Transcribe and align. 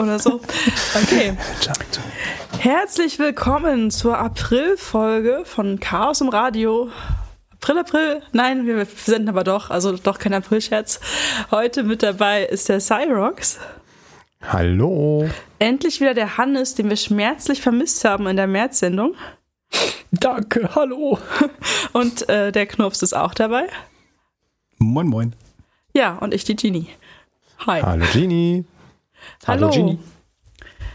oder 0.00 0.18
so. 0.18 0.40
Okay. 1.02 1.36
Herzlich 2.58 3.18
willkommen 3.18 3.90
zur 3.90 4.18
April-Folge 4.18 5.42
von 5.44 5.78
Chaos 5.78 6.20
im 6.20 6.28
Radio. 6.28 6.90
April, 7.52 7.78
April. 7.78 8.22
Nein, 8.32 8.66
wir 8.66 8.86
senden 8.86 9.28
aber 9.28 9.44
doch, 9.44 9.70
also 9.70 9.96
doch 9.96 10.18
kein 10.18 10.32
April-Scherz. 10.32 11.00
Heute 11.50 11.82
mit 11.82 12.02
dabei 12.02 12.44
ist 12.44 12.68
der 12.68 12.80
Cyrox. 12.80 13.58
Hallo. 14.42 15.28
Endlich 15.58 16.00
wieder 16.00 16.14
der 16.14 16.38
Hannes, 16.38 16.74
den 16.74 16.88
wir 16.88 16.96
schmerzlich 16.96 17.60
vermisst 17.60 18.04
haben 18.04 18.26
in 18.26 18.36
der 18.36 18.46
März-Sendung. 18.46 19.14
Danke, 20.12 20.70
hallo. 20.74 21.18
Und 21.92 22.28
äh, 22.28 22.50
der 22.50 22.66
Knurps 22.66 23.02
ist 23.02 23.12
auch 23.12 23.34
dabei. 23.34 23.66
Moin, 24.78 25.06
moin. 25.06 25.36
Ja, 25.92 26.16
und 26.18 26.32
ich, 26.32 26.44
die 26.44 26.56
Genie. 26.56 26.86
Hi. 27.66 27.82
Hallo, 27.82 28.06
Genie. 28.12 28.64
Hallo. 29.46 29.68
Hallo, 29.68 29.70
Genie. 29.70 29.98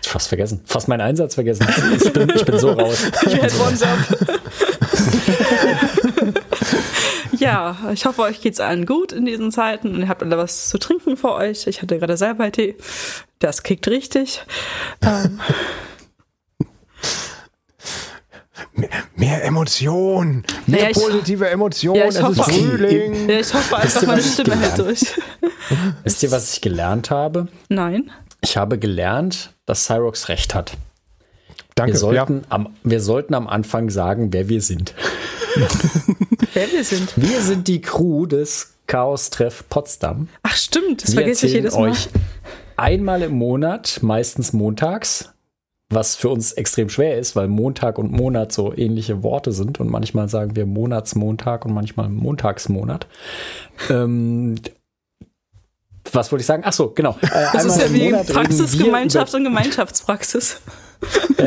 Fast 0.04 0.28
vergessen. 0.28 0.62
Fast 0.66 0.88
meinen 0.88 1.02
Einsatz 1.02 1.36
vergessen. 1.36 1.68
Ich 2.02 2.14
bin, 2.14 2.30
ich 2.30 2.46
bin 2.46 2.60
so 2.60 2.72
raus. 2.72 3.12
You 3.24 3.42
had 3.42 3.60
one 3.60 3.76
job. 3.76 4.00
ja, 7.40 7.76
ich 7.92 8.06
hoffe, 8.06 8.22
euch 8.22 8.42
geht's 8.42 8.60
allen 8.60 8.86
gut 8.86 9.12
in 9.12 9.26
diesen 9.26 9.52
Zeiten 9.52 9.96
und 9.96 10.02
ihr 10.02 10.08
habt 10.08 10.22
alle 10.24 10.38
was 10.38 10.70
zu 10.70 10.78
trinken 10.78 11.18
für 11.18 11.34
euch. 11.34 11.68
Ich 11.68 11.82
hatte 11.82 11.98
gerade 11.98 12.18
selber 12.18 12.52
Tee. 12.52 12.76
Das 13.40 13.64
kickt 13.64 13.88
richtig. 13.88 14.44
Ähm, 15.02 15.40
Mehr, 18.76 18.90
mehr 19.16 19.44
Emotion. 19.46 20.44
Mehr 20.68 20.82
Naja, 20.84 20.94
positive 20.94 21.48
Emotion. 21.50 21.96
Ja, 21.96 22.04
ich 22.04 22.10
es 22.10 22.16
ist 22.16 22.24
hoffe- 22.24 22.44
Frühling. 22.44 23.30
ja, 23.30 23.40
ich 23.40 23.54
hoffe 23.54 23.78
einfach, 23.78 24.02
meine 24.04 24.22
Stimme 24.22 24.56
hält 24.60 24.76
gelernt 24.76 24.78
durch. 24.78 25.02
Wisst 26.04 26.24
ihr, 26.24 26.32
was 26.32 26.54
ich 26.54 26.62
gelernt 26.62 27.10
habe? 27.10 27.48
Nein. 27.70 28.12
Ich 28.42 28.58
habe 28.58 28.78
gelernt, 28.78 29.54
dass 29.66 29.86
Cyrox 29.86 30.28
recht 30.30 30.54
hat. 30.54 30.74
Danke. 31.76 31.94
Wir 31.94 31.96
ja. 31.96 32.00
sollten, 32.26 32.44
am, 32.50 32.76
wir 32.84 33.02
sollten 33.02 33.34
am 33.34 33.48
Anfang 33.48 33.90
sagen, 33.90 34.32
wer 34.34 34.50
wir 34.50 34.62
sind. 34.62 34.94
Wer 36.54 36.72
wir 36.72 36.84
sind. 36.84 37.14
Wir 37.16 37.42
sind 37.42 37.68
die 37.70 37.80
Crew 37.82 38.26
des 38.26 38.74
Chaos-Treff 38.88 39.64
Potsdam. 39.70 40.28
Ach 40.44 40.56
stimmt, 40.56 41.04
das 41.04 41.12
wir 41.12 41.22
vergesse 41.22 41.48
ich 41.48 41.54
erzählen 41.56 41.64
jedes 41.66 41.78
Mal. 41.78 41.90
euch 41.92 42.10
einmal 42.78 43.22
im 43.22 43.34
Monat, 43.34 44.00
meistens 44.02 44.52
montags, 44.54 45.34
was 45.90 46.16
für 46.16 46.30
uns 46.30 46.52
extrem 46.54 46.90
schwer 46.90 47.20
ist, 47.20 47.36
weil 47.36 47.48
Montag 47.48 47.98
und 48.00 48.12
Monat 48.12 48.52
so 48.52 48.74
ähnliche 48.76 49.22
Worte 49.24 49.52
sind 49.52 49.80
und 49.80 49.90
manchmal 49.90 50.30
sagen 50.30 50.56
wir 50.56 50.66
Monatsmontag 50.66 51.66
und 51.66 51.74
manchmal 51.74 52.10
Montagsmonat. 52.10 53.08
Ähm, 53.90 54.56
was 56.12 56.32
wollte 56.32 56.42
ich 56.42 56.48
sagen? 56.48 56.64
Ach 56.66 56.74
so, 56.74 56.90
genau. 56.90 57.18
Äh, 57.22 57.46
Das 57.54 57.66
ist 57.66 57.80
ja 57.80 57.94
wie 57.94 58.06
Monat 58.06 58.30
reden 58.30 58.34
Praxis, 58.34 58.78
wir 58.78 58.86
Gemeinschaft 58.86 59.30
über- 59.30 59.38
und 59.38 59.44
Gemeinschaftspraxis. 59.46 60.62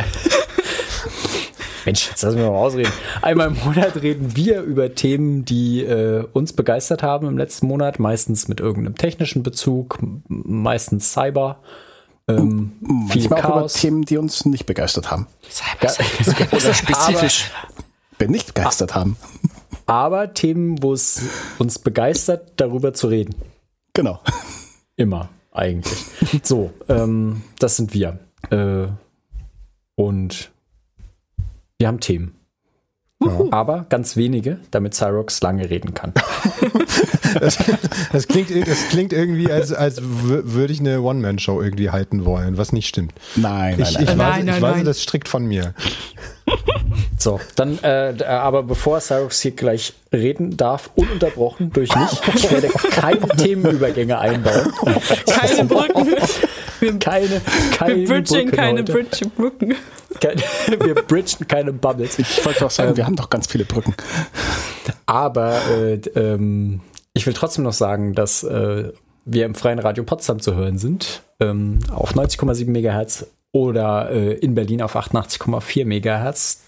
Mensch, 1.84 2.08
jetzt 2.08 2.22
lassen 2.22 2.36
wir 2.38 2.50
mal 2.50 2.56
ausreden. 2.56 2.92
Einmal 3.22 3.48
im 3.48 3.56
Monat 3.64 3.96
reden 4.02 4.36
wir 4.36 4.60
über 4.60 4.94
Themen, 4.94 5.44
die 5.44 5.82
äh, 5.82 6.24
uns 6.32 6.52
begeistert 6.52 7.02
haben 7.02 7.26
im 7.26 7.38
letzten 7.38 7.66
Monat, 7.66 7.98
meistens 7.98 8.46
mit 8.46 8.60
irgendeinem 8.60 8.96
technischen 8.96 9.42
Bezug, 9.42 9.98
meistens 10.28 11.12
Cyber. 11.12 11.60
Ähm, 12.28 12.72
viel 13.10 13.22
Manchmal 13.22 13.40
auch 13.40 13.44
über 13.44 13.58
Chaos. 13.60 13.72
Themen, 13.74 14.04
die 14.04 14.18
uns 14.18 14.44
nicht 14.44 14.66
begeistert 14.66 15.10
haben. 15.10 15.26
Ja, 15.80 15.90
Oder 16.52 16.74
spezifisch 16.74 17.50
nicht 18.26 18.54
begeistert 18.54 18.94
haben. 18.94 19.16
aber 19.86 20.34
Themen, 20.34 20.82
wo 20.82 20.92
es 20.92 21.22
uns 21.58 21.78
begeistert, 21.78 22.52
darüber 22.56 22.92
zu 22.92 23.06
reden. 23.06 23.34
Genau. 23.94 24.20
Immer, 24.96 25.28
eigentlich. 25.52 25.98
So, 26.42 26.72
ähm, 26.88 27.42
das 27.58 27.76
sind 27.76 27.94
wir. 27.94 28.18
Äh, 28.50 28.88
und 29.94 30.50
wir 31.78 31.88
haben 31.88 32.00
Themen. 32.00 32.34
Aber 33.50 33.86
ganz 33.88 34.16
wenige, 34.16 34.58
damit 34.70 34.94
Cyrox 34.94 35.40
lange 35.42 35.68
reden 35.70 35.94
kann. 35.94 36.12
Das 38.12 38.26
klingt, 38.26 38.48
das 38.66 38.88
klingt 38.88 39.12
irgendwie, 39.12 39.52
als, 39.52 39.70
als 39.72 40.00
wür- 40.00 40.42
würde 40.44 40.72
ich 40.72 40.80
eine 40.80 41.02
One-Man-Show 41.02 41.60
irgendwie 41.60 41.90
halten 41.90 42.24
wollen, 42.24 42.56
was 42.56 42.72
nicht 42.72 42.88
stimmt. 42.88 43.12
Nein, 43.36 43.76
nein, 43.78 43.86
Ich, 43.86 43.94
nein. 43.94 44.02
ich, 44.02 44.08
Nein, 44.08 44.18
weiß, 44.18 44.44
nein, 44.44 44.48
ich 44.56 44.62
weiß, 44.62 44.76
nein. 44.76 44.84
das 44.86 45.02
strikt 45.02 45.28
von 45.28 45.44
mir. 45.44 45.74
So, 47.18 47.38
dann, 47.54 47.78
äh, 47.82 48.14
d- 48.14 48.24
aber 48.24 48.62
bevor 48.62 49.00
Cyrox 49.00 49.40
hier 49.42 49.50
gleich 49.50 49.92
reden 50.12 50.56
darf, 50.56 50.90
ununterbrochen 50.94 51.70
durch 51.72 51.94
mich, 51.94 52.20
ich 52.34 52.50
werde 52.50 52.68
keine 52.68 53.28
Themenübergänge 53.28 54.18
einbauen. 54.18 54.72
Keine 55.26 55.64
Brücken. 55.68 56.14
Wir, 56.80 56.98
Keine, 56.98 57.40
keine 57.76 57.96
wir 57.96 58.06
bridgen 58.06 58.44
Brücken 58.46 58.56
keine. 58.56 58.84
Bridge 58.84 59.30
Brücken. 59.36 59.74
Keine, 60.20 60.42
wir 60.84 60.94
bridgen 60.94 61.48
keine 61.48 61.72
Bubbles. 61.72 62.18
Ich 62.18 62.44
wollte 62.44 62.66
auch 62.66 62.70
sagen, 62.70 62.96
wir 62.96 63.06
haben 63.06 63.16
doch 63.16 63.30
ganz 63.30 63.46
viele 63.46 63.64
Brücken. 63.64 63.94
Aber 65.06 65.60
äh, 65.70 65.94
ähm, 66.14 66.80
ich 67.14 67.26
will 67.26 67.34
trotzdem 67.34 67.64
noch 67.64 67.72
sagen, 67.72 68.14
dass 68.14 68.42
äh, 68.42 68.92
wir 69.24 69.44
im 69.44 69.54
Freien 69.54 69.78
Radio 69.78 70.04
Potsdam 70.04 70.40
zu 70.40 70.54
hören 70.54 70.78
sind, 70.78 71.22
ähm, 71.40 71.80
auf 71.90 72.14
90,7 72.14 72.70
Megahertz 72.70 73.26
oder 73.52 74.10
äh, 74.10 74.34
in 74.34 74.54
Berlin 74.54 74.82
auf 74.82 74.96
88,4 74.96 75.84
Megahertz. 75.84 76.62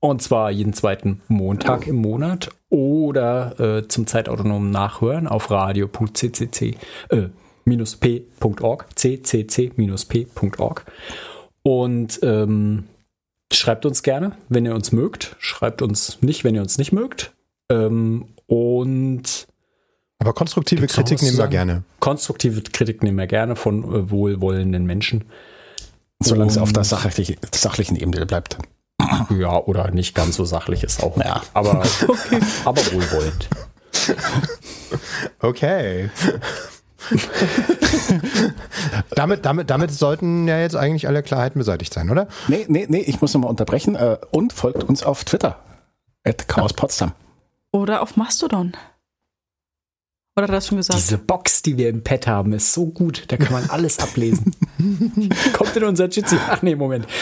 Und 0.00 0.22
zwar 0.22 0.50
jeden 0.50 0.72
zweiten 0.72 1.20
Montag 1.28 1.86
im 1.86 1.96
Monat 1.96 2.48
oder 2.70 3.60
äh, 3.60 3.88
zum 3.88 4.06
zeitautonomen 4.06 4.70
Nachhören 4.70 5.28
auf 5.28 5.50
radio.ccc 5.50 6.76
äh, 7.10 7.28
minus 7.70 7.96
p.org, 7.96 8.86
ccc-p.org. 8.94 10.84
Und 11.62 12.20
ähm, 12.22 12.84
schreibt 13.52 13.86
uns 13.86 14.02
gerne, 14.02 14.32
wenn 14.48 14.66
ihr 14.66 14.74
uns 14.74 14.92
mögt. 14.92 15.36
Schreibt 15.38 15.82
uns 15.82 16.18
nicht, 16.20 16.44
wenn 16.44 16.54
ihr 16.54 16.62
uns 16.62 16.78
nicht 16.78 16.92
mögt. 16.92 17.32
Ähm, 17.70 18.26
und 18.46 19.46
Aber 20.18 20.32
konstruktive 20.32 20.86
Kritik 20.86 21.22
nehmen 21.22 21.38
wir 21.38 21.48
gerne. 21.48 21.84
konstruktive 22.00 22.62
Kritik 22.62 23.02
nehmen 23.02 23.18
wir 23.18 23.26
gerne 23.26 23.56
von 23.56 23.84
äh, 23.84 24.10
wohlwollenden 24.10 24.84
Menschen. 24.84 25.24
Solange 26.22 26.50
es 26.50 26.58
auf 26.58 26.72
der 26.72 26.84
sachliche, 26.84 27.36
sachlichen 27.54 27.96
Ebene 27.96 28.26
bleibt. 28.26 28.58
Ja, 29.30 29.56
oder 29.56 29.90
nicht 29.90 30.14
ganz 30.14 30.36
so 30.36 30.44
sachlich 30.44 30.82
ist 30.82 31.02
auch. 31.02 31.16
Ja. 31.16 31.42
Aber, 31.54 31.82
aber 32.66 32.80
wohlwollend. 32.92 33.48
Okay. 35.40 36.10
damit, 39.10 39.44
damit, 39.44 39.70
damit 39.70 39.92
sollten 39.92 40.46
ja 40.48 40.58
jetzt 40.58 40.76
eigentlich 40.76 41.08
alle 41.08 41.22
Klarheiten 41.22 41.58
beseitigt 41.58 41.92
sein, 41.92 42.10
oder? 42.10 42.28
Nee, 42.48 42.66
nee, 42.68 42.86
nee, 42.88 43.00
ich 43.00 43.20
muss 43.20 43.34
nochmal 43.34 43.50
unterbrechen. 43.50 43.94
Äh, 43.94 44.18
und 44.30 44.52
folgt 44.52 44.84
uns 44.84 45.02
auf 45.02 45.24
Twitter. 45.24 45.56
At 46.24 46.48
Chaos 46.48 46.72
Potsdam. 46.72 47.12
Oder 47.72 48.02
auf 48.02 48.16
Mastodon. 48.16 48.72
Oder 50.36 50.44
hat 50.44 50.50
er 50.50 50.56
das 50.56 50.66
schon 50.68 50.78
gesagt? 50.78 50.98
Diese 50.98 51.18
Box, 51.18 51.62
die 51.62 51.76
wir 51.76 51.88
im 51.88 52.04
Pad 52.04 52.26
haben, 52.26 52.52
ist 52.52 52.72
so 52.72 52.86
gut. 52.86 53.24
Da 53.28 53.36
kann 53.36 53.52
man 53.52 53.68
alles 53.70 53.98
ablesen. 53.98 54.54
Kommt 55.52 55.76
in 55.76 55.84
unser 55.84 56.08
Jitsi. 56.08 56.36
Ach 56.48 56.62
nee, 56.62 56.74
Moment. 56.74 57.06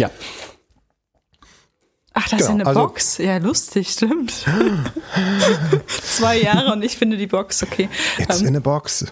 Ja. 0.00 0.10
Ach, 2.22 2.28
das 2.28 2.40
ist 2.40 2.46
ja 2.48 2.52
Genau, 2.52 2.60
eine 2.60 2.66
also- 2.66 2.80
Box. 2.80 3.18
Ja, 3.18 3.36
lustig, 3.38 3.88
stimmt. 3.90 4.32
Zwei 6.02 6.40
Jahre 6.40 6.72
und 6.72 6.82
ich 6.84 6.96
finde 6.96 7.16
die 7.16 7.26
Box, 7.26 7.62
okay. 7.62 7.88
It's 8.18 8.40
Ähm, 8.40 8.48
in 8.48 8.56
a 8.56 8.60
box. 8.60 9.06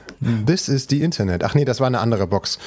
This 0.47 0.69
is 0.69 0.87
the 0.89 1.03
Internet. 1.03 1.45
Ach 1.45 1.55
nee, 1.55 1.65
das 1.65 1.81
war 1.81 1.87
eine 1.87 2.01
andere 2.01 2.27
Box. 2.27 2.59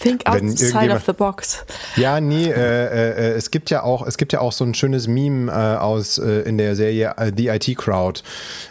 think 0.00 0.22
outside 0.26 0.90
of 0.94 1.02
the 1.06 1.12
box. 1.12 1.64
Ja, 1.96 2.20
nee, 2.20 2.46
äh, 2.46 2.52
äh, 2.52 3.32
es 3.36 3.50
gibt 3.50 3.68
ja 3.70 3.82
auch, 3.82 4.06
es 4.06 4.16
gibt 4.16 4.32
ja 4.32 4.40
auch 4.40 4.52
so 4.52 4.64
ein 4.64 4.72
schönes 4.74 5.08
Meme 5.08 5.50
äh, 5.50 5.76
aus 5.78 6.18
äh, 6.18 6.42
in 6.42 6.56
der 6.56 6.76
Serie 6.76 7.14
äh, 7.16 7.32
The 7.36 7.48
IT 7.48 7.76
Crowd. 7.76 8.22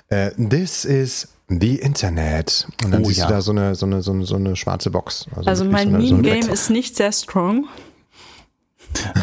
Äh, 0.08 0.32
This 0.50 0.86
is 0.86 1.28
the 1.50 1.76
Internet. 1.76 2.68
Und 2.84 2.92
dann 2.92 3.02
Oh, 3.04 3.08
siehst 3.08 3.20
ja. 3.20 3.28
du 3.28 3.34
da 3.34 3.42
so 3.42 3.52
eine, 3.52 3.76
so 3.76 3.86
eine, 3.86 4.02
so 4.02 4.12
eine, 4.14 4.26
so 4.26 4.36
eine 4.36 4.56
schwarze 4.56 4.90
Box. 4.90 5.26
Also 5.46 5.66
wirklich 5.66 5.72
mein 5.72 6.02
so 6.02 6.08
so 6.08 6.16
Meme-Game 6.16 6.40
Black- 6.42 6.54
ist 6.54 6.70
nicht 6.70 6.96
sehr 6.96 7.12
strong. 7.12 7.66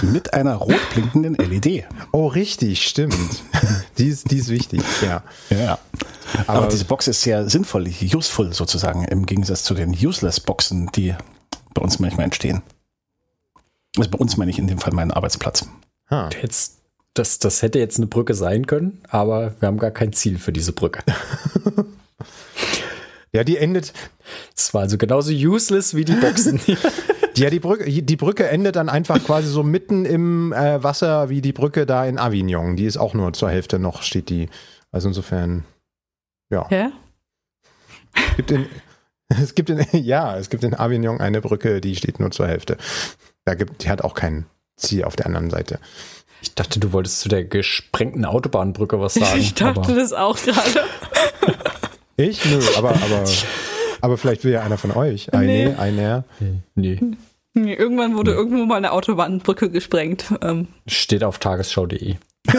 Mit 0.02 0.34
einer 0.34 0.54
rot 0.56 0.80
blinkenden 0.92 1.34
LED. 1.34 1.84
Oh, 2.12 2.26
richtig, 2.26 2.86
stimmt. 2.86 3.14
die, 3.98 4.08
ist, 4.08 4.30
die 4.30 4.38
ist 4.38 4.48
wichtig, 4.48 4.82
ja. 5.02 5.22
Ja. 5.50 5.78
Aber, 6.46 6.58
Aber- 6.60 6.68
diese 6.68 6.84
Box 6.84 7.08
ist 7.08 7.22
sehr 7.22 7.48
sinnvoll, 7.48 7.88
useful 8.02 8.52
sozusagen, 8.52 9.04
im 9.04 9.26
Gegensatz 9.26 9.62
zu 9.64 9.74
den 9.74 9.90
Useless-Boxen, 9.90 10.90
die 10.94 11.14
bei 11.74 11.82
uns 11.82 11.98
manchmal 11.98 12.24
entstehen. 12.24 12.62
Also 13.96 14.10
bei 14.10 14.18
uns 14.18 14.36
meine 14.36 14.50
ich 14.50 14.58
in 14.58 14.66
dem 14.66 14.78
Fall 14.78 14.92
meinen 14.92 15.10
Arbeitsplatz. 15.12 15.68
Ah. 16.08 16.28
Jetzt, 16.42 16.78
das, 17.14 17.38
das 17.38 17.62
hätte 17.62 17.78
jetzt 17.78 17.98
eine 17.98 18.06
Brücke 18.06 18.34
sein 18.34 18.66
können, 18.66 19.00
aber 19.08 19.54
wir 19.60 19.68
haben 19.68 19.78
gar 19.78 19.90
kein 19.92 20.12
Ziel 20.12 20.38
für 20.38 20.52
diese 20.52 20.72
Brücke. 20.72 21.02
Ja, 23.32 23.42
die 23.42 23.56
endet, 23.56 23.92
Es 24.56 24.72
war 24.74 24.82
also 24.82 24.96
genauso 24.96 25.32
useless 25.32 25.94
wie 25.96 26.04
die 26.04 26.12
Boxen. 26.12 26.60
ja, 27.42 27.50
die 27.50 27.60
Brücke, 27.60 27.90
die 27.90 28.16
Brücke 28.16 28.48
endet 28.48 28.76
dann 28.76 28.88
einfach 28.88 29.22
quasi 29.22 29.48
so 29.48 29.62
mitten 29.62 30.04
im 30.04 30.52
äh, 30.52 30.82
Wasser 30.82 31.28
wie 31.28 31.40
die 31.40 31.52
Brücke 31.52 31.86
da 31.86 32.04
in 32.06 32.18
Avignon. 32.18 32.76
Die 32.76 32.84
ist 32.84 32.96
auch 32.96 33.14
nur 33.14 33.32
zur 33.32 33.50
Hälfte 33.50 33.78
noch, 33.78 34.02
steht 34.02 34.28
die. 34.28 34.48
Also 34.92 35.08
insofern, 35.08 35.64
ja. 36.50 36.68
Hä? 36.68 36.90
Es 38.14 38.36
gibt 38.36 38.50
in, 38.50 38.66
es 39.28 39.54
gibt 39.54 39.70
in, 39.70 39.86
ja, 40.04 40.36
es 40.36 40.50
gibt 40.50 40.64
in 40.64 40.74
Avignon 40.74 41.20
eine 41.20 41.40
Brücke, 41.40 41.80
die 41.80 41.96
steht 41.96 42.20
nur 42.20 42.30
zur 42.30 42.46
Hälfte. 42.46 42.76
Da 43.44 43.54
gibt, 43.54 43.84
die 43.84 43.90
hat 43.90 44.02
auch 44.02 44.14
kein 44.14 44.46
Ziel 44.76 45.04
auf 45.04 45.16
der 45.16 45.26
anderen 45.26 45.50
Seite. 45.50 45.78
Ich 46.42 46.54
dachte, 46.54 46.78
du 46.78 46.92
wolltest 46.92 47.20
zu 47.20 47.28
der 47.28 47.44
gesprengten 47.44 48.24
Autobahnbrücke 48.24 49.00
was 49.00 49.14
sagen. 49.14 49.40
Ich 49.40 49.54
dachte 49.54 49.94
das 49.94 50.12
auch 50.12 50.36
gerade. 50.36 50.84
Ich? 52.16 52.44
Nö, 52.44 52.60
aber, 52.76 52.90
aber, 52.90 53.24
aber 54.04 54.18
vielleicht 54.18 54.44
will 54.44 54.52
ja 54.52 54.60
einer 54.60 54.76
von 54.76 54.92
euch. 54.92 55.28
Nee. 55.32 55.38
Eine, 55.38 55.78
einer. 55.78 56.24
Nee, 56.74 56.98
Nee, 57.54 57.74
Irgendwann 57.74 58.16
wurde 58.16 58.32
irgendwo 58.32 58.64
mal 58.66 58.76
eine 58.76 58.92
Autobahnbrücke 58.92 59.70
gesprengt. 59.70 60.26
Ähm, 60.42 60.68
steht 60.86 61.24
auf 61.24 61.38
tagesschau.de. 61.38 62.16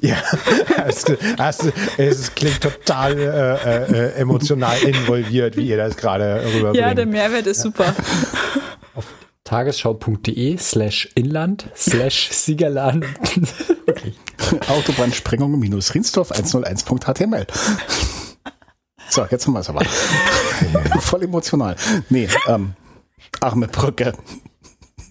Ja, 0.00 0.18
es, 0.86 1.04
es, 1.04 1.72
es 1.96 2.34
klingt 2.34 2.60
total 2.60 3.18
äh, 3.18 3.92
äh, 3.92 4.12
emotional 4.20 4.78
involviert, 4.82 5.56
wie 5.56 5.66
ihr 5.66 5.78
das 5.78 5.96
gerade 5.96 6.42
rüberbringt. 6.44 6.76
ja, 6.76 6.94
der 6.94 7.06
Mehrwert 7.06 7.46
ist 7.46 7.62
super. 7.62 7.94
tagesschau.de 9.44 10.58
slash 10.58 11.08
inland 11.14 11.66
slash 11.74 12.28
Siegerland. 12.30 13.06
Autobahnsprengung 14.68 15.58
minus 15.58 15.94
Rinsdorf 15.94 16.30
101.html. 16.30 17.46
So, 19.08 19.26
jetzt 19.30 19.46
haben 19.46 19.54
wir 19.54 19.60
es 19.60 19.68
aber. 19.68 19.84
Voll 21.00 21.22
emotional. 21.22 21.76
Nee, 22.10 22.28
ähm, 22.48 22.72
arme 23.40 23.68
Brücke. 23.68 24.12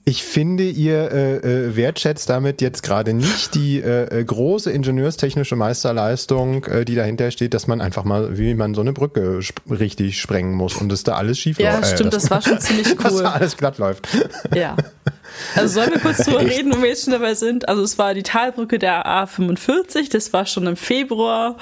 Ich 0.07 0.23
finde, 0.23 0.65
ihr 0.65 1.11
äh, 1.11 1.35
äh, 1.37 1.75
wertschätzt 1.75 2.29
damit 2.29 2.61
jetzt 2.61 2.83
gerade 2.83 3.13
nicht 3.13 3.55
die 3.55 3.79
äh, 3.81 4.19
äh, 4.19 4.23
große 4.23 4.71
ingenieurstechnische 4.71 5.55
Meisterleistung, 5.55 6.63
äh, 6.65 6.85
die 6.85 6.93
dahinter 6.93 7.31
steht, 7.31 7.55
dass 7.55 7.65
man 7.65 7.81
einfach 7.81 8.03
mal, 8.03 8.37
wie 8.37 8.53
man 8.53 8.75
so 8.75 8.81
eine 8.81 8.93
Brücke 8.93 9.39
sp 9.41 9.65
richtig 9.71 10.21
sprengen 10.21 10.53
muss 10.53 10.75
und 10.75 10.89
dass 10.89 11.03
da 11.03 11.15
alles 11.15 11.39
schief 11.39 11.57
Ja, 11.57 11.77
läuft. 11.77 11.95
stimmt, 11.95 12.13
das 12.13 12.29
war 12.29 12.39
schon 12.43 12.59
ziemlich 12.59 12.95
dass 13.01 13.13
cool. 13.13 13.23
da 13.23 13.31
alles 13.31 13.57
glatt 13.57 13.79
läuft. 13.79 14.07
Ja. 14.53 14.75
Also 15.55 15.73
sollen 15.79 15.91
wir 15.91 15.99
kurz 15.99 16.17
drüber 16.23 16.41
reden, 16.45 16.71
wo 16.75 16.83
wir 16.83 16.89
jetzt 16.89 17.05
schon 17.05 17.13
dabei 17.13 17.33
sind. 17.33 17.67
Also 17.67 17.81
es 17.81 17.97
war 17.97 18.13
die 18.13 18.21
Talbrücke 18.21 18.77
der 18.77 19.07
A45, 19.07 20.11
das 20.11 20.33
war 20.33 20.45
schon 20.45 20.67
im 20.67 20.75
Februar 20.75 21.57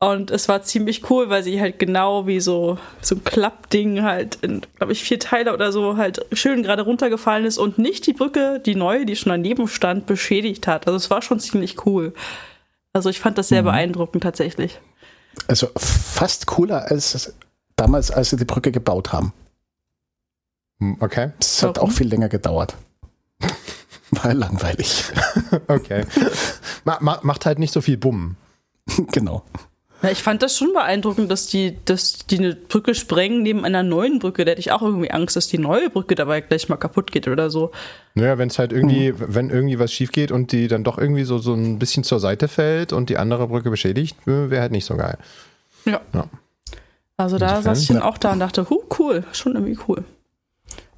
und 0.00 0.30
es 0.30 0.48
war 0.48 0.62
ziemlich 0.62 1.10
cool, 1.10 1.28
weil 1.28 1.42
sie 1.42 1.60
halt 1.60 1.78
genau 1.78 2.26
wie 2.26 2.40
so, 2.40 2.78
so 3.00 3.16
ein 3.16 3.24
Klappding 3.24 4.02
halt 4.02 4.36
in, 4.36 4.62
glaube 4.76 4.92
ich, 4.92 5.02
vier 5.02 5.18
Teile 5.18 5.52
oder 5.52 5.72
so 5.72 5.96
halt 5.96 6.24
schön 6.32 6.62
gerade 6.62 6.82
runtergefallen 6.82 7.44
ist 7.44 7.58
und 7.58 7.78
nicht 7.78 8.06
die 8.06 8.12
Brücke, 8.12 8.60
die 8.64 8.76
neue, 8.76 9.06
die 9.06 9.16
schon 9.16 9.30
daneben 9.30 9.66
stand, 9.66 10.06
beschädigt 10.06 10.66
hat. 10.68 10.86
Also 10.86 10.96
es 10.96 11.10
war 11.10 11.20
schon 11.22 11.40
ziemlich 11.40 11.84
cool. 11.84 12.12
Also 12.92 13.10
ich 13.10 13.18
fand 13.18 13.38
das 13.38 13.48
sehr 13.48 13.62
beeindruckend 13.62 14.22
tatsächlich. 14.22 14.80
Also 15.48 15.68
fast 15.76 16.46
cooler 16.46 16.90
als 16.90 17.34
damals, 17.76 18.10
als 18.10 18.30
sie 18.30 18.36
die 18.36 18.44
Brücke 18.44 18.70
gebaut 18.72 19.12
haben. 19.12 19.32
Hm, 20.80 20.96
Okay, 21.00 21.32
Es 21.40 21.62
hat 21.62 21.78
auch 21.78 21.90
viel 21.90 22.08
länger 22.08 22.28
gedauert. 22.28 22.76
War 24.10 24.32
langweilig. 24.32 25.04
okay. 25.66 26.04
Ma 26.84 26.98
ma 27.00 27.18
macht 27.22 27.46
halt 27.46 27.58
nicht 27.58 27.72
so 27.72 27.80
viel 27.80 27.96
Bumm. 27.96 28.36
genau. 29.12 29.44
Ja, 30.00 30.10
ich 30.10 30.22
fand 30.22 30.42
das 30.42 30.56
schon 30.56 30.72
beeindruckend, 30.72 31.28
dass 31.28 31.46
die, 31.46 31.76
dass 31.84 32.18
die 32.26 32.38
eine 32.38 32.54
Brücke 32.54 32.94
sprengen 32.94 33.42
neben 33.42 33.64
einer 33.64 33.82
neuen 33.82 34.20
Brücke. 34.20 34.44
Da 34.44 34.52
hätte 34.52 34.60
ich 34.60 34.70
auch 34.70 34.82
irgendwie 34.82 35.10
Angst, 35.10 35.34
dass 35.34 35.48
die 35.48 35.58
neue 35.58 35.90
Brücke 35.90 36.14
dabei 36.14 36.40
gleich 36.40 36.68
mal 36.68 36.76
kaputt 36.76 37.10
geht 37.10 37.26
oder 37.26 37.50
so. 37.50 37.72
Naja, 38.14 38.38
wenn 38.38 38.48
es 38.48 38.60
halt 38.60 38.72
irgendwie, 38.72 39.12
wenn 39.16 39.50
irgendwie 39.50 39.80
was 39.80 39.92
schief 39.92 40.12
geht 40.12 40.30
und 40.30 40.52
die 40.52 40.68
dann 40.68 40.84
doch 40.84 40.98
irgendwie 40.98 41.24
so, 41.24 41.38
so 41.38 41.52
ein 41.52 41.80
bisschen 41.80 42.04
zur 42.04 42.20
Seite 42.20 42.46
fällt 42.46 42.92
und 42.92 43.10
die 43.10 43.16
andere 43.16 43.48
Brücke 43.48 43.70
beschädigt, 43.70 44.16
äh, 44.28 44.50
wäre 44.50 44.62
halt 44.62 44.72
nicht 44.72 44.84
so 44.84 44.96
geil. 44.96 45.18
Ja. 45.84 46.00
Ja. 46.14 46.28
Also 47.16 47.36
da 47.38 47.46
Insofern, 47.46 47.74
saß 47.74 47.82
ich 47.82 47.88
dann 47.88 47.96
ja. 47.96 48.04
auch 48.04 48.18
da 48.18 48.32
und 48.32 48.38
dachte, 48.38 48.70
huh, 48.70 48.84
cool, 49.00 49.24
schon 49.32 49.54
irgendwie 49.56 49.78
cool. 49.88 50.04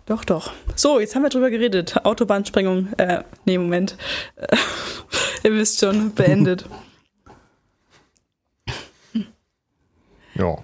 Doch, 0.05 0.25
doch. 0.25 0.52
So, 0.76 1.00
jetzt 1.00 1.14
haben 1.14 1.23
wir 1.23 1.31
drüber 1.31 1.50
geredet. 1.50 2.05
Autobahnsprengung, 2.05 2.88
äh, 2.99 3.23
nee, 3.47 3.56
Moment. 3.56 3.97
Ihr 5.43 5.52
wisst 5.52 5.81
schon, 5.81 6.12
beendet. 6.12 6.67
Ja. 10.34 10.56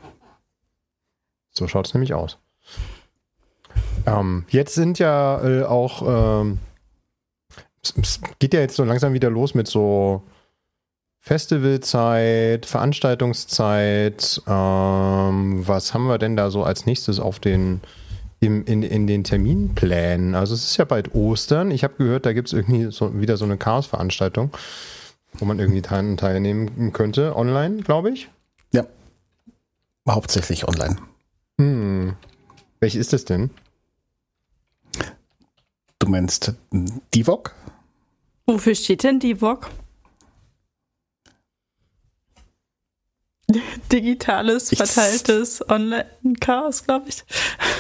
So 1.51 1.67
schaut 1.69 1.87
es 1.87 1.95
nämlich 1.95 2.15
aus. 2.15 2.39
Ähm, 4.07 4.45
jetzt 4.49 4.75
sind 4.75 4.99
ja 4.99 5.43
äh, 5.43 5.65
auch, 5.65 6.03
ähm, 6.43 6.59
es, 7.83 7.95
es 8.01 8.21
geht 8.39 8.55
ja 8.55 8.61
jetzt 8.61 8.77
so 8.77 8.85
langsam 8.85 9.13
wieder 9.15 9.31
los 9.31 9.55
mit 9.55 9.67
so 9.67 10.23
Festivalzeit, 11.27 12.67
Veranstaltungszeit. 12.67 14.43
Ähm, 14.47 15.67
was 15.67 15.93
haben 15.93 16.07
wir 16.07 16.19
denn 16.19 16.37
da 16.37 16.51
so 16.51 16.63
als 16.63 16.87
nächstes 16.87 17.19
auf 17.19 17.41
den 17.41 17.81
im, 18.39 18.65
in, 18.65 18.85
in 18.85 19.09
den 19.09 19.25
Terminplänen? 19.25 20.37
Also 20.37 20.55
es 20.55 20.65
ist 20.65 20.77
ja 20.77 20.85
bald 20.85 21.15
Ostern. 21.17 21.73
Ich 21.73 21.83
habe 21.83 21.95
gehört, 21.99 22.27
da 22.27 22.33
gibt 22.33 22.47
es 22.47 22.53
irgendwie 22.53 22.93
so, 22.93 23.19
wieder 23.19 23.37
so 23.37 23.45
eine 23.45 23.57
Chaos-Veranstaltung, 23.57 24.53
wo 25.35 25.45
man 25.47 25.59
irgendwie 25.59 25.83
teil, 25.83 26.15
teilnehmen 26.15 26.93
könnte, 26.93 27.35
online, 27.35 27.83
glaube 27.83 28.11
ich. 28.11 28.29
Hauptsächlich 30.09 30.67
online. 30.69 30.97
Hm. 31.61 32.17
Welche 32.81 32.99
ist 32.99 33.13
das 33.13 33.25
denn? 33.25 33.51
Du 35.99 36.09
meinst 36.09 36.53
hm, 36.71 37.01
Divok? 37.15 37.55
Wofür 38.47 38.75
steht 38.75 39.03
denn 39.03 39.19
die 39.19 39.35
VOG? 39.37 39.69
Digitales, 43.93 44.71
verteiltes 44.71 45.69
Online-Chaos, 45.69 46.85
glaube 46.85 47.09
ich. 47.09 47.25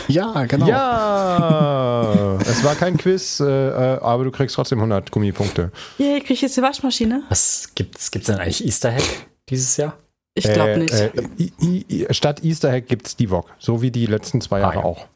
Ja, 0.08 0.44
genau. 0.44 0.66
Ja, 0.66 2.38
es 2.46 2.64
war 2.64 2.74
kein 2.74 2.96
Quiz, 2.96 3.40
äh, 3.40 3.44
äh, 3.44 4.00
aber 4.00 4.24
du 4.24 4.30
kriegst 4.30 4.54
trotzdem 4.54 4.78
100 4.78 5.10
Gummipunkte. 5.10 5.72
Yay, 5.98 6.20
krieg 6.20 6.32
ich 6.32 6.42
jetzt 6.42 6.56
die 6.56 6.62
Waschmaschine? 6.62 7.24
Was 7.28 7.70
gibt's, 7.74 8.10
gibt's 8.10 8.26
denn 8.26 8.38
eigentlich 8.38 8.64
Easter 8.64 8.94
Egg 8.94 9.04
dieses 9.48 9.76
Jahr? 9.76 9.96
Ich 10.36 10.44
glaube 10.44 10.72
Äh, 10.72 10.78
nicht. 10.78 10.92
Äh, 10.94 11.10
I, 11.38 11.86
I, 11.88 12.06
statt 12.10 12.44
Easter 12.44 12.70
Egg 12.72 12.86
gibt 12.88 13.06
es 13.08 13.16
Divok, 13.16 13.46
so 13.58 13.80
wie 13.82 13.90
die 13.90 14.06
letzten 14.06 14.40
zwei 14.40 14.60
Jahre 14.60 14.78
Ah, 14.78 14.80
ja. 14.80 14.84
auch. 14.84 15.06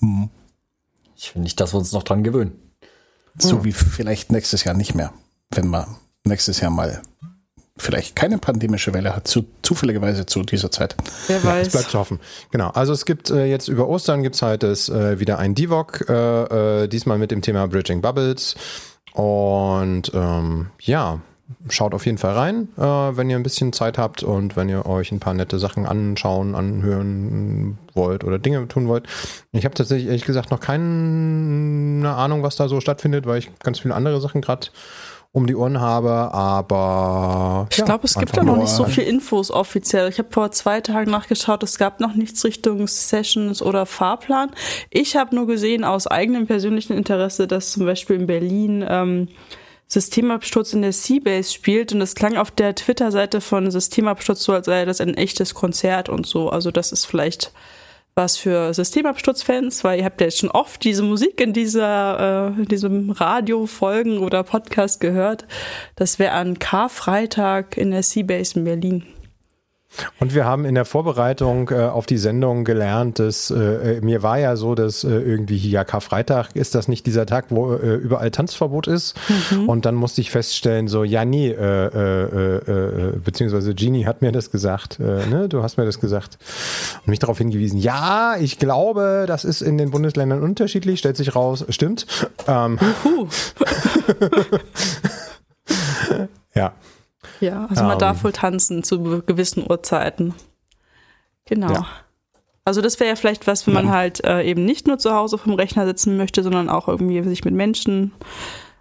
Hm. 0.00 0.30
Ich 1.16 1.34
will 1.34 1.42
nicht, 1.42 1.60
dass 1.60 1.74
wir 1.74 1.78
uns 1.78 1.92
noch 1.92 2.04
dran 2.04 2.22
gewöhnen. 2.22 2.52
So 3.36 3.64
wie 3.64 3.72
vielleicht 3.72 4.32
nächstes 4.32 4.64
Jahr 4.64 4.74
nicht 4.74 4.94
mehr. 4.94 5.12
Wenn 5.50 5.66
man 5.68 5.96
nächstes 6.24 6.60
Jahr 6.60 6.70
mal 6.70 7.02
vielleicht 7.76 8.16
keine 8.16 8.38
pandemische 8.38 8.92
Welle 8.92 9.14
hat, 9.14 9.28
zu, 9.28 9.44
zufälligerweise 9.62 10.26
zu 10.26 10.42
dieser 10.42 10.70
Zeit. 10.72 10.96
Wer 11.28 11.36
Es 11.38 11.44
weiß. 11.44 11.68
bleibt 11.70 11.90
zu 11.90 11.98
hoffen. 11.98 12.18
Genau, 12.50 12.70
also 12.70 12.92
es 12.92 13.04
gibt 13.04 13.30
äh, 13.30 13.44
jetzt 13.46 13.68
über 13.68 13.86
Ostern 13.88 14.22
gibt 14.24 14.34
es 14.34 14.42
halt 14.42 14.62
das, 14.64 14.88
äh, 14.88 15.20
wieder 15.20 15.38
ein 15.38 15.54
Divok, 15.54 16.04
äh, 16.08 16.82
äh, 16.84 16.88
diesmal 16.88 17.18
mit 17.18 17.30
dem 17.30 17.42
Thema 17.42 17.66
Bridging 17.68 18.00
Bubbles. 18.00 18.56
Und 19.12 20.10
ähm, 20.14 20.70
ja, 20.80 21.20
schaut 21.70 21.94
auf 21.94 22.04
jeden 22.06 22.18
Fall 22.18 22.34
rein, 22.34 22.68
äh, 22.76 22.82
wenn 22.82 23.30
ihr 23.30 23.36
ein 23.36 23.42
bisschen 23.42 23.72
Zeit 23.72 23.98
habt 23.98 24.22
und 24.22 24.56
wenn 24.56 24.68
ihr 24.68 24.86
euch 24.86 25.12
ein 25.12 25.20
paar 25.20 25.34
nette 25.34 25.58
Sachen 25.58 25.86
anschauen, 25.86 26.54
anhören 26.54 27.78
wollt 27.94 28.24
oder 28.24 28.38
Dinge 28.38 28.66
tun 28.68 28.88
wollt. 28.88 29.06
Ich 29.52 29.64
habe 29.64 29.74
tatsächlich 29.74 30.08
ehrlich 30.08 30.24
gesagt 30.24 30.50
noch 30.50 30.60
keine 30.60 32.14
Ahnung, 32.14 32.42
was 32.42 32.56
da 32.56 32.68
so 32.68 32.80
stattfindet, 32.80 33.26
weil 33.26 33.38
ich 33.38 33.50
ganz 33.60 33.80
viele 33.80 33.94
andere 33.94 34.20
Sachen 34.20 34.40
gerade 34.40 34.68
um 35.32 35.46
die 35.46 35.54
Ohren 35.54 35.80
habe, 35.80 36.32
aber 36.32 37.66
Ich 37.70 37.84
glaube, 37.84 38.06
es 38.06 38.14
gibt 38.14 38.36
da 38.36 38.42
noch 38.42 38.56
nicht 38.56 38.70
so 38.70 38.86
viel 38.86 39.04
Infos 39.04 39.50
offiziell. 39.50 40.08
Ich 40.08 40.18
habe 40.18 40.28
vor 40.30 40.50
zwei 40.52 40.80
Tagen 40.80 41.10
nachgeschaut, 41.10 41.62
es 41.62 41.76
gab 41.76 42.00
noch 42.00 42.14
nichts 42.14 42.44
Richtung 42.44 42.86
Sessions 42.86 43.60
oder 43.60 43.84
Fahrplan. 43.84 44.50
Ich 44.90 45.16
habe 45.16 45.34
nur 45.34 45.46
gesehen 45.46 45.84
aus 45.84 46.06
eigenem 46.06 46.46
persönlichen 46.46 46.94
Interesse, 46.94 47.46
dass 47.46 47.72
zum 47.72 47.84
Beispiel 47.84 48.16
in 48.16 48.26
Berlin 48.26 48.84
ähm, 48.88 49.28
Systemabsturz 49.88 50.74
in 50.74 50.82
der 50.82 50.92
Seabase 50.92 51.52
spielt 51.52 51.92
und 51.92 52.02
es 52.02 52.14
klang 52.14 52.36
auf 52.36 52.50
der 52.50 52.74
Twitter-Seite 52.74 53.40
von 53.40 53.70
Systemabsturz 53.70 54.44
so, 54.44 54.52
als 54.52 54.66
sei 54.66 54.84
das 54.84 55.00
ein 55.00 55.14
echtes 55.14 55.54
Konzert 55.54 56.08
und 56.08 56.26
so. 56.26 56.50
Also 56.50 56.70
das 56.70 56.92
ist 56.92 57.06
vielleicht 57.06 57.52
was 58.14 58.36
für 58.36 58.74
Systemabsturz-Fans, 58.74 59.84
weil 59.84 60.00
ihr 60.00 60.04
habt 60.04 60.20
ja 60.20 60.26
jetzt 60.26 60.38
schon 60.38 60.50
oft 60.50 60.82
diese 60.82 61.04
Musik 61.04 61.40
in 61.40 61.52
dieser, 61.52 62.52
äh, 62.56 62.60
in 62.62 62.66
diesem 62.66 63.10
Radio-Folgen 63.10 64.18
oder 64.18 64.42
Podcast 64.42 65.00
gehört. 65.00 65.46
Das 65.94 66.18
wäre 66.18 66.32
an 66.32 66.58
Karfreitag 66.58 67.76
in 67.76 67.92
der 67.92 68.02
Seabase 68.02 68.58
in 68.58 68.64
Berlin. 68.64 69.17
Und 70.20 70.34
wir 70.34 70.44
haben 70.44 70.64
in 70.64 70.74
der 70.74 70.84
Vorbereitung 70.84 71.70
äh, 71.70 71.82
auf 71.82 72.06
die 72.06 72.18
Sendung 72.18 72.64
gelernt, 72.64 73.18
dass 73.18 73.50
äh, 73.50 73.98
äh, 73.98 74.00
mir 74.00 74.22
war 74.22 74.38
ja 74.38 74.56
so, 74.56 74.74
dass 74.74 75.04
äh, 75.04 75.08
irgendwie 75.08 75.56
hier 75.56 75.84
Karfreitag 75.84 76.54
ist 76.54 76.74
das 76.74 76.88
nicht 76.88 77.06
dieser 77.06 77.26
Tag, 77.26 77.46
wo 77.50 77.74
äh, 77.74 77.94
überall 77.94 78.30
Tanzverbot 78.30 78.86
ist. 78.86 79.14
Und 79.66 79.84
dann 79.84 79.94
musste 79.94 80.20
ich 80.20 80.30
feststellen, 80.30 80.88
so, 80.88 81.04
ja, 81.04 81.24
nee, 81.24 81.50
äh, 81.50 83.12
beziehungsweise 83.24 83.74
Genie 83.74 84.06
hat 84.06 84.22
mir 84.22 84.32
das 84.32 84.50
gesagt, 84.50 84.98
ne? 84.98 85.48
Du 85.48 85.62
hast 85.62 85.76
mir 85.76 85.84
das 85.84 86.00
gesagt 86.00 86.38
und 87.00 87.08
mich 87.08 87.18
darauf 87.18 87.38
hingewiesen, 87.38 87.78
ja, 87.78 88.36
ich 88.38 88.58
glaube, 88.58 89.24
das 89.26 89.44
ist 89.44 89.62
in 89.62 89.78
den 89.78 89.90
Bundesländern 89.90 90.42
unterschiedlich, 90.42 90.98
stellt 90.98 91.16
sich 91.16 91.34
raus, 91.34 91.64
stimmt. 91.68 92.06
Ähm, 92.46 92.78
ja. 96.54 96.72
Ja, 97.40 97.66
also 97.68 97.82
Ähm. 97.82 97.88
man 97.88 97.98
darf 97.98 98.24
wohl 98.24 98.32
tanzen 98.32 98.82
zu 98.82 99.22
gewissen 99.22 99.64
Uhrzeiten. 99.68 100.34
Genau. 101.44 101.72
Ja. 101.72 101.86
Also 102.64 102.82
das 102.82 103.00
wäre 103.00 103.08
ja 103.08 103.16
vielleicht 103.16 103.46
was, 103.46 103.66
wenn 103.66 103.74
man 103.74 103.86
ja. 103.86 103.92
halt 103.92 104.24
äh, 104.24 104.42
eben 104.42 104.64
nicht 104.64 104.86
nur 104.86 104.98
zu 104.98 105.14
Hause 105.14 105.38
vom 105.38 105.54
Rechner 105.54 105.86
sitzen 105.86 106.18
möchte, 106.18 106.42
sondern 106.42 106.68
auch 106.68 106.86
irgendwie 106.86 107.22
sich 107.22 107.44
mit 107.44 107.54
Menschen 107.54 108.12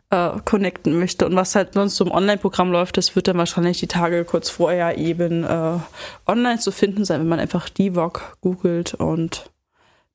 äh, 0.10 0.32
connecten 0.44 1.00
möchte. 1.00 1.26
Und 1.26 1.36
was 1.36 1.56
halt 1.56 1.74
sonst 1.74 1.96
so 1.96 2.06
im 2.06 2.12
Online-Programm 2.12 2.72
läuft, 2.72 2.98
das 2.98 3.16
wird 3.16 3.30
dann 3.30 3.38
wahrscheinlich 3.38 3.80
die 3.80 3.88
Tage 3.88 4.26
kurz 4.26 4.50
vorher 4.50 4.98
eben 4.98 5.46
äh, 5.46 5.80
online 6.26 6.60
zu 6.60 6.72
finden 6.72 7.06
sein, 7.06 7.22
wenn 7.22 7.30
man 7.30 7.40
einfach 7.40 7.70
DIVOG 7.70 8.38
googelt 8.42 8.94
und 8.94 9.50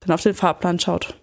dann 0.00 0.12
auf 0.12 0.22
den 0.22 0.34
Fahrplan 0.34 0.78
schaut. 0.78 1.14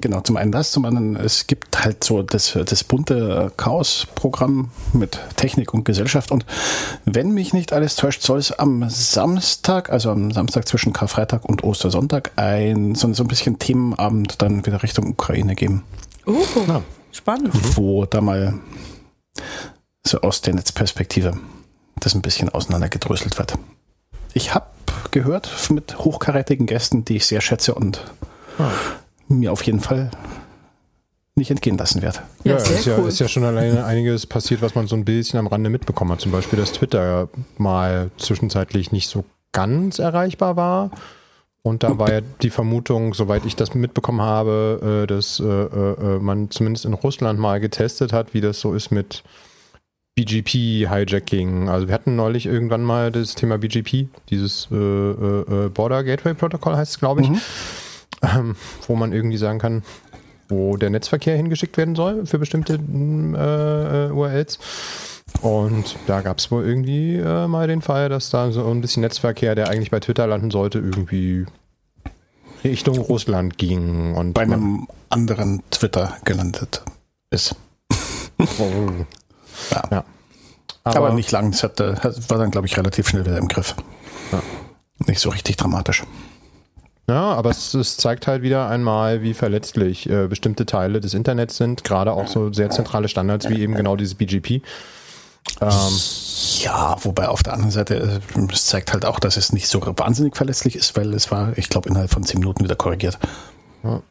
Genau, 0.00 0.20
zum 0.20 0.36
einen 0.36 0.52
das, 0.52 0.72
zum 0.72 0.84
anderen, 0.84 1.16
es 1.16 1.46
gibt 1.46 1.84
halt 1.84 2.04
so 2.04 2.22
das, 2.22 2.56
das 2.64 2.84
bunte 2.84 3.52
Chaos-Programm 3.56 4.70
mit 4.92 5.18
Technik 5.36 5.72
und 5.72 5.84
Gesellschaft. 5.84 6.30
Und 6.30 6.44
wenn 7.04 7.30
mich 7.30 7.52
nicht 7.52 7.72
alles 7.72 7.96
täuscht, 7.96 8.22
soll 8.22 8.38
es 8.38 8.52
am 8.52 8.88
Samstag, 8.90 9.90
also 9.90 10.10
am 10.10 10.30
Samstag 10.30 10.68
zwischen 10.68 10.92
Karfreitag 10.92 11.44
und 11.44 11.64
Ostersonntag, 11.64 12.32
ein, 12.36 12.94
so, 12.94 13.12
so 13.12 13.24
ein 13.24 13.28
bisschen 13.28 13.58
Themenabend 13.58 14.42
dann 14.42 14.66
wieder 14.66 14.82
Richtung 14.82 15.08
Ukraine 15.08 15.54
geben. 15.54 15.82
Oh, 16.26 16.34
ja. 16.66 16.82
spannend. 17.12 17.50
Wo 17.76 18.04
da 18.04 18.20
mal 18.20 18.54
so 20.06 20.20
aus 20.20 20.42
der 20.42 20.54
Netzperspektive 20.54 21.38
das 22.00 22.14
ein 22.14 22.22
bisschen 22.22 22.50
auseinandergedröselt 22.50 23.38
wird. 23.38 23.54
Ich 24.34 24.54
habe 24.54 24.66
gehört 25.10 25.50
mit 25.70 25.98
hochkarätigen 25.98 26.66
Gästen, 26.66 27.04
die 27.04 27.16
ich 27.16 27.26
sehr 27.26 27.40
schätze 27.40 27.74
und 27.74 28.04
ah 28.58 28.70
mir 29.28 29.52
auf 29.52 29.62
jeden 29.62 29.80
Fall 29.80 30.10
nicht 31.36 31.50
entgehen 31.50 31.76
lassen 31.76 32.00
werde. 32.00 32.20
Ja, 32.44 32.52
ja, 32.52 32.56
ist, 32.56 32.86
ja 32.86 32.96
ist 32.96 33.18
ja 33.18 33.28
schon 33.28 33.44
alleine 33.44 33.84
einiges 33.86 34.26
passiert, 34.26 34.62
was 34.62 34.74
man 34.74 34.86
so 34.86 34.96
ein 34.96 35.04
bisschen 35.04 35.38
am 35.38 35.46
Rande 35.46 35.68
mitbekommen 35.68 36.12
hat. 36.12 36.20
Zum 36.20 36.32
Beispiel, 36.32 36.58
dass 36.58 36.72
Twitter 36.72 37.28
mal 37.58 38.10
zwischenzeitlich 38.16 38.90
nicht 38.90 39.08
so 39.08 39.24
ganz 39.52 39.98
erreichbar 39.98 40.56
war. 40.56 40.90
Und 41.62 41.82
da 41.82 41.98
war 41.98 42.12
ja 42.12 42.20
die 42.20 42.50
Vermutung, 42.50 43.12
soweit 43.12 43.44
ich 43.44 43.56
das 43.56 43.74
mitbekommen 43.74 44.20
habe, 44.20 45.02
äh, 45.02 45.06
dass 45.06 45.40
äh, 45.40 45.44
äh, 45.44 46.18
man 46.20 46.50
zumindest 46.50 46.84
in 46.84 46.94
Russland 46.94 47.40
mal 47.40 47.58
getestet 47.60 48.12
hat, 48.12 48.34
wie 48.34 48.40
das 48.40 48.60
so 48.60 48.72
ist 48.72 48.92
mit 48.92 49.24
BGP-Hijacking. 50.16 51.68
Also 51.68 51.88
wir 51.88 51.94
hatten 51.94 52.16
neulich 52.16 52.46
irgendwann 52.46 52.82
mal 52.82 53.10
das 53.10 53.34
Thema 53.34 53.58
BGP, 53.58 54.08
dieses 54.30 54.68
Border 54.68 56.04
Gateway 56.04 56.32
Protocol 56.32 56.76
heißt 56.76 56.92
es, 56.92 56.98
glaube 56.98 57.20
ich. 57.20 57.28
Mhm 57.28 57.40
ähm, 58.22 58.56
wo 58.86 58.96
man 58.96 59.12
irgendwie 59.12 59.36
sagen 59.36 59.58
kann, 59.58 59.82
wo 60.48 60.76
der 60.76 60.90
Netzverkehr 60.90 61.36
hingeschickt 61.36 61.76
werden 61.76 61.96
soll 61.96 62.26
für 62.26 62.38
bestimmte 62.38 62.74
äh, 62.74 64.12
URLs. 64.12 64.58
Und 65.42 65.96
da 66.06 66.20
gab 66.20 66.38
es 66.38 66.50
wohl 66.50 66.64
irgendwie 66.64 67.16
äh, 67.16 67.46
mal 67.46 67.66
den 67.66 67.82
Fall, 67.82 68.08
dass 68.08 68.30
da 68.30 68.52
so 68.52 68.66
ein 68.70 68.80
bisschen 68.80 69.02
Netzverkehr, 69.02 69.54
der 69.54 69.68
eigentlich 69.68 69.90
bei 69.90 70.00
Twitter 70.00 70.26
landen 70.26 70.50
sollte, 70.50 70.78
irgendwie 70.78 71.46
Richtung 72.64 72.98
Russland 72.98 73.58
ging. 73.58 74.14
Und 74.14 74.32
bei 74.32 74.42
einem 74.42 74.88
anderen 75.10 75.62
Twitter 75.70 76.16
gelandet 76.24 76.82
ist. 77.30 77.56
oh. 78.38 78.90
ja. 79.70 79.82
ja. 79.90 80.04
Aber, 80.84 80.96
Aber, 80.98 81.14
nicht 81.14 81.32
lang. 81.32 81.52
Es 81.52 81.62
war 81.64 82.38
dann, 82.38 82.52
glaube 82.52 82.68
ich, 82.68 82.76
relativ 82.76 83.08
schnell 83.08 83.26
wieder 83.26 83.38
im 83.38 83.48
Griff. 83.48 83.74
Ja. 84.30 84.40
Nicht 85.06 85.18
so 85.18 85.30
richtig 85.30 85.56
dramatisch. 85.56 86.04
Ja, 87.08 87.34
aber 87.34 87.50
es, 87.50 87.72
es, 87.74 87.96
zeigt 87.96 88.26
halt 88.26 88.42
wieder 88.42 88.68
einmal, 88.68 89.22
wie 89.22 89.32
verletzlich 89.32 90.10
äh, 90.10 90.26
bestimmte 90.26 90.66
Teile 90.66 91.00
des 91.00 91.14
Internets 91.14 91.56
sind, 91.56 91.84
gerade 91.84 92.12
auch 92.12 92.26
so 92.26 92.52
sehr 92.52 92.70
zentrale 92.70 93.06
Standards 93.08 93.48
wie 93.48 93.60
eben 93.60 93.76
genau 93.76 93.94
dieses 93.94 94.16
BGP. 94.16 94.60
Ähm, 95.60 95.70
ja, 96.62 96.96
wobei 97.02 97.28
auf 97.28 97.44
der 97.44 97.52
anderen 97.52 97.70
Seite, 97.70 98.20
äh, 98.34 98.52
es 98.52 98.66
zeigt 98.66 98.92
halt 98.92 99.06
auch, 99.06 99.20
dass 99.20 99.36
es 99.36 99.52
nicht 99.52 99.68
so 99.68 99.80
wahnsinnig 99.80 100.36
verletzlich 100.36 100.74
ist, 100.74 100.96
weil 100.96 101.14
es 101.14 101.30
war, 101.30 101.56
ich 101.56 101.68
glaube, 101.68 101.88
innerhalb 101.88 102.10
von 102.10 102.24
zehn 102.24 102.40
Minuten 102.40 102.64
wieder 102.64 102.74
korrigiert. 102.74 103.20
Ja. 103.84 104.02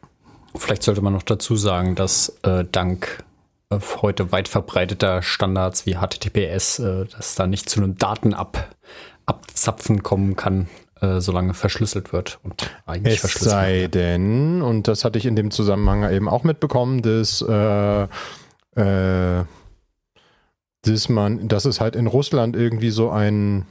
Vielleicht 0.54 0.82
sollte 0.82 1.02
man 1.02 1.12
noch 1.12 1.22
dazu 1.22 1.54
sagen, 1.54 1.96
dass 1.96 2.38
äh, 2.42 2.64
dank 2.64 3.24
äh, 3.70 3.78
heute 4.00 4.32
weit 4.32 4.48
verbreiteter 4.48 5.20
Standards 5.20 5.84
wie 5.84 5.96
HTTPS, 5.96 6.78
äh, 6.78 7.04
dass 7.04 7.34
da 7.34 7.46
nicht 7.46 7.68
zu 7.68 7.80
einem 7.80 7.98
Datenabzapfen 7.98 10.02
kommen 10.02 10.36
kann, 10.36 10.68
äh, 11.00 11.20
solange 11.20 11.54
verschlüsselt 11.54 12.12
wird 12.12 12.38
und 12.42 12.70
eigentlich 12.86 13.14
es 13.14 13.20
verschlüsselt 13.20 13.50
sei 13.50 13.80
wird. 13.82 13.94
denn, 13.94 14.62
und 14.62 14.88
das 14.88 15.04
hatte 15.04 15.18
ich 15.18 15.26
in 15.26 15.36
dem 15.36 15.50
Zusammenhang 15.50 16.10
eben 16.10 16.28
auch 16.28 16.44
mitbekommen, 16.44 17.02
dass, 17.02 17.42
äh, 17.42 18.02
äh, 18.76 19.44
dass 20.82 21.08
man, 21.08 21.48
dass 21.48 21.64
es 21.64 21.80
halt 21.80 21.96
in 21.96 22.06
Russland 22.06 22.56
irgendwie 22.56 22.90
so 22.90 23.10
ein 23.10 23.66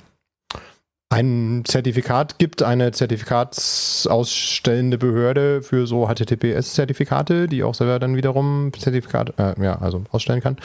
ein 1.10 1.64
Zertifikat 1.66 2.40
gibt, 2.40 2.64
eine 2.64 2.92
zertifikatsausstellende 2.92 4.98
Behörde 4.98 5.62
für 5.62 5.88
so 5.88 6.08
HTTPS-Zertifikate, 6.08 7.48
die 7.48 7.64
auch 7.64 7.76
selber 7.76 8.00
dann 8.00 8.18
wiederum 8.18 8.74
Zertifikat, 8.78 9.40
äh, 9.40 9.54
ja, 9.64 9.80
also 9.80 10.04
ausstellen 10.12 10.42
kann. 10.42 10.58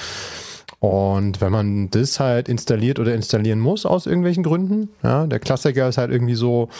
Und 0.80 1.42
wenn 1.42 1.52
man 1.52 1.90
das 1.90 2.18
halt 2.18 2.48
installiert 2.48 2.98
oder 2.98 3.14
installieren 3.14 3.60
muss 3.60 3.84
aus 3.84 4.06
irgendwelchen 4.06 4.42
Gründen, 4.42 4.88
ja, 5.02 5.26
der 5.26 5.38
Klassiker 5.38 5.88
ist 5.88 5.98
halt 5.98 6.10
irgendwie 6.10 6.34
so, 6.34 6.70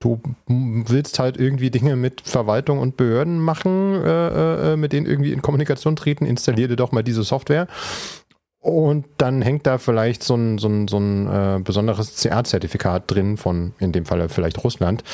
du 0.00 0.20
willst 0.46 1.20
halt 1.20 1.36
irgendwie 1.36 1.70
Dinge 1.70 1.94
mit 1.94 2.22
Verwaltung 2.22 2.80
und 2.80 2.96
Behörden 2.96 3.38
machen, 3.38 3.94
äh, 4.04 4.72
äh, 4.72 4.76
mit 4.76 4.92
denen 4.92 5.06
irgendwie 5.06 5.32
in 5.32 5.42
Kommunikation 5.42 5.94
treten, 5.94 6.26
installier 6.26 6.66
dir 6.66 6.76
doch 6.76 6.90
mal 6.90 7.04
diese 7.04 7.22
Software. 7.22 7.68
Und 8.66 9.06
dann 9.18 9.42
hängt 9.42 9.66
da 9.66 9.78
vielleicht 9.78 10.24
so 10.24 10.34
ein, 10.34 10.58
so 10.58 10.68
ein, 10.68 10.88
so 10.88 10.98
ein 10.98 11.26
äh, 11.28 11.60
besonderes 11.60 12.16
CA-Zertifikat 12.16 13.04
drin 13.06 13.36
von, 13.36 13.74
in 13.78 13.92
dem 13.92 14.06
Fall 14.06 14.28
vielleicht 14.28 14.64
Russland 14.64 15.04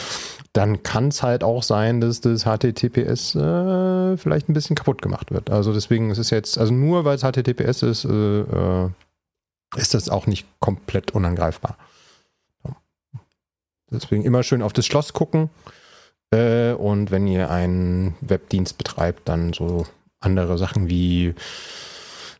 dann 0.52 0.82
kann 0.82 1.08
es 1.08 1.22
halt 1.22 1.44
auch 1.44 1.62
sein, 1.62 2.00
dass 2.00 2.20
das 2.20 2.44
HTTPS 2.44 3.34
äh, 3.34 4.16
vielleicht 4.18 4.48
ein 4.48 4.52
bisschen 4.52 4.76
kaputt 4.76 5.00
gemacht 5.00 5.30
wird. 5.30 5.50
Also 5.50 5.72
deswegen 5.72 6.10
ist 6.10 6.18
es 6.18 6.30
jetzt, 6.30 6.58
also 6.58 6.74
nur 6.74 7.04
weil 7.04 7.16
es 7.16 7.22
HTTPS 7.22 7.82
ist, 7.82 8.04
äh, 8.04 8.40
äh, 8.40 8.90
ist 9.76 9.94
das 9.94 10.10
auch 10.10 10.26
nicht 10.26 10.46
komplett 10.60 11.12
unangreifbar. 11.12 11.78
Deswegen 13.90 14.24
immer 14.24 14.42
schön 14.42 14.62
auf 14.62 14.72
das 14.72 14.86
Schloss 14.86 15.12
gucken. 15.12 15.48
Äh, 16.30 16.72
und 16.72 17.10
wenn 17.10 17.26
ihr 17.26 17.50
einen 17.50 18.14
Webdienst 18.20 18.76
betreibt, 18.76 19.28
dann 19.28 19.52
so 19.54 19.86
andere 20.20 20.58
Sachen 20.58 20.88
wie 20.88 21.34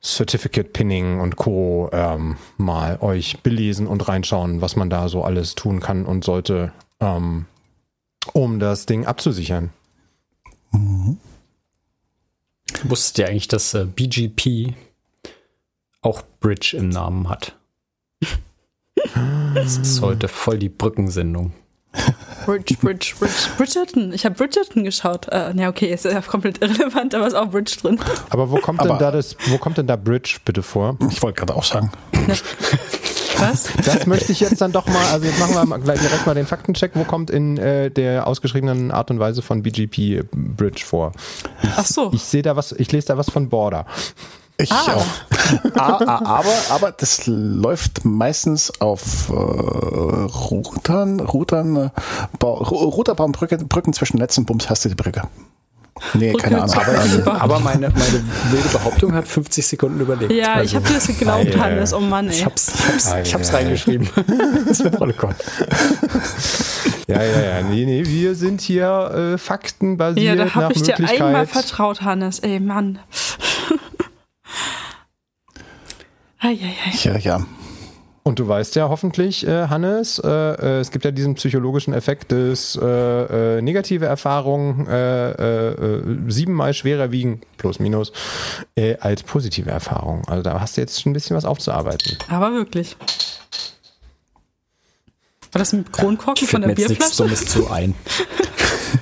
Certificate 0.04 0.73
Pinning 0.73 1.21
und 1.21 1.37
Co. 1.37 1.88
Ähm, 1.92 2.37
mal 2.56 2.99
euch 3.00 3.40
belesen 3.40 3.87
und 3.87 4.09
reinschauen, 4.09 4.61
was 4.61 4.76
man 4.76 4.90
da 4.90 5.09
so 5.09 5.23
alles 5.23 5.54
tun 5.54 5.80
kann 5.80 6.06
und 6.06 6.25
sollte. 6.25 6.73
Ähm, 7.00 7.47
um 8.32 8.59
das 8.59 8.87
Ding 8.87 9.06
abzusichern. 9.06 9.71
Mhm. 10.73 11.18
Wusstet 12.85 13.18
ihr 13.18 13.28
eigentlich, 13.28 13.49
dass 13.49 13.75
äh, 13.75 13.85
BGP 13.85 14.75
auch 16.00 16.23
Bridge 16.40 16.76
im 16.76 16.88
Namen 16.88 17.28
hat? 17.28 17.56
das 19.54 19.78
ist 19.78 20.00
heute 20.00 20.28
voll 20.28 20.59
die 20.59 20.68
Brückensendung. 20.68 21.52
Bridge, 22.44 22.76
Bridge, 22.80 23.14
Bridge, 23.18 23.49
Bridgerton. 23.56 24.12
Ich 24.12 24.25
habe 24.25 24.34
Bridgerton 24.34 24.84
geschaut. 24.84 25.28
Äh, 25.28 25.54
ja, 25.56 25.68
okay, 25.68 25.92
ist 25.92 26.04
ja 26.04 26.20
komplett 26.20 26.62
irrelevant, 26.62 27.14
aber 27.14 27.26
ist 27.26 27.34
auch 27.34 27.50
Bridge 27.50 27.76
drin. 27.80 27.99
Aber 28.30 28.50
wo 28.50 28.56
kommt 28.56 28.80
aber 28.80 28.90
denn 28.90 28.99
da 28.99 29.11
das, 29.11 29.37
wo 29.46 29.58
kommt 29.58 29.78
denn 29.78 29.87
da 29.87 29.96
Bridge 29.96 30.38
bitte 30.44 30.62
vor? 30.62 30.96
Ich 31.11 31.22
wollte 31.22 31.40
gerade 31.40 31.54
auch 31.54 31.64
sagen. 31.64 31.90
Was? 33.38 33.64
Das 33.84 34.06
möchte 34.06 34.30
ich 34.30 34.40
jetzt 34.40 34.61
dann 34.61 34.72
doch 34.72 34.87
mal, 34.87 35.04
also 35.12 35.26
jetzt 35.26 35.40
machen 35.40 35.54
wir 35.54 35.64
mal 35.64 35.80
gleich 35.80 36.00
direkt 36.00 36.26
mal 36.26 36.34
den 36.34 36.46
Faktencheck. 36.46 36.92
Wo 36.94 37.04
kommt 37.04 37.30
in 37.30 37.56
äh, 37.58 37.90
der 37.90 38.26
ausgeschriebenen 38.26 38.90
Art 38.90 39.11
und 39.11 39.18
Weise 39.18 39.42
von 39.42 39.62
BGP 39.62 40.25
Bridge 40.32 40.82
vor? 40.84 41.12
Ich, 41.62 41.70
Ach 41.76 41.87
so. 41.87 42.11
Ich 42.12 42.22
sehe 42.22 42.42
da 42.42 42.54
was, 42.56 42.72
ich 42.72 42.92
lese 42.92 43.08
da 43.08 43.18
was 43.18 43.30
von 43.30 43.49
Border. 43.49 43.87
Ich 44.62 44.73
ah. 44.73 44.97
auch. 44.97 45.07
aber, 45.76 46.57
aber 46.71 46.92
das 46.92 47.26
läuft 47.26 48.04
meistens 48.04 48.81
auf 48.81 49.28
äh, 49.28 49.33
Routern, 49.33 51.21
Routern, 51.21 51.76
äh, 51.76 51.90
Routerbaumbrücken 52.42 53.66
Brücken 53.69 53.92
zwischen 53.92 54.19
Netz 54.19 54.38
und 54.38 54.47
Bums 54.47 54.71
hast 54.71 54.85
du 54.85 54.88
die 54.88 54.95
Brücke. 54.95 55.23
Nee, 56.14 56.33
keine 56.33 56.62
Ahnung. 56.62 56.75
Aber, 56.75 57.40
aber 57.42 57.61
meine, 57.61 57.90
meine 57.90 58.25
wilde 58.50 58.69
Behauptung 58.73 59.14
hat 59.14 59.28
50 59.28 59.66
Sekunden 59.66 60.00
überlegt. 60.00 60.33
Ja, 60.33 60.54
also. 60.54 60.64
ich 60.64 60.75
habe 60.75 60.88
dir 60.88 60.95
das 60.95 61.07
geglaubt, 61.07 61.57
Hannes. 61.57 61.92
Oh 61.92 62.00
Mann, 62.00 62.28
ey. 62.28 62.35
Ich 62.35 62.45
hab's, 62.45 62.73
ich 62.75 62.88
hab's, 62.88 63.14
ich 63.25 63.35
hab's 63.35 63.52
reingeschrieben. 63.52 64.09
das 64.69 64.83
wird 64.83 64.97
Protokoll. 64.97 65.35
Ja, 67.07 67.23
ja, 67.23 67.40
ja. 67.40 67.62
Nee, 67.62 67.85
nee, 67.85 68.04
wir 68.07 68.35
sind 68.35 68.61
hier 68.61 69.35
äh, 69.35 69.38
faktenbasiert. 69.38 70.25
Ja, 70.25 70.45
da 70.45 70.54
habe 70.54 70.73
ich 70.73 70.83
dir 70.83 70.97
einmal 70.99 71.47
vertraut, 71.47 72.02
Hannes. 72.02 72.38
Ey, 72.40 72.59
Mann. 72.59 72.99
Ei, 76.38 76.49
ei, 76.49 76.75
ei. 76.87 76.97
Ja, 77.02 77.16
ja. 77.18 77.47
Und 78.25 78.38
du 78.38 78.47
weißt 78.47 78.76
ja 78.76 78.88
hoffentlich, 78.88 79.47
äh, 79.47 79.66
Hannes, 79.66 80.21
äh, 80.21 80.28
äh, 80.28 80.80
es 80.80 80.92
gibt 80.92 81.04
ja 81.04 81.11
diesen 81.11 81.35
psychologischen 81.35 81.92
Effekt 81.92 82.30
des 82.30 82.78
äh, 82.80 83.59
äh 83.59 83.62
negative 83.62 84.06
Erfahrungen 84.06 84.87
äh, 84.87 85.30
äh, 85.30 86.02
siebenmal 86.28 86.73
schwerer 86.73 87.11
wiegen, 87.11 87.40
plus 87.56 87.80
minus, 87.80 88.12
äh, 88.76 88.97
als 88.99 89.25
positive 89.25 89.71
Erfahrungen. 89.71 90.23
Also 90.28 90.42
da 90.42 90.61
hast 90.61 90.76
du 90.76 90.82
jetzt 90.82 91.02
schon 91.02 91.11
ein 91.11 91.14
bisschen 91.14 91.37
was 91.37 91.44
aufzuarbeiten. 91.44 92.16
Aber 92.28 92.52
wirklich. 92.52 92.97
War 95.50 95.59
das 95.59 95.73
ein 95.73 95.90
Kronkorken 95.90 96.47
von 96.47 96.62
der 96.62 96.75
Bierflasche? 96.75 97.25
Nichts 97.25 97.52
zu 97.52 97.71
ein. 97.71 97.94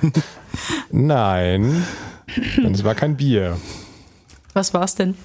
Nein, 0.91 1.85
es 2.71 2.83
war 2.83 2.95
kein 2.95 3.17
Bier. 3.17 3.57
Was 4.53 4.73
war 4.73 4.83
es 4.83 4.95
denn? 4.95 5.15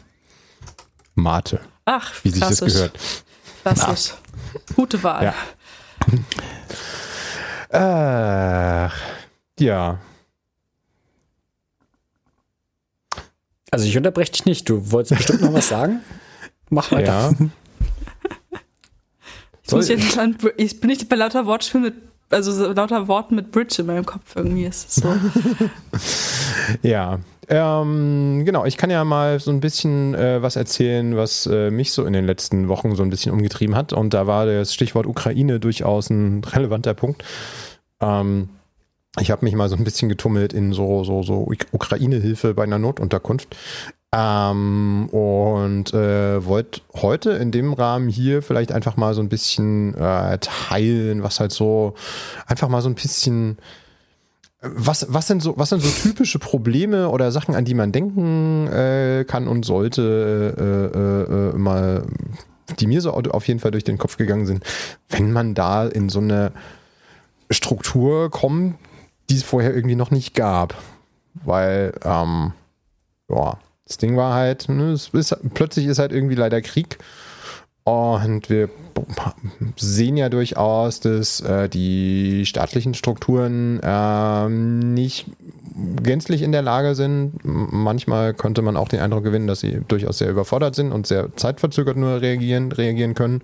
Mate. 1.14 1.60
Ach, 1.84 2.12
wie 2.22 2.30
sich 2.30 2.40
das 2.40 2.60
gehört. 2.60 2.98
Klassisch. 3.62 4.14
Gute 4.74 5.02
Wahl. 5.02 5.32
Ja. 7.70 8.86
Äh, 8.86 8.90
ja. 9.60 10.00
Also 13.70 13.86
ich 13.86 13.96
unterbreche 13.96 14.32
dich 14.32 14.44
nicht. 14.44 14.68
Du 14.68 14.90
wolltest 14.90 15.16
bestimmt 15.16 15.42
noch 15.42 15.52
was 15.52 15.68
sagen. 15.68 16.00
Mach 16.70 16.90
weiter. 16.90 17.34
Ja. 17.38 17.48
Ich, 19.62 19.72
muss 19.72 19.88
jetzt 19.88 20.18
an, 20.18 20.36
ich 20.56 20.80
bin 20.80 20.90
nicht 20.90 21.08
bei 21.08 21.14
lauter 21.14 21.46
Wortspielen 21.46 21.84
mit, 21.84 21.94
also 22.30 22.50
so 22.50 22.72
lauter 22.72 23.06
Worten 23.06 23.36
mit 23.36 23.52
Bridge 23.52 23.76
in 23.78 23.86
meinem 23.86 24.04
Kopf 24.04 24.34
irgendwie 24.34 24.64
ist 24.64 24.88
es 24.88 24.94
so. 24.96 25.14
ja. 26.82 27.20
Ähm, 27.52 28.44
genau, 28.44 28.64
ich 28.64 28.76
kann 28.76 28.90
ja 28.90 29.04
mal 29.04 29.40
so 29.40 29.50
ein 29.50 29.58
bisschen 29.58 30.14
äh, 30.14 30.40
was 30.40 30.54
erzählen, 30.54 31.16
was 31.16 31.46
äh, 31.46 31.72
mich 31.72 31.90
so 31.90 32.04
in 32.04 32.12
den 32.12 32.24
letzten 32.24 32.68
Wochen 32.68 32.94
so 32.94 33.02
ein 33.02 33.10
bisschen 33.10 33.32
umgetrieben 33.32 33.74
hat. 33.74 33.92
Und 33.92 34.14
da 34.14 34.28
war 34.28 34.46
das 34.46 34.72
Stichwort 34.72 35.06
Ukraine 35.06 35.58
durchaus 35.58 36.10
ein 36.10 36.44
relevanter 36.52 36.94
Punkt. 36.94 37.24
Ähm, 38.00 38.50
ich 39.18 39.32
habe 39.32 39.44
mich 39.44 39.56
mal 39.56 39.68
so 39.68 39.74
ein 39.74 39.82
bisschen 39.82 40.08
getummelt 40.08 40.52
in 40.52 40.72
so, 40.72 41.02
so, 41.02 41.24
so 41.24 41.50
Ukraine-Hilfe 41.72 42.54
bei 42.54 42.62
einer 42.62 42.78
Notunterkunft. 42.78 43.56
Ähm, 44.12 45.08
und 45.08 45.92
äh, 45.92 46.44
wollte 46.44 46.82
heute 46.94 47.30
in 47.32 47.50
dem 47.50 47.72
Rahmen 47.72 48.08
hier 48.08 48.42
vielleicht 48.42 48.70
einfach 48.70 48.96
mal 48.96 49.12
so 49.14 49.22
ein 49.22 49.28
bisschen 49.28 49.94
äh, 49.94 50.38
teilen, 50.38 51.24
was 51.24 51.40
halt 51.40 51.50
so 51.50 51.94
einfach 52.46 52.68
mal 52.68 52.80
so 52.80 52.88
ein 52.88 52.94
bisschen 52.94 53.58
was, 54.60 55.06
was 55.08 55.26
sind 55.26 55.42
so, 55.42 55.56
was 55.56 55.70
sind 55.70 55.82
so 55.82 55.88
typische 55.88 56.38
Probleme 56.38 57.08
oder 57.08 57.32
Sachen, 57.32 57.54
an 57.54 57.64
die 57.64 57.74
man 57.74 57.92
denken 57.92 58.66
äh, 58.66 59.24
kann 59.26 59.48
und 59.48 59.64
sollte, 59.64 60.54
äh, 60.58 60.98
äh, 60.98 61.50
äh 61.54 61.58
mal, 61.58 62.06
die 62.78 62.86
mir 62.86 63.00
so 63.00 63.12
auf 63.12 63.48
jeden 63.48 63.60
Fall 63.60 63.70
durch 63.70 63.84
den 63.84 63.98
Kopf 63.98 64.16
gegangen 64.16 64.46
sind, 64.46 64.64
wenn 65.08 65.32
man 65.32 65.54
da 65.54 65.86
in 65.86 66.08
so 66.08 66.20
eine 66.20 66.52
Struktur 67.50 68.30
kommt, 68.30 68.76
die 69.30 69.36
es 69.36 69.42
vorher 69.42 69.74
irgendwie 69.74 69.96
noch 69.96 70.10
nicht 70.10 70.34
gab. 70.34 70.76
Weil, 71.44 71.92
ähm, 72.04 72.52
ja, 73.28 73.58
das 73.86 73.96
Ding 73.96 74.16
war 74.16 74.34
halt, 74.34 74.68
ne, 74.68 74.92
ist, 74.92 75.36
plötzlich 75.54 75.86
ist 75.86 75.98
halt 75.98 76.12
irgendwie 76.12 76.34
leider 76.34 76.60
Krieg. 76.60 76.98
Und 77.90 78.48
wir 78.50 78.68
sehen 79.76 80.16
ja 80.16 80.28
durchaus, 80.28 81.00
dass 81.00 81.40
äh, 81.40 81.68
die 81.68 82.46
staatlichen 82.46 82.94
Strukturen 82.94 83.80
äh, 83.82 84.48
nicht 84.48 85.26
gänzlich 86.02 86.42
in 86.42 86.52
der 86.52 86.62
Lage 86.62 86.94
sind. 86.94 87.32
Manchmal 87.42 88.34
könnte 88.34 88.62
man 88.62 88.76
auch 88.76 88.88
den 88.88 89.00
Eindruck 89.00 89.24
gewinnen, 89.24 89.48
dass 89.48 89.60
sie 89.60 89.80
durchaus 89.88 90.18
sehr 90.18 90.30
überfordert 90.30 90.76
sind 90.76 90.92
und 90.92 91.06
sehr 91.08 91.34
zeitverzögert 91.36 91.96
nur 91.96 92.20
reagieren, 92.20 92.70
reagieren 92.70 93.14
können. 93.14 93.42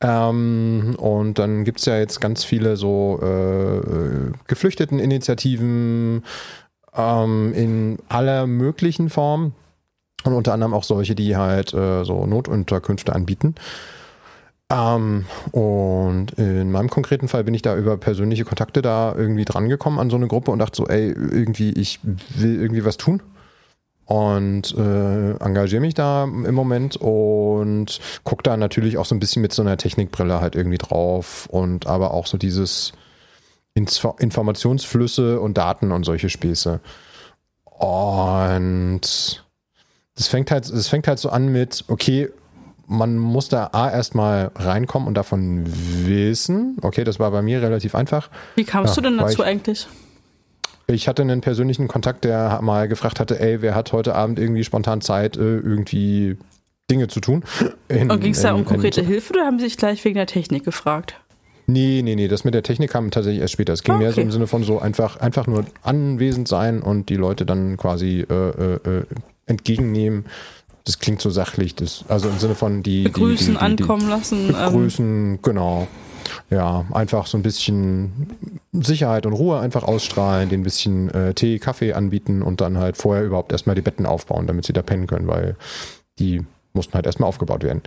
Ähm, 0.00 0.94
und 0.98 1.38
dann 1.40 1.64
gibt 1.64 1.80
es 1.80 1.86
ja 1.86 1.98
jetzt 1.98 2.20
ganz 2.20 2.44
viele 2.44 2.76
so 2.76 3.18
äh, 3.20 4.32
Geflüchteteninitiativen 4.46 6.22
ähm, 6.96 7.52
in 7.54 7.98
aller 8.08 8.46
möglichen 8.46 9.10
Form. 9.10 9.54
Und 10.24 10.34
unter 10.34 10.52
anderem 10.52 10.74
auch 10.74 10.84
solche, 10.84 11.14
die 11.14 11.36
halt 11.36 11.72
äh, 11.72 12.04
so 12.04 12.26
Notunterkünfte 12.26 13.14
anbieten. 13.14 13.54
Ähm, 14.70 15.26
und 15.50 16.32
in 16.32 16.70
meinem 16.70 16.90
konkreten 16.90 17.28
Fall 17.28 17.44
bin 17.44 17.54
ich 17.54 17.62
da 17.62 17.76
über 17.76 17.96
persönliche 17.96 18.44
Kontakte 18.44 18.82
da 18.82 19.14
irgendwie 19.16 19.44
drangekommen 19.44 19.98
an 19.98 20.10
so 20.10 20.16
eine 20.16 20.28
Gruppe 20.28 20.50
und 20.50 20.60
dachte 20.60 20.76
so, 20.76 20.86
ey, 20.86 21.08
irgendwie, 21.08 21.72
ich 21.72 22.00
will 22.02 22.60
irgendwie 22.60 22.84
was 22.84 22.96
tun 22.96 23.22
und 24.10 24.76
äh, 24.76 25.36
engagiere 25.36 25.80
mich 25.80 25.94
da 25.94 26.24
im 26.24 26.54
Moment 26.54 26.96
und 26.96 28.00
gucke 28.24 28.42
da 28.42 28.56
natürlich 28.56 28.98
auch 28.98 29.04
so 29.06 29.14
ein 29.14 29.20
bisschen 29.20 29.40
mit 29.40 29.52
so 29.52 29.62
einer 29.62 29.76
Technikbrille 29.76 30.40
halt 30.40 30.56
irgendwie 30.56 30.78
drauf 30.78 31.46
und 31.48 31.86
aber 31.86 32.12
auch 32.12 32.26
so 32.26 32.36
dieses 32.36 32.92
Info 33.74 34.16
Informationsflüsse 34.18 35.40
und 35.40 35.56
Daten 35.58 35.92
und 35.92 36.02
solche 36.02 36.28
Späße. 36.28 36.80
Und 37.64 39.44
das 40.20 40.28
fängt 40.28 40.50
halt, 40.50 40.68
es 40.68 40.88
fängt 40.88 41.08
halt 41.08 41.18
so 41.18 41.30
an 41.30 41.48
mit, 41.48 41.82
okay, 41.88 42.28
man 42.86 43.16
muss 43.16 43.48
da 43.48 43.70
A 43.72 43.90
erstmal 43.90 44.50
reinkommen 44.54 45.08
und 45.08 45.14
davon 45.14 45.64
wissen. 45.64 46.76
Okay, 46.82 47.04
das 47.04 47.18
war 47.18 47.30
bei 47.30 47.40
mir 47.40 47.62
relativ 47.62 47.94
einfach. 47.94 48.28
Wie 48.54 48.64
kamst 48.64 48.96
ja, 48.96 49.02
du 49.02 49.08
denn 49.08 49.16
dazu 49.16 49.42
eigentlich? 49.42 49.88
Ich 50.88 51.08
hatte 51.08 51.22
einen 51.22 51.40
persönlichen 51.40 51.88
Kontakt, 51.88 52.24
der 52.24 52.60
mal 52.60 52.86
gefragt 52.86 53.18
hatte, 53.18 53.40
ey, 53.40 53.62
wer 53.62 53.74
hat 53.74 53.94
heute 53.94 54.14
Abend 54.14 54.38
irgendwie 54.38 54.62
spontan 54.62 55.00
Zeit, 55.00 55.38
äh, 55.38 55.40
irgendwie 55.40 56.36
Dinge 56.90 57.08
zu 57.08 57.20
tun? 57.20 57.42
In, 57.88 58.10
Und 58.10 58.20
ging 58.20 58.32
es 58.32 58.42
da 58.42 58.52
um 58.52 58.66
konkrete 58.66 59.00
in, 59.00 59.06
Hilfe 59.06 59.32
oder 59.32 59.46
haben 59.46 59.58
sie 59.58 59.64
sich 59.64 59.78
gleich 59.78 60.04
wegen 60.04 60.16
der 60.16 60.26
Technik 60.26 60.64
gefragt? 60.64 61.14
Nee, 61.66 62.02
nee, 62.04 62.14
nee, 62.14 62.28
das 62.28 62.44
mit 62.44 62.52
der 62.52 62.62
Technik 62.62 62.90
kam 62.90 63.10
tatsächlich 63.10 63.40
erst 63.40 63.54
später. 63.54 63.72
Es 63.72 63.84
ging 63.84 63.94
okay. 63.94 64.04
mehr 64.04 64.12
so 64.12 64.20
im 64.20 64.30
Sinne 64.30 64.46
von 64.46 64.64
so 64.64 64.80
einfach, 64.80 65.16
einfach 65.16 65.46
nur 65.46 65.64
anwesend 65.82 66.46
sein 66.46 66.82
und 66.82 67.08
die 67.08 67.16
Leute 67.16 67.46
dann 67.46 67.78
quasi 67.78 68.26
äh, 68.28 68.34
äh, 68.34 68.74
äh 68.74 69.04
entgegennehmen. 69.50 70.24
Das 70.84 70.98
klingt 70.98 71.20
so 71.20 71.28
sachlich, 71.28 71.74
das, 71.74 72.04
also 72.08 72.28
im 72.28 72.38
Sinne 72.38 72.54
von 72.54 72.82
die. 72.82 73.02
Begrüßen, 73.02 73.46
die, 73.46 73.52
die, 73.52 73.58
die, 73.58 73.82
ankommen 73.82 74.08
lassen. 74.08 74.48
Ähm. 74.48 74.72
Begrüßen, 74.72 75.34
ähm. 75.34 75.38
genau 75.42 75.88
ja, 76.50 76.84
einfach 76.92 77.26
so 77.26 77.38
ein 77.38 77.42
bisschen 77.42 78.62
Sicherheit 78.72 79.26
und 79.26 79.32
Ruhe 79.32 79.60
einfach 79.60 79.82
ausstrahlen, 79.82 80.48
den 80.48 80.60
ein 80.60 80.64
bisschen 80.64 81.10
äh, 81.10 81.34
Tee, 81.34 81.58
Kaffee 81.58 81.92
anbieten 81.92 82.42
und 82.42 82.60
dann 82.60 82.78
halt 82.78 82.96
vorher 82.96 83.24
überhaupt 83.24 83.52
erstmal 83.52 83.76
die 83.76 83.82
Betten 83.82 84.06
aufbauen, 84.06 84.46
damit 84.46 84.64
sie 84.64 84.72
da 84.72 84.82
pennen 84.82 85.06
können, 85.06 85.26
weil 85.26 85.56
die 86.18 86.44
mussten 86.72 86.94
halt 86.94 87.06
erstmal 87.06 87.28
aufgebaut 87.28 87.64
werden. 87.64 87.82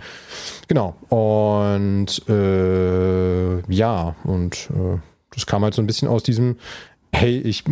Genau. 0.68 0.94
Und 1.08 2.28
äh, 2.28 3.72
ja, 3.72 4.14
und 4.24 4.68
äh, 4.70 4.98
das 5.34 5.46
kam 5.46 5.62
halt 5.62 5.74
so 5.74 5.82
ein 5.82 5.86
bisschen 5.86 6.08
aus 6.08 6.22
diesem, 6.22 6.56
hey, 7.14 7.38
ich 7.38 7.64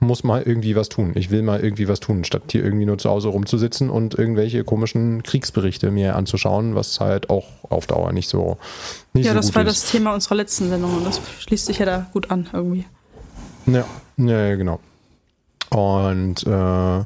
muss 0.00 0.24
mal 0.24 0.42
irgendwie 0.42 0.76
was 0.76 0.88
tun. 0.88 1.12
Ich 1.14 1.30
will 1.30 1.42
mal 1.42 1.60
irgendwie 1.60 1.88
was 1.88 2.00
tun, 2.00 2.24
statt 2.24 2.44
hier 2.52 2.64
irgendwie 2.64 2.86
nur 2.86 2.98
zu 2.98 3.10
Hause 3.10 3.28
rumzusitzen 3.28 3.90
und 3.90 4.14
irgendwelche 4.14 4.64
komischen 4.64 5.22
Kriegsberichte 5.22 5.90
mir 5.90 6.16
anzuschauen, 6.16 6.74
was 6.74 7.00
halt 7.00 7.28
auch 7.28 7.46
auf 7.68 7.86
Dauer 7.86 8.12
nicht 8.12 8.28
so 8.28 8.58
nicht 9.12 9.26
Ja, 9.26 9.32
so 9.32 9.38
das 9.38 9.54
war 9.54 9.66
ist. 9.66 9.82
das 9.82 9.90
Thema 9.90 10.14
unserer 10.14 10.36
letzten 10.36 10.68
Sendung 10.68 10.96
und 10.96 11.06
das 11.06 11.20
schließt 11.40 11.66
sich 11.66 11.78
ja 11.78 11.86
da 11.86 12.06
gut 12.12 12.30
an 12.30 12.48
irgendwie. 12.52 12.86
Ja, 13.66 13.84
ja 14.16 14.54
genau. 14.54 14.80
Und 15.70 16.46
äh, 16.46 17.04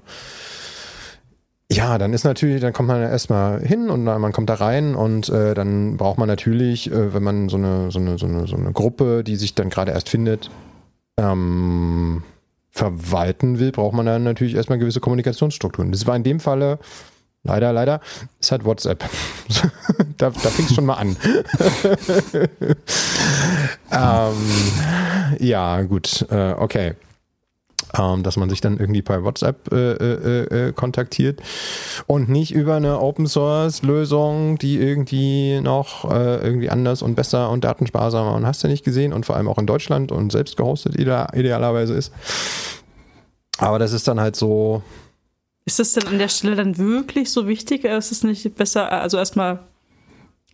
ja, 1.73 1.99
dann 1.99 2.13
ist 2.13 2.25
natürlich, 2.25 2.61
dann 2.61 2.73
kommt 2.73 2.89
man 2.89 3.01
erstmal 3.01 3.61
hin 3.61 3.89
und 3.91 4.05
man 4.05 4.33
kommt 4.33 4.51
da 4.51 4.55
rein 4.55 4.95
und 4.95 5.29
äh, 5.29 5.55
dann 5.55 5.97
braucht 5.97 6.19
man 6.19 6.29
natürlich, 6.29 6.91
äh, 6.91 7.15
wenn 7.15 7.23
man 7.23 7.49
so 7.49 7.57
eine, 7.57 7.91
so 7.91 8.01
eine, 8.01 8.19
so 8.19 8.27
eine, 8.27 8.47
so 8.47 8.57
eine 8.57 8.73
Gruppe, 8.73 9.25
die 9.25 9.37
sich 9.37 9.55
dann 9.55 9.71
gerade 9.71 9.93
erst 9.93 10.09
findet, 10.09 10.51
ähm, 11.21 12.23
verwalten 12.71 13.59
will, 13.59 13.73
braucht 13.73 13.95
man 13.95 14.07
dann 14.07 14.23
natürlich 14.25 14.55
erstmal 14.55 14.79
gewisse 14.79 15.01
Kommunikationsstrukturen. 15.01 15.93
Das 15.93 16.07
war 16.07 16.17
in 16.17 16.23
dem 16.23 16.41
Falle 16.41 16.79
leider, 17.43 17.73
leider, 17.73 18.01
ist 18.39 18.53
halt 18.53 18.65
WhatsApp. 18.65 19.05
da 20.19 20.31
da 20.31 20.51
fing 20.51 20.67
es 20.67 20.75
schon 20.75 20.87
mal 20.87 20.95
an. 20.95 21.17
ähm, 23.93 25.39
ja, 25.39 25.83
gut, 25.83 26.27
äh, 26.31 26.53
okay 26.53 26.95
ähm, 27.99 28.23
dass 28.23 28.37
man 28.37 28.51
sich 28.51 28.61
dann 28.61 28.79
irgendwie 28.79 29.03
per 29.03 29.25
WhatsApp 29.25 29.73
äh, 29.73 29.93
äh, 29.93 30.69
äh, 30.69 30.73
kontaktiert 30.73 31.41
und 32.07 32.29
nicht 32.29 32.53
über 32.53 32.77
eine 32.77 33.01
Open 33.01 33.27
Source 33.27 33.83
Lösung, 33.83 34.59
die 34.59 34.79
irgendwie 34.79 35.61
noch 35.61 36.11
äh, 36.11 36.37
irgendwie 36.37 36.71
anders 36.71 37.03
und 37.03 37.15
besser 37.15 37.51
und 37.51 37.65
datensparsamer 37.65 38.35
und 38.35 38.47
hast 38.47 38.63
du 38.63 38.69
nicht 38.69 38.85
gesehen 38.85 39.13
und 39.13 39.27
vor 39.27 39.37
allem 39.37 39.49
auch 39.49 39.59
in 39.59 39.67
Deutschland 39.67 40.13
und 40.13 40.33
selbst 40.33 40.57
gehostet 40.57 40.95
idealerweise 40.97 41.95
ist. 41.95 42.13
Aber 43.59 43.79
das 43.79 43.93
ist 43.93 44.09
dann 44.09 44.21
halt 44.21 44.37
so. 44.37 44.83
Ist 45.67 45.79
das 45.79 45.93
denn 45.93 46.09
an 46.09 46.19
der 46.19 46.29
Stelle 46.29 46.57
dann 46.57 46.79
wirklich 46.79 47.31
so 47.31 47.47
wichtig? 47.47 47.85
Ist 47.85 48.11
es 48.11 48.25
nicht 48.25 48.55
besser, 48.57 48.91
also 48.91 49.19
erstmal 49.19 49.61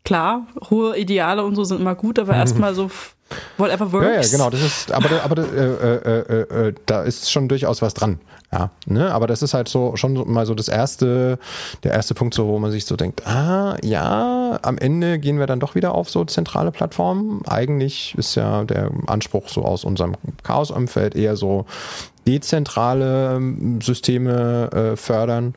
klar, 0.05 0.47
hohe 0.71 0.97
Ideale 0.99 1.45
und 1.45 1.55
so 1.55 1.65
sind 1.65 1.81
immer 1.81 1.95
gut, 1.95 2.19
aber 2.19 2.35
erstmal 2.37 2.75
so 2.75 2.91
Whatever 3.59 3.93
works. 3.93 4.07
Ja, 4.07 4.21
ja, 4.21 4.29
genau. 4.31 4.51
Das 4.51 4.63
ist, 4.63 4.93
aber, 4.93 5.23
aber 5.25 5.43
äh, 5.43 5.67
äh, 5.67 6.19
äh, 6.19 6.69
äh, 6.69 6.75
da 6.87 7.03
ist 7.03 7.31
schon 7.31 7.49
durchaus 7.49 7.83
was 7.83 7.95
dran. 7.95 8.21
Ja, 8.53 8.71
ne? 8.87 9.13
Aber 9.13 9.27
das 9.27 9.43
ist 9.43 9.55
halt 9.55 9.69
so 9.69 9.97
schon 9.97 10.31
mal 10.31 10.47
so 10.47 10.55
das 10.55 10.69
erste, 10.69 11.39
der 11.83 11.93
erste 11.93 12.15
Punkt, 12.15 12.35
so, 12.35 12.47
wo 12.47 12.59
man 12.59 12.71
sich 12.71 12.87
so 12.87 12.97
denkt, 12.97 13.27
ah, 13.27 13.77
ja, 13.83 14.59
am 14.63 14.79
Ende 14.79 15.19
gehen 15.19 15.39
wir 15.39 15.47
dann 15.47 15.59
doch 15.59 15.75
wieder 15.75 15.95
auf 15.95 16.09
so 16.09 16.25
zentrale 16.25 16.71
Plattformen. 16.71 17.43
Eigentlich 17.47 18.15
ist 18.17 18.37
ja 18.37 18.65
der 18.65 18.91
Anspruch 19.07 19.49
so 19.49 19.65
aus 19.65 19.85
unserem 19.85 20.15
Chaos-Umfeld 20.45 21.17
eher 21.17 21.37
so 21.37 21.67
dezentrale 22.27 23.37
ähm, 23.37 23.81
Systeme 23.81 24.71
äh, 24.73 24.97
fördern. 24.97 25.55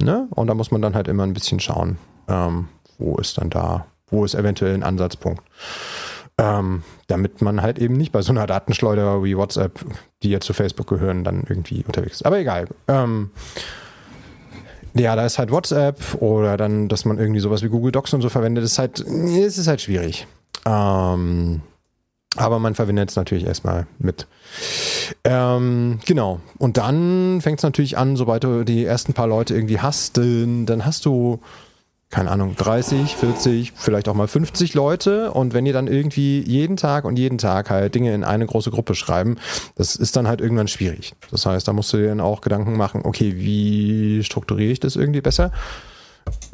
Ne? 0.00 0.26
Und 0.30 0.48
da 0.48 0.54
muss 0.54 0.70
man 0.70 0.82
dann 0.82 0.94
halt 0.94 1.08
immer 1.08 1.22
ein 1.22 1.34
bisschen 1.34 1.60
schauen, 1.60 1.98
ähm, 2.28 2.68
wo 2.98 3.16
ist 3.16 3.38
dann 3.38 3.50
da, 3.50 3.86
wo 4.08 4.24
ist 4.24 4.34
eventuell 4.34 4.74
ein 4.74 4.82
Ansatzpunkt. 4.82 5.42
Ähm, 6.36 6.82
damit 7.06 7.42
man 7.42 7.62
halt 7.62 7.78
eben 7.78 7.94
nicht 7.94 8.10
bei 8.10 8.20
so 8.20 8.32
einer 8.32 8.46
Datenschleuder 8.46 9.22
wie 9.22 9.36
WhatsApp, 9.36 9.84
die 10.22 10.30
ja 10.30 10.40
zu 10.40 10.52
Facebook 10.52 10.88
gehören, 10.88 11.22
dann 11.22 11.44
irgendwie 11.48 11.84
unterwegs 11.86 12.16
ist. 12.16 12.26
Aber 12.26 12.38
egal. 12.38 12.66
Ähm, 12.88 13.30
ja, 14.94 15.14
da 15.14 15.24
ist 15.26 15.38
halt 15.38 15.50
WhatsApp 15.50 16.20
oder 16.20 16.56
dann, 16.56 16.88
dass 16.88 17.04
man 17.04 17.18
irgendwie 17.18 17.40
sowas 17.40 17.62
wie 17.62 17.68
Google 17.68 17.92
Docs 17.92 18.14
und 18.14 18.22
so 18.22 18.28
verwendet, 18.28 18.64
ist 18.64 18.78
halt, 18.78 19.00
es 19.00 19.58
ist 19.58 19.66
halt 19.68 19.80
schwierig. 19.80 20.26
Ähm, 20.66 21.60
aber 22.36 22.58
man 22.58 22.74
verwendet 22.74 23.10
es 23.10 23.16
natürlich 23.16 23.46
erstmal 23.46 23.86
mit. 23.98 24.26
Ähm, 25.22 26.00
genau. 26.04 26.40
Und 26.58 26.76
dann 26.76 27.40
fängt 27.40 27.60
es 27.60 27.62
natürlich 27.62 27.96
an, 27.96 28.16
sobald 28.16 28.44
du 28.44 28.64
die 28.64 28.84
ersten 28.84 29.14
paar 29.14 29.26
Leute 29.28 29.54
irgendwie 29.54 29.80
hast, 29.80 30.16
dann 30.16 30.84
hast 30.84 31.04
du 31.06 31.40
keine 32.14 32.30
Ahnung, 32.30 32.54
30, 32.54 33.16
40, 33.16 33.72
vielleicht 33.74 34.08
auch 34.08 34.14
mal 34.14 34.28
50 34.28 34.74
Leute 34.74 35.32
und 35.32 35.52
wenn 35.52 35.66
ihr 35.66 35.72
dann 35.72 35.88
irgendwie 35.88 36.42
jeden 36.42 36.76
Tag 36.76 37.04
und 37.06 37.18
jeden 37.18 37.38
Tag 37.38 37.70
halt 37.70 37.96
Dinge 37.96 38.14
in 38.14 38.22
eine 38.22 38.46
große 38.46 38.70
Gruppe 38.70 38.94
schreiben, 38.94 39.36
das 39.74 39.96
ist 39.96 40.14
dann 40.14 40.28
halt 40.28 40.40
irgendwann 40.40 40.68
schwierig. 40.68 41.16
Das 41.32 41.44
heißt, 41.44 41.66
da 41.66 41.72
musst 41.72 41.92
du 41.92 41.96
dir 41.96 42.06
dann 42.06 42.20
auch 42.20 42.40
Gedanken 42.40 42.76
machen, 42.76 43.00
okay, 43.02 43.34
wie 43.34 44.22
strukturiere 44.22 44.70
ich 44.70 44.78
das 44.78 44.94
irgendwie 44.94 45.22
besser? 45.22 45.50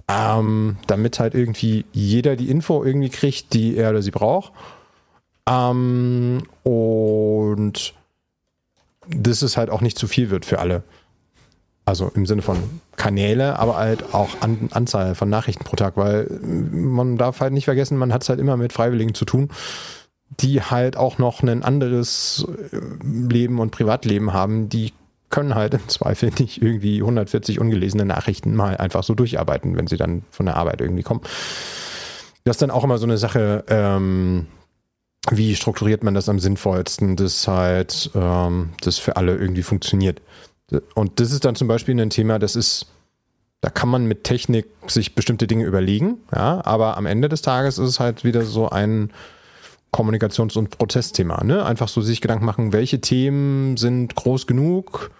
Ähm, 0.08 0.78
damit 0.86 1.20
halt 1.20 1.34
irgendwie 1.34 1.84
jeder 1.92 2.36
die 2.36 2.48
Info 2.48 2.82
irgendwie 2.82 3.10
kriegt, 3.10 3.52
die 3.52 3.76
er 3.76 3.90
oder 3.90 4.00
sie 4.00 4.12
braucht. 4.12 4.54
Ähm, 5.46 6.42
und 6.62 7.92
das 9.08 9.42
ist 9.42 9.58
halt 9.58 9.68
auch 9.68 9.82
nicht 9.82 9.98
zu 9.98 10.08
viel 10.08 10.30
wird 10.30 10.46
für 10.46 10.58
alle. 10.58 10.84
Also 11.90 12.08
im 12.14 12.24
Sinne 12.24 12.40
von 12.40 12.56
Kanäle, 12.96 13.58
aber 13.58 13.76
halt 13.76 14.14
auch 14.14 14.28
an, 14.42 14.68
Anzahl 14.70 15.16
von 15.16 15.28
Nachrichten 15.28 15.64
pro 15.64 15.74
Tag, 15.74 15.96
weil 15.96 16.28
man 16.40 17.18
darf 17.18 17.40
halt 17.40 17.52
nicht 17.52 17.64
vergessen, 17.64 17.98
man 17.98 18.12
hat 18.12 18.22
es 18.22 18.28
halt 18.28 18.38
immer 18.38 18.56
mit 18.56 18.72
Freiwilligen 18.72 19.12
zu 19.12 19.24
tun, 19.24 19.48
die 20.28 20.62
halt 20.62 20.96
auch 20.96 21.18
noch 21.18 21.42
ein 21.42 21.64
anderes 21.64 22.46
äh, 22.70 22.76
Leben 23.04 23.58
und 23.58 23.72
Privatleben 23.72 24.32
haben, 24.32 24.68
die 24.68 24.92
können 25.30 25.56
halt 25.56 25.74
im 25.74 25.88
Zweifel 25.88 26.30
nicht 26.38 26.62
irgendwie 26.62 27.00
140 27.00 27.58
ungelesene 27.58 28.04
Nachrichten 28.04 28.54
mal 28.54 28.76
einfach 28.76 29.02
so 29.02 29.16
durcharbeiten, 29.16 29.76
wenn 29.76 29.88
sie 29.88 29.96
dann 29.96 30.22
von 30.30 30.46
der 30.46 30.56
Arbeit 30.56 30.80
irgendwie 30.80 31.02
kommen. 31.02 31.22
Das 32.44 32.54
ist 32.54 32.62
dann 32.62 32.70
auch 32.70 32.84
immer 32.84 32.98
so 32.98 33.06
eine 33.06 33.18
Sache, 33.18 33.64
ähm, 33.66 34.46
wie 35.28 35.56
strukturiert 35.56 36.04
man 36.04 36.14
das 36.14 36.28
am 36.28 36.38
sinnvollsten, 36.38 37.16
dass 37.16 37.48
halt 37.48 38.12
ähm, 38.14 38.74
das 38.80 38.98
für 38.98 39.16
alle 39.16 39.36
irgendwie 39.36 39.64
funktioniert. 39.64 40.22
Und 40.94 41.20
das 41.20 41.32
ist 41.32 41.44
dann 41.44 41.54
zum 41.54 41.68
Beispiel 41.68 42.00
ein 42.00 42.10
Thema, 42.10 42.38
das 42.38 42.56
ist, 42.56 42.86
da 43.60 43.70
kann 43.70 43.88
man 43.88 44.06
mit 44.06 44.24
Technik 44.24 44.66
sich 44.86 45.14
bestimmte 45.14 45.46
Dinge 45.46 45.64
überlegen, 45.64 46.18
ja, 46.34 46.64
aber 46.64 46.96
am 46.96 47.06
Ende 47.06 47.28
des 47.28 47.42
Tages 47.42 47.78
ist 47.78 47.88
es 47.88 48.00
halt 48.00 48.24
wieder 48.24 48.42
so 48.42 48.68
ein 48.68 49.12
Kommunikations- 49.92 50.56
und 50.56 50.70
Prozessthema, 50.70 51.42
ne? 51.42 51.64
Einfach 51.64 51.88
so 51.88 52.00
sich 52.00 52.20
Gedanken 52.20 52.44
machen, 52.44 52.72
welche 52.72 53.00
Themen 53.00 53.76
sind 53.76 54.14
groß 54.14 54.46
genug, 54.46 55.10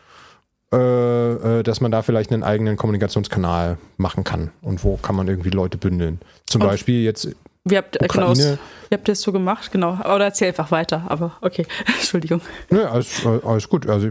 äh, 0.72 0.78
äh 0.78 1.62
dass 1.64 1.80
man 1.80 1.90
da 1.90 2.02
vielleicht 2.02 2.32
einen 2.32 2.44
eigenen 2.44 2.76
Kommunikationskanal 2.76 3.78
machen 3.96 4.22
kann 4.22 4.52
und 4.62 4.84
wo 4.84 4.96
kann 4.96 5.16
man 5.16 5.26
irgendwie 5.26 5.50
Leute 5.50 5.76
bündeln. 5.76 6.20
Zum 6.46 6.62
und 6.62 6.68
Beispiel 6.68 7.02
jetzt 7.02 7.28
wie 7.64 7.76
habt, 7.76 7.98
genau, 7.98 8.34
wie 8.34 8.56
habt 8.92 9.08
ihr 9.08 9.12
das 9.12 9.20
so 9.20 9.32
gemacht? 9.32 9.70
Genau. 9.70 9.92
Oder 10.00 10.24
erzähl 10.24 10.48
einfach 10.48 10.70
weiter, 10.70 11.04
aber 11.08 11.36
okay. 11.42 11.66
Entschuldigung. 11.86 12.40
Nö, 12.70 12.84
alles, 12.84 13.26
alles 13.26 13.68
gut. 13.68 13.86
Also 13.86 14.08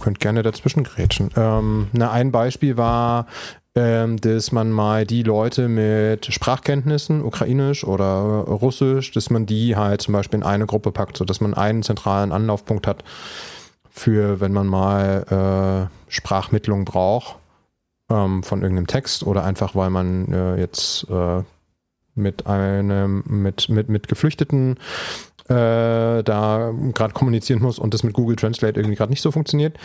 könnt 0.00 0.20
gerne 0.20 0.42
dazwischen 0.42 0.84
grätschen. 0.84 1.30
Ähm, 1.36 1.88
na, 1.92 2.10
ein 2.10 2.32
Beispiel 2.32 2.76
war, 2.76 3.26
ähm, 3.74 4.18
dass 4.18 4.52
man 4.52 4.70
mal 4.70 5.04
die 5.04 5.22
Leute 5.22 5.68
mit 5.68 6.26
Sprachkenntnissen, 6.26 7.22
ukrainisch 7.22 7.84
oder 7.84 8.10
russisch, 8.46 9.12
dass 9.12 9.30
man 9.30 9.46
die 9.46 9.76
halt 9.76 10.00
zum 10.02 10.12
Beispiel 10.12 10.38
in 10.38 10.46
eine 10.46 10.66
Gruppe 10.66 10.92
packt, 10.92 11.16
sodass 11.16 11.40
man 11.40 11.54
einen 11.54 11.82
zentralen 11.82 12.32
Anlaufpunkt 12.32 12.86
hat 12.86 13.04
für, 13.90 14.40
wenn 14.40 14.52
man 14.52 14.66
mal 14.66 15.88
äh, 15.90 16.12
Sprachmittlung 16.12 16.84
braucht 16.84 17.36
ähm, 18.10 18.42
von 18.42 18.62
irgendeinem 18.62 18.86
Text 18.86 19.24
oder 19.24 19.44
einfach, 19.44 19.74
weil 19.74 19.90
man 19.90 20.32
äh, 20.32 20.56
jetzt 20.56 21.08
äh, 21.10 21.42
mit 22.14 22.46
einem, 22.46 23.24
mit, 23.26 23.68
mit, 23.68 23.88
mit 23.88 24.08
Geflüchteten 24.08 24.78
äh, 25.48 26.22
da 26.22 26.72
gerade 26.94 27.14
kommunizieren 27.14 27.62
muss 27.62 27.78
und 27.78 27.94
das 27.94 28.02
mit 28.02 28.14
Google 28.14 28.36
Translate 28.36 28.78
irgendwie 28.78 28.96
gerade 28.96 29.10
nicht 29.10 29.22
so 29.22 29.30
funktioniert, 29.30 29.76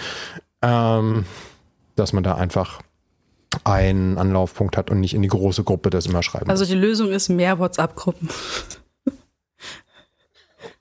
ähm, 0.61 1.25
dass 1.95 2.13
man 2.13 2.23
da 2.23 2.35
einfach 2.35 2.81
einen 3.63 4.17
Anlaufpunkt 4.17 4.77
hat 4.77 4.89
und 4.89 4.99
nicht 4.99 5.13
in 5.13 5.21
die 5.21 5.27
große 5.27 5.63
Gruppe 5.63 5.89
das 5.89 6.05
immer 6.05 6.23
schreiben 6.23 6.49
Also 6.49 6.65
die 6.65 6.73
Lösung 6.73 7.11
ist 7.11 7.29
mehr 7.29 7.59
WhatsApp-Gruppen. 7.59 8.29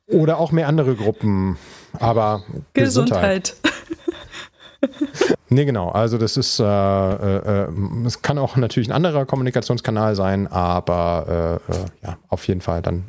Oder 0.07 0.39
auch 0.39 0.51
mehr 0.51 0.67
andere 0.67 0.97
Gruppen, 0.97 1.57
aber 1.99 2.43
Gesundheit. 2.73 3.55
Gesundheit. 3.61 5.31
nee, 5.49 5.65
genau. 5.65 5.91
Also 5.91 6.19
das 6.19 6.37
ist, 6.37 6.59
äh, 6.59 6.65
äh, 6.65 7.65
äh, 7.65 7.69
es 8.07 8.23
kann 8.23 8.39
auch 8.39 8.57
natürlich 8.57 8.89
ein 8.89 8.93
anderer 8.93 9.25
Kommunikationskanal 9.27 10.17
sein, 10.17 10.47
aber 10.49 11.61
äh, 11.69 11.73
äh 11.73 11.85
ja, 12.03 12.19
auf 12.29 12.47
jeden 12.49 12.61
Fall 12.61 12.83
dann 12.83 13.05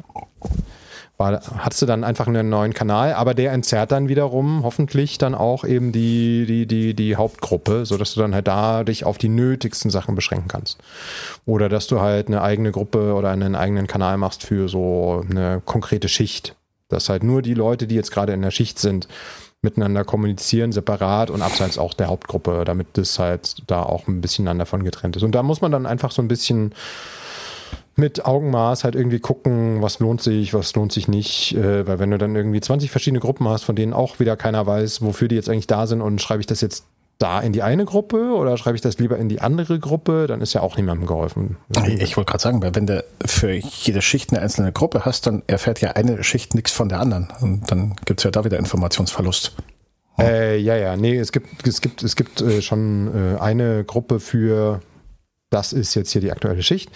war, 1.22 1.40
hast 1.60 1.82
du 1.82 1.86
dann 1.86 2.04
einfach 2.04 2.28
einen 2.28 2.50
neuen 2.50 2.74
Kanal, 2.74 3.14
aber 3.14 3.36
der 3.36 3.52
entzerrt 3.52 3.92
dann 3.92 4.10
wiederum 4.10 4.64
hoffentlich 4.64 5.20
dann 5.20 5.36
auch 5.36 5.64
eben 5.64 5.92
die, 5.92 6.46
die, 6.48 6.66
die, 6.66 6.96
die 6.96 7.16
Hauptgruppe, 7.16 7.86
sodass 7.86 8.16
du 8.16 8.22
dann 8.22 8.34
halt 8.34 8.48
da 8.48 8.84
dich 8.84 9.06
auf 9.06 9.20
die 9.20 9.30
nötigsten 9.30 9.92
Sachen 9.92 10.16
beschränken 10.16 10.48
kannst. 10.48 10.80
Oder 11.46 11.70
dass 11.70 11.86
du 11.86 12.02
halt 12.02 12.28
eine 12.28 12.42
eigene 12.42 12.72
Gruppe 12.72 13.14
oder 13.14 13.30
einen 13.30 13.56
eigenen 13.56 13.86
Kanal 13.86 14.18
machst 14.18 14.44
für 14.44 14.68
so 14.68 15.24
eine 15.30 15.62
konkrete 15.64 16.10
Schicht. 16.10 16.56
Dass 16.90 17.08
halt 17.08 17.24
nur 17.24 17.44
die 17.44 17.54
Leute, 17.54 17.86
die 17.86 17.96
jetzt 17.96 18.12
gerade 18.12 18.34
in 18.34 18.42
der 18.42 18.52
Schicht 18.52 18.80
sind, 18.80 19.08
miteinander 19.62 20.04
kommunizieren, 20.04 20.72
separat 20.72 21.30
und 21.30 21.44
abseits 21.44 21.78
auch 21.78 21.94
der 21.94 22.08
Hauptgruppe, 22.08 22.64
damit 22.66 22.88
das 22.94 23.20
halt 23.20 23.58
da 23.68 23.84
auch 23.84 24.08
ein 24.08 24.20
bisschen 24.22 24.46
davon 24.58 24.84
getrennt 24.84 25.16
ist. 25.16 25.24
Und 25.24 25.34
da 25.34 25.44
muss 25.44 25.62
man 25.62 25.72
dann 25.72 25.86
einfach 25.86 26.12
so 26.12 26.22
ein 26.22 26.28
bisschen 26.28 26.74
mit 27.96 28.26
Augenmaß 28.26 28.84
halt 28.84 28.96
irgendwie 28.96 29.20
gucken, 29.20 29.82
was 29.82 30.00
lohnt 30.00 30.22
sich, 30.22 30.54
was 30.54 30.74
lohnt 30.76 30.92
sich 30.92 31.08
nicht. 31.08 31.56
Äh, 31.56 31.88
weil 31.88 32.00
wenn 32.00 32.12
du 32.12 32.18
dann 32.18 32.36
irgendwie 32.36 32.62
20 32.62 32.90
verschiedene 32.90 33.20
Gruppen 33.20 33.48
hast, 33.48 33.64
von 33.64 33.76
denen 33.76 33.94
auch 33.94 34.20
wieder 34.20 34.38
keiner 34.38 34.66
weiß, 34.66 35.02
wofür 35.02 35.28
die 35.28 35.36
jetzt 35.36 35.50
eigentlich 35.50 35.68
da 35.68 35.88
sind 35.88 36.02
und 36.02 36.22
schreibe 36.22 36.40
ich 36.42 36.48
das 36.48 36.62
jetzt 36.62 36.86
da 37.22 37.40
in 37.40 37.54
die 37.54 37.62
eine 37.62 37.86
Gruppe 37.86 38.34
oder 38.34 38.58
schreibe 38.58 38.76
ich 38.76 38.82
das 38.82 38.98
lieber 38.98 39.18
in 39.18 39.30
die 39.30 39.42
andere 39.42 39.80
Gruppe, 39.80 40.26
dann 40.28 40.42
ist 40.42 40.54
ja 40.54 40.62
auch 40.62 40.76
niemandem 40.78 41.06
geholfen. 41.06 41.58
Ich 41.86 42.18
wollte 42.18 42.32
gerade 42.32 42.42
sagen, 42.42 42.64
weil 42.64 42.74
wenn 42.74 42.88
du 42.88 43.04
für 43.24 43.52
jede 43.52 44.02
Schicht 44.02 44.32
eine 44.32 44.42
einzelne 44.42 44.72
Gruppe 44.72 45.06
hast, 45.06 45.28
dann 45.28 45.44
erfährt 45.48 45.82
ja 45.82 45.92
eine 45.92 46.24
Schicht 46.24 46.56
nichts 46.56 46.72
von 46.72 46.90
der 46.90 47.00
anderen. 47.00 47.28
Und 47.42 47.72
dann 47.72 47.96
gibt 48.06 48.22
es 48.22 48.24
ja 48.24 48.32
da 48.32 48.44
wieder 48.44 48.58
Informationsverlust. 48.58 49.56
Äh, 50.20 50.58
ja, 50.58 50.76
ja, 50.76 50.96
nee, 50.96 51.18
es 51.18 51.32
gibt, 51.32 51.68
es 51.68 51.82
gibt, 51.82 52.04
es 52.04 52.16
gibt 52.16 52.42
äh, 52.42 52.62
schon 52.62 53.36
äh, 53.36 53.40
eine 53.40 53.84
Gruppe 53.84 54.20
für, 54.20 54.82
das 55.50 55.74
ist 55.74 55.96
jetzt 55.96 56.12
hier 56.12 56.22
die 56.22 56.32
aktuelle 56.32 56.64
Schicht. 56.64 56.92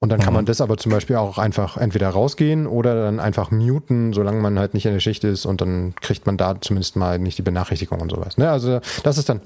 Und 0.00 0.10
dann 0.10 0.20
kann 0.20 0.32
man 0.32 0.44
mhm. 0.44 0.46
das 0.46 0.60
aber 0.60 0.76
zum 0.76 0.92
Beispiel 0.92 1.16
auch 1.16 1.38
einfach 1.38 1.76
entweder 1.76 2.08
rausgehen 2.10 2.68
oder 2.68 2.94
dann 2.94 3.18
einfach 3.18 3.50
muten, 3.50 4.12
solange 4.12 4.40
man 4.40 4.58
halt 4.58 4.74
nicht 4.74 4.86
in 4.86 4.92
der 4.92 5.00
Schicht 5.00 5.24
ist 5.24 5.44
und 5.44 5.60
dann 5.60 5.94
kriegt 5.96 6.24
man 6.24 6.36
da 6.36 6.60
zumindest 6.60 6.94
mal 6.94 7.18
nicht 7.18 7.36
die 7.36 7.42
Benachrichtigung 7.42 8.00
und 8.00 8.10
sowas. 8.10 8.36
Ne? 8.36 8.48
Also 8.48 8.80
das 9.02 9.18
ist 9.18 9.28
dann. 9.28 9.40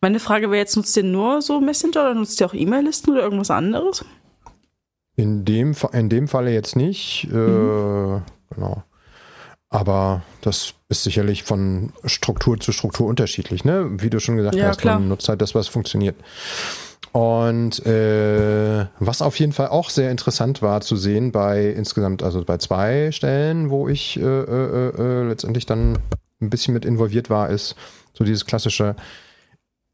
Meine 0.00 0.20
Frage 0.20 0.50
wäre 0.50 0.58
jetzt, 0.58 0.76
nutzt 0.76 0.96
ihr 0.96 1.02
nur 1.02 1.42
so 1.42 1.60
Messenger 1.60 2.02
oder 2.02 2.14
nutzt 2.14 2.40
ihr 2.40 2.46
auch 2.46 2.54
E-Mail-Listen 2.54 3.10
oder 3.10 3.22
irgendwas 3.22 3.50
anderes? 3.50 4.04
In 5.16 5.44
dem, 5.44 5.74
in 5.92 6.08
dem 6.08 6.28
Falle 6.28 6.52
jetzt 6.52 6.76
nicht. 6.76 7.26
Äh, 7.32 7.36
mhm. 7.36 8.22
Genau. 8.54 8.84
Aber 9.68 10.22
das 10.42 10.74
ist 10.88 11.02
sicherlich 11.02 11.42
von 11.42 11.92
Struktur 12.04 12.60
zu 12.60 12.70
Struktur 12.70 13.08
unterschiedlich, 13.08 13.64
ne? 13.64 13.88
Wie 14.00 14.10
du 14.10 14.20
schon 14.20 14.36
gesagt 14.36 14.54
ja, 14.54 14.68
hast, 14.68 14.78
klar. 14.78 15.00
man 15.00 15.08
nutzt 15.08 15.28
halt 15.28 15.42
das, 15.42 15.54
was 15.54 15.66
funktioniert. 15.66 16.14
Und 17.16 17.86
äh, 17.86 18.88
was 18.98 19.22
auf 19.22 19.38
jeden 19.38 19.52
Fall 19.52 19.68
auch 19.68 19.88
sehr 19.88 20.10
interessant 20.10 20.60
war 20.60 20.82
zu 20.82 20.96
sehen 20.96 21.32
bei 21.32 21.64
insgesamt, 21.64 22.22
also 22.22 22.44
bei 22.44 22.58
zwei 22.58 23.10
Stellen, 23.10 23.70
wo 23.70 23.88
ich 23.88 24.20
äh, 24.20 24.22
äh, 24.22 24.88
äh, 24.90 25.22
letztendlich 25.22 25.64
dann 25.64 25.96
ein 26.42 26.50
bisschen 26.50 26.74
mit 26.74 26.84
involviert 26.84 27.30
war, 27.30 27.48
ist 27.48 27.74
so 28.12 28.22
dieses 28.22 28.44
klassische, 28.44 28.96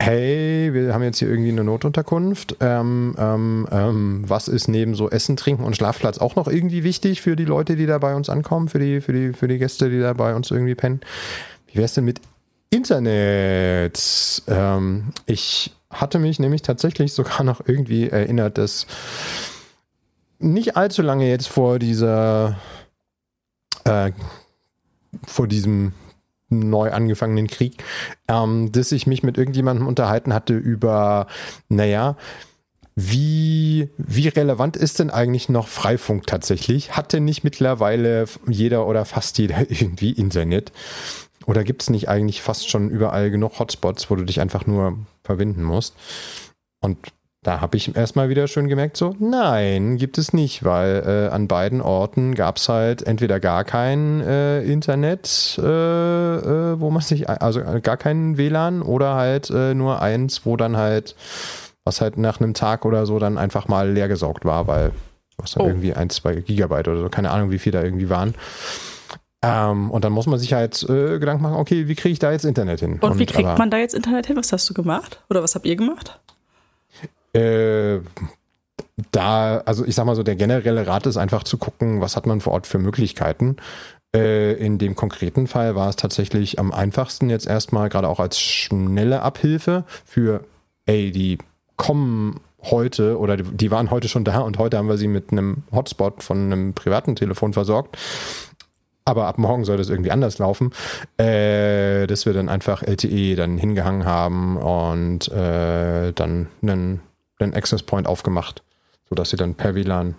hey, 0.03 0.75
wir 0.75 0.93
haben 0.93 1.05
jetzt 1.05 1.21
hier 1.21 1.29
irgendwie 1.29 1.53
eine 1.53 1.63
Notunterkunft. 1.63 2.57
Ähm, 2.59 3.15
ähm, 3.17 3.69
ähm, 3.71 4.25
was 4.27 4.49
ist 4.49 4.67
neben 4.67 4.97
so 4.97 5.09
Essen, 5.09 5.37
Trinken 5.37 5.63
und 5.63 5.77
Schlafplatz 5.77 6.19
auch 6.19 6.35
noch 6.35 6.49
irgendwie 6.49 6.83
wichtig 6.83 7.23
für 7.23 7.37
die 7.37 7.45
Leute, 7.45 7.77
die 7.77 7.87
da 7.87 7.99
bei 7.99 8.17
uns 8.17 8.31
ankommen, 8.31 8.69
für 8.69 8.81
die, 8.81 9.01
für 9.01 9.13
die, 9.13 9.33
für 9.33 9.47
die 9.47 9.59
Gäste, 9.59 9.91
die 9.91 10.01
da 10.01 10.13
bei 10.13 10.35
uns 10.35 10.51
irgendwie 10.51 10.75
pennen? 10.75 11.01
Wie 11.69 11.77
wäre 11.77 11.85
es 11.85 11.95
denn 11.95 12.05
mit 12.05 12.21
Internet? 12.71 14.43
Ähm, 14.49 15.13
ich 15.27 15.73
hatte 15.93 16.19
mich 16.19 16.39
nämlich 16.39 16.63
tatsächlich 16.63 17.13
sogar 17.13 17.45
noch 17.45 17.61
irgendwie 17.67 18.09
erinnert, 18.09 18.59
dass 18.59 18.87
nicht 20.39 20.77
allzu 20.77 21.03
lange 21.03 21.29
jetzt 21.29 21.49
vor 21.49 21.79
dieser, 21.79 22.57
äh, 23.85 24.13
vor 25.27 25.47
diesem 25.47 25.93
neu 26.49 26.91
angefangenen 26.93 27.47
Krieg, 27.47 27.83
ähm, 28.29 28.73
dass 28.73 28.93
ich 28.93 29.07
mich 29.07 29.23
mit 29.23 29.39
irgendjemandem 29.39 29.87
unterhalten 29.87 30.35
hatte 30.35 30.55
über, 30.55 31.27
naja, 31.69 32.17
wie, 32.95 33.89
wie 33.97 34.29
relevant 34.29 34.77
ist 34.77 34.99
denn 34.99 35.11
eigentlich 35.11 35.49
noch 35.49 35.67
Freifunk 35.67 36.27
tatsächlich? 36.27 36.95
Hat 36.95 37.15
denn 37.15 37.25
nicht 37.25 37.43
mittlerweile 37.43 38.27
jeder 38.47 38.87
oder 38.87 39.07
fast 39.07 39.39
jeder 39.39 39.61
irgendwie 39.71 40.11
Internet? 40.11 40.73
Oder 41.47 41.65
gibt 41.65 41.83
es 41.83 41.91
nicht 41.91 42.09
eigentlich 42.09 42.43
fast 42.43 42.69
schon 42.69 42.91
überall 42.91 43.31
genug 43.31 43.59
Hotspots, 43.59 44.11
wo 44.11 44.17
du 44.17 44.25
dich 44.25 44.41
einfach 44.41 44.67
nur 44.67 44.99
verbinden 45.25 45.63
musst? 45.63 45.95
Und 46.81 46.99
da 47.45 47.61
habe 47.61 47.77
ich 47.77 47.97
erstmal 47.97 48.29
wieder 48.29 48.47
schön 48.47 48.69
gemerkt, 48.69 48.97
so, 48.97 49.17
nein, 49.19 49.97
gibt 49.97 50.17
es 50.17 50.33
nicht, 50.33 50.65
weil 50.65 51.03
äh, 51.05 51.35
an 51.35 51.49
beiden 51.49 51.81
Orten 51.81 52.37
gab 52.37 52.57
es 52.57 52.69
halt 52.69 53.03
entweder 53.05 53.41
gar 53.41 53.65
kein 53.65 54.21
äh, 54.21 54.63
Internet, 54.63 55.59
äh, 55.59 55.63
äh 55.65 56.81
wo 56.81 56.91
man 56.91 57.03
sich, 57.03 57.29
also 57.29 57.61
gar 57.83 57.97
kein 57.97 58.39
WLAN 58.39 58.81
oder 58.81 59.17
halt 59.17 59.51
äh, 59.51 59.75
nur 59.75 60.01
eins, 60.01 60.47
wo 60.47 60.57
dann 60.57 60.77
halt, 60.77 61.17
was 61.85 62.01
halt 62.01 62.17
nach 62.17 62.41
einem 62.41 62.55
Tag 62.55 62.85
oder 62.85 63.07
so 63.07 63.19
dann 63.19 63.39
einfach 63.39 63.67
mal 63.67 63.91
leer 63.91 64.07
gesaugt 64.07 64.45
war, 64.45 64.69
weil 64.69 64.93
was 65.37 65.53
dann 65.53 65.65
oh. 65.65 65.69
irgendwie 65.69 65.95
ein, 65.95 66.11
zwei 66.11 66.37
Gigabyte 66.37 66.87
oder 66.87 67.01
so, 67.01 67.09
keine 67.09 67.33
Ahnung, 67.33 67.51
wie 67.51 67.59
viel 67.59 67.73
da 67.73 67.83
irgendwie 67.83 68.09
waren. 68.09 68.35
Ähm, 69.43 69.91
und 69.91 70.05
dann 70.05 70.13
muss 70.13 70.27
man 70.27 70.39
sich 70.39 70.53
halt 70.53 70.83
äh, 70.85 71.19
Gedanken 71.19 71.43
machen, 71.43 71.57
okay, 71.57 71.89
wie 71.89 71.97
kriege 71.97 72.13
ich 72.13 72.21
da 72.21 72.31
jetzt 72.31 72.45
Internet 72.45 72.81
hin? 72.81 72.95
Und, 72.95 73.03
und 73.03 73.19
wie 73.19 73.27
kriegt 73.27 73.59
man 73.59 73.71
da 73.71 73.79
jetzt 73.79 73.95
Internet 73.95 74.27
hin? 74.27 74.37
Was 74.37 74.53
hast 74.53 74.71
du 74.71 74.75
gemacht? 74.75 75.21
Oder 75.29 75.43
was 75.43 75.55
habt 75.57 75.67
ihr 75.67 75.75
gemacht? 75.75 76.21
Äh, 77.33 77.99
da, 79.11 79.59
also 79.59 79.85
ich 79.85 79.95
sag 79.95 80.05
mal 80.05 80.15
so, 80.15 80.23
der 80.23 80.37
generelle 80.37 80.87
Rat 80.87 81.07
ist 81.07 81.17
einfach 81.17 81.43
zu 81.43 81.59
gucken, 81.59 82.01
was 82.01 82.15
hat 82.15 82.27
man 82.27 82.41
vor 82.41 82.53
Ort 82.53 82.69
für 82.69 82.79
Möglichkeiten. 82.79 83.57
Äh, 84.15 84.53
in 84.65 84.79
dem 84.79 84.95
konkreten 84.95 85.47
Fall 85.49 85.75
war 85.75 85.89
es 85.89 85.97
tatsächlich 85.97 86.59
am 86.59 86.71
einfachsten 86.71 87.29
jetzt 87.29 87.47
erstmal, 87.47 87.89
gerade 87.89 88.09
auch 88.09 88.21
als 88.21 88.39
schnelle 88.39 89.23
Abhilfe 89.23 89.85
für, 90.05 90.45
ey, 90.87 91.11
die 91.11 91.39
kommen 91.77 92.41
heute 92.63 93.19
oder 93.19 93.37
die 93.37 93.71
waren 93.71 93.91
heute 93.91 94.09
schon 94.09 94.25
da 94.25 94.41
und 94.41 94.59
heute 94.59 94.79
haben 94.79 94.89
wir 94.89 94.99
sie 94.99 95.09
mit 95.09 95.33
einem 95.33 95.65
Hotspot 95.73 96.23
von 96.23 96.39
einem 96.53 96.75
privaten 96.75 97.17
Telefon 97.17 97.53
versorgt. 97.53 97.97
Aber 99.05 99.27
ab 99.27 99.39
morgen 99.39 99.65
soll 99.65 99.77
das 99.77 99.89
irgendwie 99.89 100.13
anders 100.13 100.39
laufen, 100.39 100.73
äh, 101.17 102.07
dass 102.07 102.25
wir 102.27 102.33
dann 102.33 102.49
einfach 102.49 102.83
LTE 102.83 103.35
dann 103.37 103.59
hingehangen 103.59 104.05
haben 104.05 104.57
und 104.57 105.29
äh, 105.33 106.13
dann 106.13 106.49
einen 106.63 107.01
einen 107.43 107.55
Access 107.55 107.83
Point 107.83 108.07
aufgemacht, 108.07 108.63
sodass 109.09 109.31
sie 109.31 109.37
dann 109.37 109.55
per 109.55 109.75
WLAN 109.75 110.15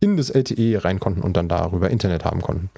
in 0.00 0.16
das 0.16 0.30
LTE 0.30 0.84
rein 0.84 1.00
konnten 1.00 1.22
und 1.22 1.36
dann 1.36 1.48
darüber 1.48 1.90
Internet 1.90 2.24
haben 2.24 2.42
konnten. 2.42 2.70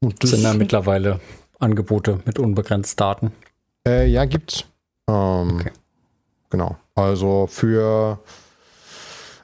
Und 0.00 0.22
das 0.22 0.30
sind 0.30 0.44
da 0.44 0.54
mittlerweile 0.54 1.20
Angebote 1.58 2.20
mit 2.24 2.38
unbegrenzt 2.38 3.00
Daten? 3.00 3.32
Äh, 3.86 4.06
ja, 4.06 4.24
gibt's. 4.24 4.64
Ähm, 5.08 5.60
okay. 5.60 5.70
Genau. 6.50 6.76
Also 6.94 7.46
für 7.46 8.18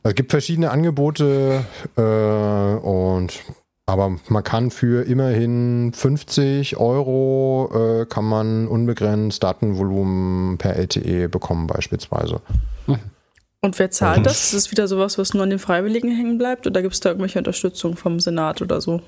es 0.03 0.15
gibt 0.15 0.31
verschiedene 0.31 0.71
Angebote 0.71 1.65
äh, 1.97 2.01
und 2.01 3.43
aber 3.87 4.17
man 4.29 4.43
kann 4.43 4.73
für 4.73 5.07
immerhin 5.07 5.93
50 5.95 6.77
Euro 6.77 7.71
äh, 7.73 8.07
kann 8.07 8.25
man 8.25 8.67
unbegrenzt 8.67 9.43
Datenvolumen 9.43 10.59
per 10.59 10.75
LTE 10.77 11.29
bekommen 11.29 11.69
beispielsweise. 11.69 12.41
Und 13.61 13.79
wer 13.79 13.91
zahlt 13.91 14.19
Und 14.19 14.27
das? 14.27 14.45
Ist 14.45 14.55
das 14.55 14.71
wieder 14.71 14.89
sowas, 14.89 15.19
was 15.19 15.35
nur 15.35 15.45
an 15.45 15.51
den 15.51 15.59
Freiwilligen 15.59 16.15
hängen 16.15 16.37
bleibt? 16.37 16.67
Oder 16.67 16.83
gibt 16.83 16.95
es 16.95 17.01
da 17.01 17.11
irgendwelche 17.11 17.39
Unterstützung 17.39 17.97
vom 17.97 18.21
Senat 18.21 18.61
oder 18.61 18.81
so? 18.81 19.01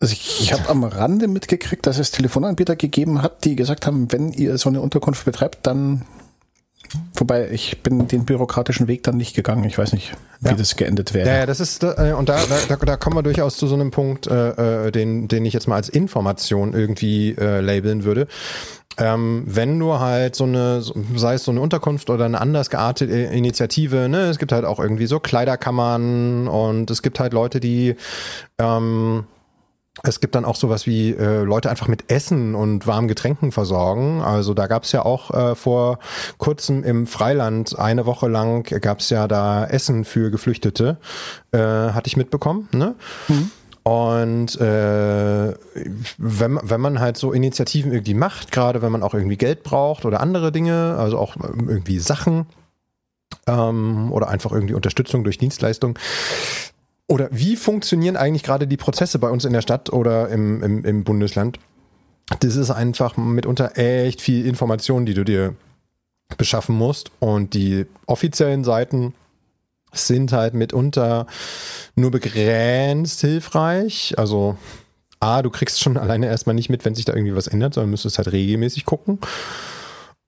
Also 0.00 0.14
ich, 0.14 0.40
ich 0.40 0.52
habe 0.52 0.68
am 0.68 0.84
Rande 0.84 1.28
mitgekriegt, 1.28 1.86
dass 1.86 1.98
es 1.98 2.10
Telefonanbieter 2.10 2.76
gegeben 2.76 3.22
hat, 3.22 3.44
die 3.44 3.56
gesagt 3.56 3.86
haben, 3.86 4.10
wenn 4.10 4.32
ihr 4.32 4.58
so 4.58 4.68
eine 4.68 4.80
Unterkunft 4.80 5.24
betreibt, 5.24 5.66
dann 5.66 6.04
Wobei 7.14 7.50
ich 7.50 7.82
bin 7.82 8.08
den 8.08 8.24
bürokratischen 8.24 8.88
Weg 8.88 9.02
dann 9.02 9.16
nicht 9.16 9.34
gegangen. 9.34 9.64
Ich 9.64 9.78
weiß 9.78 9.92
nicht, 9.92 10.12
wie 10.40 10.48
ja. 10.48 10.54
das 10.54 10.76
geendet 10.76 11.14
wäre. 11.14 11.28
Ja, 11.28 11.46
das 11.46 11.60
ist 11.60 11.82
äh, 11.82 12.14
und 12.16 12.28
da, 12.28 12.38
da, 12.68 12.76
da 12.76 12.96
kommen 12.96 13.16
wir 13.16 13.22
durchaus 13.22 13.56
zu 13.56 13.66
so 13.66 13.74
einem 13.74 13.90
Punkt, 13.90 14.26
äh, 14.26 14.86
äh, 14.86 14.90
den, 14.90 15.28
den 15.28 15.44
ich 15.44 15.54
jetzt 15.54 15.68
mal 15.68 15.76
als 15.76 15.88
Information 15.88 16.74
irgendwie 16.74 17.36
äh, 17.38 17.60
labeln 17.60 18.04
würde. 18.04 18.26
Ähm, 18.98 19.44
wenn 19.46 19.78
du 19.78 19.98
halt 19.98 20.36
so 20.36 20.44
eine, 20.44 20.82
sei 21.16 21.34
es 21.34 21.44
so 21.44 21.50
eine 21.50 21.60
Unterkunft 21.60 22.10
oder 22.10 22.26
eine 22.26 22.40
anders 22.40 22.68
geartete 22.68 23.12
Initiative, 23.12 24.08
ne, 24.08 24.24
es 24.24 24.38
gibt 24.38 24.52
halt 24.52 24.64
auch 24.64 24.78
irgendwie 24.78 25.06
so 25.06 25.18
Kleiderkammern 25.18 26.46
und 26.48 26.90
es 26.90 27.00
gibt 27.00 27.18
halt 27.18 27.32
Leute, 27.32 27.58
die 27.58 27.96
ähm, 28.58 29.24
es 30.02 30.20
gibt 30.20 30.34
dann 30.34 30.46
auch 30.46 30.56
sowas 30.56 30.86
wie 30.86 31.10
äh, 31.10 31.42
Leute 31.42 31.68
einfach 31.68 31.86
mit 31.86 32.10
Essen 32.10 32.54
und 32.54 32.86
warmen 32.86 33.08
Getränken 33.08 33.52
versorgen. 33.52 34.22
Also 34.22 34.54
da 34.54 34.66
gab 34.66 34.84
es 34.84 34.92
ja 34.92 35.04
auch 35.04 35.30
äh, 35.30 35.54
vor 35.54 35.98
kurzem 36.38 36.82
im 36.82 37.06
Freiland 37.06 37.78
eine 37.78 38.06
Woche 38.06 38.28
lang 38.28 38.62
gab 38.80 39.00
es 39.00 39.10
ja 39.10 39.28
da 39.28 39.66
Essen 39.66 40.04
für 40.04 40.30
Geflüchtete, 40.30 40.96
äh, 41.52 41.58
hatte 41.58 42.06
ich 42.06 42.16
mitbekommen. 42.16 42.68
Ne? 42.72 42.94
Mhm. 43.28 43.50
Und 43.82 44.60
äh, 44.60 45.54
wenn, 46.16 46.60
wenn 46.62 46.80
man 46.80 47.00
halt 47.00 47.18
so 47.18 47.32
Initiativen 47.32 47.92
irgendwie 47.92 48.14
macht, 48.14 48.50
gerade 48.50 48.80
wenn 48.80 48.92
man 48.92 49.02
auch 49.02 49.12
irgendwie 49.12 49.36
Geld 49.36 49.62
braucht 49.62 50.04
oder 50.04 50.20
andere 50.20 50.52
Dinge, 50.52 50.96
also 50.98 51.18
auch 51.18 51.36
irgendwie 51.36 51.98
Sachen 51.98 52.46
ähm, 53.46 54.10
oder 54.12 54.28
einfach 54.28 54.52
irgendwie 54.52 54.74
Unterstützung 54.74 55.24
durch 55.24 55.36
Dienstleistung, 55.36 55.98
oder 57.08 57.28
wie 57.30 57.56
funktionieren 57.56 58.16
eigentlich 58.16 58.42
gerade 58.42 58.66
die 58.66 58.76
Prozesse 58.76 59.18
bei 59.18 59.28
uns 59.28 59.44
in 59.44 59.52
der 59.52 59.62
Stadt 59.62 59.92
oder 59.92 60.28
im, 60.28 60.62
im, 60.62 60.84
im 60.84 61.04
Bundesland? 61.04 61.58
Das 62.40 62.56
ist 62.56 62.70
einfach 62.70 63.16
mitunter 63.16 63.76
echt 63.76 64.20
viel 64.20 64.46
Information, 64.46 65.04
die 65.04 65.14
du 65.14 65.24
dir 65.24 65.54
beschaffen 66.36 66.76
musst. 66.76 67.10
Und 67.18 67.54
die 67.54 67.86
offiziellen 68.06 68.64
Seiten 68.64 69.14
sind 69.92 70.32
halt 70.32 70.54
mitunter 70.54 71.26
nur 71.94 72.10
begrenzt 72.10 73.20
hilfreich. 73.20 74.14
Also 74.16 74.56
A, 75.20 75.42
du 75.42 75.50
kriegst 75.50 75.80
schon 75.80 75.96
alleine 75.96 76.26
erstmal 76.26 76.54
nicht 76.54 76.70
mit, 76.70 76.84
wenn 76.84 76.94
sich 76.94 77.04
da 77.04 77.12
irgendwie 77.12 77.36
was 77.36 77.46
ändert, 77.46 77.74
sondern 77.74 77.90
müsstest 77.90 78.18
halt 78.18 78.32
regelmäßig 78.32 78.86
gucken. 78.86 79.18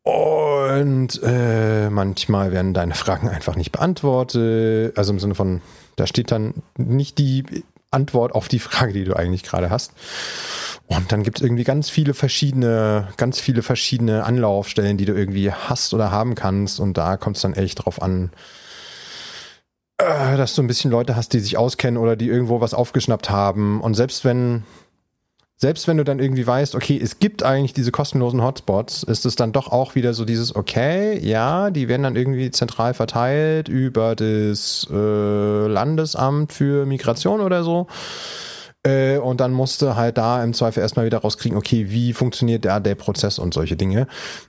Und 0.02 1.20
äh, 1.22 1.88
manchmal 1.88 2.52
werden 2.52 2.74
deine 2.74 2.94
Fragen 2.94 3.28
einfach 3.28 3.56
nicht 3.56 3.72
beantwortet. 3.72 4.96
Also 4.98 5.12
im 5.12 5.18
Sinne 5.18 5.34
von, 5.34 5.62
da 5.96 6.06
steht 6.06 6.30
dann 6.30 6.54
nicht 6.76 7.18
die 7.18 7.44
Antwort 7.90 8.34
auf 8.34 8.48
die 8.48 8.58
Frage, 8.58 8.92
die 8.92 9.04
du 9.04 9.14
eigentlich 9.14 9.42
gerade 9.42 9.70
hast. 9.70 9.92
Und 10.86 11.12
dann 11.12 11.22
gibt 11.22 11.38
es 11.38 11.42
irgendwie 11.42 11.64
ganz 11.64 11.88
viele 11.88 12.12
verschiedene, 12.12 13.08
ganz 13.16 13.40
viele 13.40 13.62
verschiedene 13.62 14.24
Anlaufstellen, 14.24 14.98
die 14.98 15.06
du 15.06 15.14
irgendwie 15.14 15.50
hast 15.50 15.94
oder 15.94 16.10
haben 16.10 16.34
kannst. 16.34 16.80
Und 16.80 16.98
da 16.98 17.16
kommt 17.16 17.36
es 17.36 17.42
dann 17.42 17.54
echt 17.54 17.84
drauf 17.84 18.02
an, 18.02 18.30
äh, 19.98 20.36
dass 20.36 20.54
du 20.54 20.62
ein 20.62 20.66
bisschen 20.66 20.90
Leute 20.90 21.16
hast, 21.16 21.32
die 21.32 21.40
sich 21.40 21.56
auskennen 21.56 22.02
oder 22.02 22.16
die 22.16 22.28
irgendwo 22.28 22.60
was 22.60 22.74
aufgeschnappt 22.74 23.30
haben. 23.30 23.80
Und 23.80 23.94
selbst 23.94 24.24
wenn 24.24 24.64
selbst 25.56 25.86
wenn 25.86 25.96
du 25.96 26.04
dann 26.04 26.18
irgendwie 26.18 26.46
weißt, 26.46 26.74
okay, 26.74 26.98
es 27.00 27.20
gibt 27.20 27.42
eigentlich 27.42 27.72
diese 27.72 27.92
kostenlosen 27.92 28.42
Hotspots, 28.42 29.04
ist 29.04 29.24
es 29.24 29.36
dann 29.36 29.52
doch 29.52 29.68
auch 29.70 29.94
wieder 29.94 30.12
so 30.12 30.24
dieses, 30.24 30.54
okay, 30.54 31.18
ja, 31.18 31.70
die 31.70 31.88
werden 31.88 32.02
dann 32.02 32.16
irgendwie 32.16 32.50
zentral 32.50 32.92
verteilt 32.92 33.68
über 33.68 34.16
das 34.16 34.86
äh, 34.90 35.66
Landesamt 35.66 36.52
für 36.52 36.86
Migration 36.86 37.40
oder 37.40 37.62
so. 37.62 37.86
Äh, 38.82 39.18
und 39.18 39.40
dann 39.40 39.52
musste 39.52 39.96
halt 39.96 40.18
da 40.18 40.42
im 40.42 40.54
Zweifel 40.54 40.80
erstmal 40.80 41.06
wieder 41.06 41.18
rauskriegen, 41.18 41.56
okay, 41.56 41.86
wie 41.88 42.12
funktioniert 42.12 42.64
da 42.64 42.80
der 42.80 42.96
Prozess 42.96 43.38
und 43.38 43.54
solche 43.54 43.76
Dinge. 43.76 44.06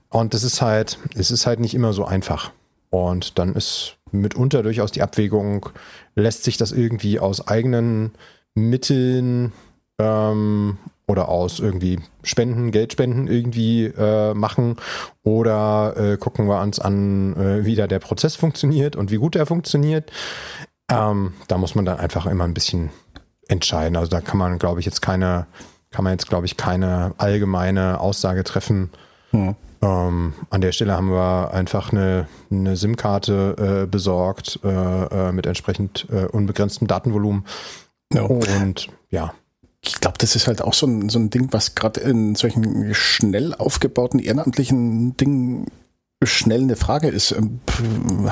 Und 0.09 0.33
das 0.33 0.43
ist 0.43 0.61
halt, 0.61 0.97
es 1.15 1.31
ist 1.31 1.45
halt 1.45 1.59
nicht 1.59 1.75
immer 1.75 1.93
so 1.93 2.05
einfach. 2.05 2.51
Und 2.89 3.37
dann 3.39 3.53
ist 3.53 3.97
mitunter 4.11 4.63
durchaus 4.63 4.91
die 4.91 5.01
Abwägung, 5.01 5.69
lässt 6.15 6.43
sich 6.43 6.57
das 6.57 6.71
irgendwie 6.71 7.19
aus 7.19 7.47
eigenen 7.47 8.11
Mitteln 8.55 9.51
ähm, 9.99 10.77
oder 11.07 11.29
aus 11.29 11.59
irgendwie 11.59 11.99
Spenden, 12.23 12.71
Geldspenden 12.71 13.27
irgendwie 13.27 13.85
äh, 13.85 14.33
machen 14.33 14.77
oder 15.23 15.93
äh, 15.97 16.17
gucken 16.17 16.47
wir 16.47 16.61
uns 16.61 16.79
an, 16.79 17.35
äh, 17.35 17.65
wie 17.65 17.75
da 17.75 17.87
der 17.87 17.99
Prozess 17.99 18.35
funktioniert 18.35 18.95
und 18.95 19.11
wie 19.11 19.17
gut 19.17 19.35
er 19.35 19.45
funktioniert. 19.45 20.11
Ähm, 20.89 21.33
da 21.47 21.57
muss 21.57 21.75
man 21.75 21.85
dann 21.85 21.97
einfach 21.97 22.25
immer 22.25 22.43
ein 22.43 22.53
bisschen 22.53 22.89
entscheiden. 23.47 23.95
Also 23.95 24.09
da 24.09 24.21
kann 24.21 24.37
man, 24.37 24.57
glaube 24.57 24.79
ich, 24.79 24.85
jetzt 24.85 25.01
keine, 25.01 25.47
kann 25.91 26.03
man 26.03 26.13
jetzt, 26.13 26.27
glaube 26.27 26.45
ich, 26.45 26.57
keine 26.57 27.13
allgemeine 27.17 27.99
Aussage 27.99 28.43
treffen. 28.43 28.89
Hm. 29.31 29.55
Ähm, 29.81 30.33
an 30.49 30.61
der 30.61 30.71
Stelle 30.71 30.93
haben 30.93 31.11
wir 31.11 31.51
einfach 31.53 31.91
eine, 31.91 32.27
eine 32.49 32.75
SIM-Karte 32.75 33.83
äh, 33.83 33.87
besorgt 33.87 34.59
äh, 34.63 34.69
äh, 34.69 35.31
mit 35.31 35.45
entsprechend 35.45 36.07
unbegrenztem 36.31 36.87
Datenvolumen. 36.87 37.45
Ja. 38.13 38.23
Und 38.23 38.87
ja, 39.09 39.33
ich 39.85 39.99
glaube, 40.01 40.17
das 40.17 40.35
ist 40.35 40.47
halt 40.47 40.61
auch 40.61 40.73
so 40.73 40.87
ein, 40.87 41.09
so 41.09 41.19
ein 41.19 41.29
Ding, 41.29 41.49
was 41.51 41.75
gerade 41.75 42.01
in 42.01 42.35
solchen 42.35 42.93
schnell 42.93 43.53
aufgebauten 43.53 44.19
ehrenamtlichen 44.19 45.17
Dingen 45.17 45.67
schnell 46.23 46.61
eine 46.61 46.75
Frage 46.75 47.07
ist, 47.09 47.31
ähm, 47.31 47.59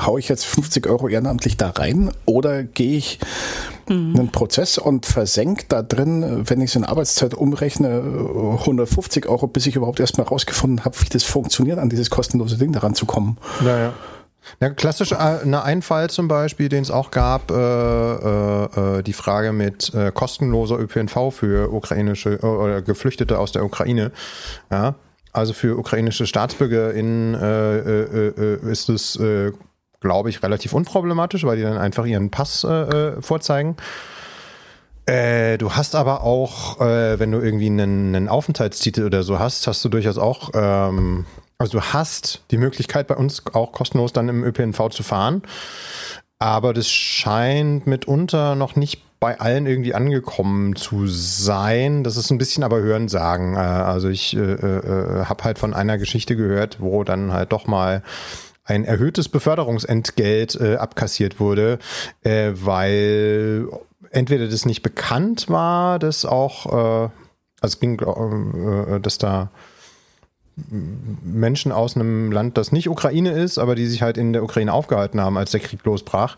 haue 0.04 0.18
ich 0.18 0.28
jetzt 0.28 0.44
50 0.46 0.86
Euro 0.86 1.08
ehrenamtlich 1.08 1.56
da 1.56 1.70
rein 1.70 2.10
oder 2.24 2.64
gehe 2.64 2.96
ich 2.96 3.18
mhm. 3.88 4.16
einen 4.16 4.32
Prozess 4.32 4.78
und 4.78 5.06
versenke 5.06 5.66
da 5.68 5.82
drin, 5.82 6.44
wenn 6.46 6.60
ich 6.60 6.70
es 6.70 6.76
in 6.76 6.84
Arbeitszeit 6.84 7.34
umrechne, 7.34 8.02
150 8.58 9.26
Euro, 9.26 9.46
bis 9.46 9.66
ich 9.66 9.76
überhaupt 9.76 10.00
erstmal 10.00 10.26
rausgefunden 10.26 10.84
habe, 10.84 10.96
wie 11.00 11.08
das 11.08 11.24
funktioniert, 11.24 11.78
an 11.78 11.90
dieses 11.90 12.10
kostenlose 12.10 12.58
Ding 12.58 12.72
daran 12.72 12.94
zu 12.94 13.06
kommen. 13.06 13.38
Ja, 13.64 13.78
ja. 13.78 13.94
Ja, 14.60 14.70
klassisch 14.70 15.12
äh, 15.12 15.16
eine 15.16 15.62
Einfall 15.62 16.10
zum 16.10 16.28
Beispiel, 16.28 16.68
den 16.68 16.82
es 16.82 16.90
auch 16.90 17.10
gab, 17.10 17.50
äh, 17.50 17.54
äh, 17.54 18.98
äh, 18.98 19.02
die 19.02 19.12
Frage 19.12 19.52
mit 19.52 19.92
äh, 19.94 20.12
kostenloser 20.12 20.78
ÖPNV 20.78 21.30
für 21.32 21.72
ukrainische 21.72 22.40
äh, 22.42 22.46
oder 22.46 22.82
Geflüchtete 22.82 23.38
aus 23.38 23.52
der 23.52 23.64
Ukraine. 23.64 24.12
Ja, 24.70 24.94
also 25.32 25.52
für 25.52 25.76
ukrainische 25.78 26.26
StaatsbürgerInnen 26.26 27.34
ist 28.70 28.88
es, 28.88 29.18
glaube 29.98 30.30
ich, 30.30 30.44
relativ 30.44 30.72
unproblematisch, 30.72 31.42
weil 31.42 31.56
die 31.56 31.64
dann 31.64 31.76
einfach 31.76 32.06
ihren 32.06 32.30
Pass 32.30 32.64
vorzeigen. 33.18 33.76
Äh, 35.06 35.58
du 35.58 35.72
hast 35.72 35.94
aber 35.94 36.22
auch, 36.22 36.80
äh, 36.80 37.18
wenn 37.18 37.30
du 37.30 37.40
irgendwie 37.40 37.66
einen, 37.66 38.14
einen 38.14 38.28
Aufenthaltstitel 38.28 39.04
oder 39.04 39.22
so 39.22 39.38
hast, 39.38 39.66
hast 39.66 39.84
du 39.84 39.90
durchaus 39.90 40.16
auch, 40.16 40.50
ähm, 40.54 41.26
also 41.58 41.78
du 41.78 41.84
hast 41.84 42.42
die 42.50 42.58
Möglichkeit 42.58 43.06
bei 43.06 43.16
uns 43.16 43.42
auch 43.52 43.72
kostenlos 43.72 44.12
dann 44.12 44.28
im 44.28 44.44
ÖPNV 44.44 44.90
zu 44.90 45.02
fahren. 45.02 45.42
Aber 46.38 46.74
das 46.74 46.90
scheint 46.90 47.86
mitunter 47.86 48.54
noch 48.54 48.76
nicht 48.76 49.02
bei 49.20 49.40
allen 49.40 49.66
irgendwie 49.66 49.94
angekommen 49.94 50.76
zu 50.76 51.06
sein. 51.06 52.04
Das 52.04 52.18
ist 52.18 52.30
ein 52.30 52.36
bisschen 52.36 52.62
aber 52.62 52.80
Hörensagen. 52.80 53.54
Äh, 53.54 53.58
also 53.58 54.08
ich 54.08 54.36
äh, 54.36 54.40
äh, 54.40 55.24
habe 55.24 55.44
halt 55.44 55.58
von 55.58 55.72
einer 55.72 55.96
Geschichte 55.96 56.36
gehört, 56.36 56.78
wo 56.80 57.04
dann 57.04 57.32
halt 57.32 57.52
doch 57.52 57.66
mal 57.66 58.02
ein 58.64 58.84
erhöhtes 58.84 59.28
Beförderungsentgelt 59.28 60.56
äh, 60.56 60.76
abkassiert 60.76 61.40
wurde, 61.40 61.78
äh, 62.22 62.52
weil 62.54 63.68
entweder 64.10 64.48
das 64.48 64.66
nicht 64.66 64.82
bekannt 64.82 65.48
war, 65.48 65.98
dass 65.98 66.24
auch, 66.24 66.66
äh, 66.66 67.08
also 67.60 67.76
es 67.76 67.80
ging, 67.80 67.98
äh, 67.98 69.00
dass 69.00 69.18
da 69.18 69.50
Menschen 70.56 71.72
aus 71.72 71.96
einem 71.96 72.30
Land, 72.30 72.56
das 72.56 72.72
nicht 72.72 72.88
Ukraine 72.88 73.32
ist, 73.32 73.58
aber 73.58 73.74
die 73.74 73.86
sich 73.86 74.02
halt 74.02 74.16
in 74.16 74.32
der 74.32 74.44
Ukraine 74.44 74.72
aufgehalten 74.72 75.20
haben, 75.20 75.36
als 75.36 75.50
der 75.50 75.60
Krieg 75.60 75.84
losbrach. 75.84 76.36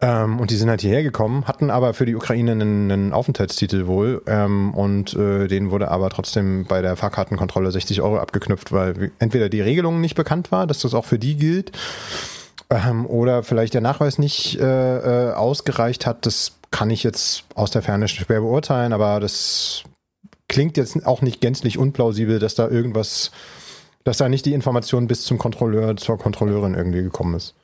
Ähm, 0.00 0.40
und 0.40 0.50
die 0.50 0.56
sind 0.56 0.68
halt 0.68 0.80
hierher 0.80 1.04
gekommen, 1.04 1.46
hatten 1.46 1.70
aber 1.70 1.94
für 1.94 2.06
die 2.06 2.16
Ukraine 2.16 2.52
einen, 2.52 2.90
einen 2.90 3.12
Aufenthaltstitel 3.12 3.86
wohl 3.86 4.22
ähm, 4.26 4.74
und 4.74 5.14
äh, 5.14 5.46
denen 5.46 5.70
wurde 5.70 5.92
aber 5.92 6.10
trotzdem 6.10 6.64
bei 6.66 6.82
der 6.82 6.96
Fahrkartenkontrolle 6.96 7.70
60 7.70 8.02
Euro 8.02 8.18
abgeknüpft, 8.18 8.72
weil 8.72 9.12
entweder 9.20 9.48
die 9.48 9.60
Regelung 9.60 10.00
nicht 10.00 10.16
bekannt 10.16 10.50
war, 10.50 10.66
dass 10.66 10.80
das 10.80 10.92
auch 10.92 11.04
für 11.04 11.20
die 11.20 11.36
gilt, 11.36 11.70
ähm, 12.68 13.06
oder 13.06 13.44
vielleicht 13.44 13.74
der 13.74 13.80
Nachweis 13.80 14.18
nicht 14.18 14.58
äh, 14.58 15.28
äh, 15.28 15.32
ausgereicht 15.34 16.06
hat. 16.06 16.26
Das 16.26 16.58
kann 16.70 16.90
ich 16.90 17.04
jetzt 17.04 17.44
aus 17.54 17.70
der 17.70 17.82
Ferne 17.82 18.08
schwer 18.08 18.40
beurteilen, 18.40 18.92
aber 18.92 19.20
das 19.20 19.84
klingt 20.52 20.76
jetzt 20.76 21.06
auch 21.06 21.22
nicht 21.22 21.40
gänzlich 21.40 21.78
unplausibel, 21.78 22.38
dass 22.38 22.54
da 22.54 22.68
irgendwas, 22.68 23.32
dass 24.04 24.18
da 24.18 24.28
nicht 24.28 24.44
die 24.44 24.52
Information 24.52 25.06
bis 25.06 25.22
zum 25.22 25.38
Kontrolleur, 25.38 25.96
zur 25.96 26.18
Kontrolleurin 26.18 26.74
irgendwie 26.74 27.02
gekommen 27.02 27.34
ist. 27.34 27.54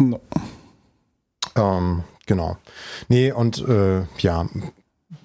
No. 0.00 0.20
Ähm, 1.56 2.04
genau. 2.26 2.56
Nee, 3.08 3.32
und 3.32 3.66
äh, 3.66 4.02
ja, 4.18 4.48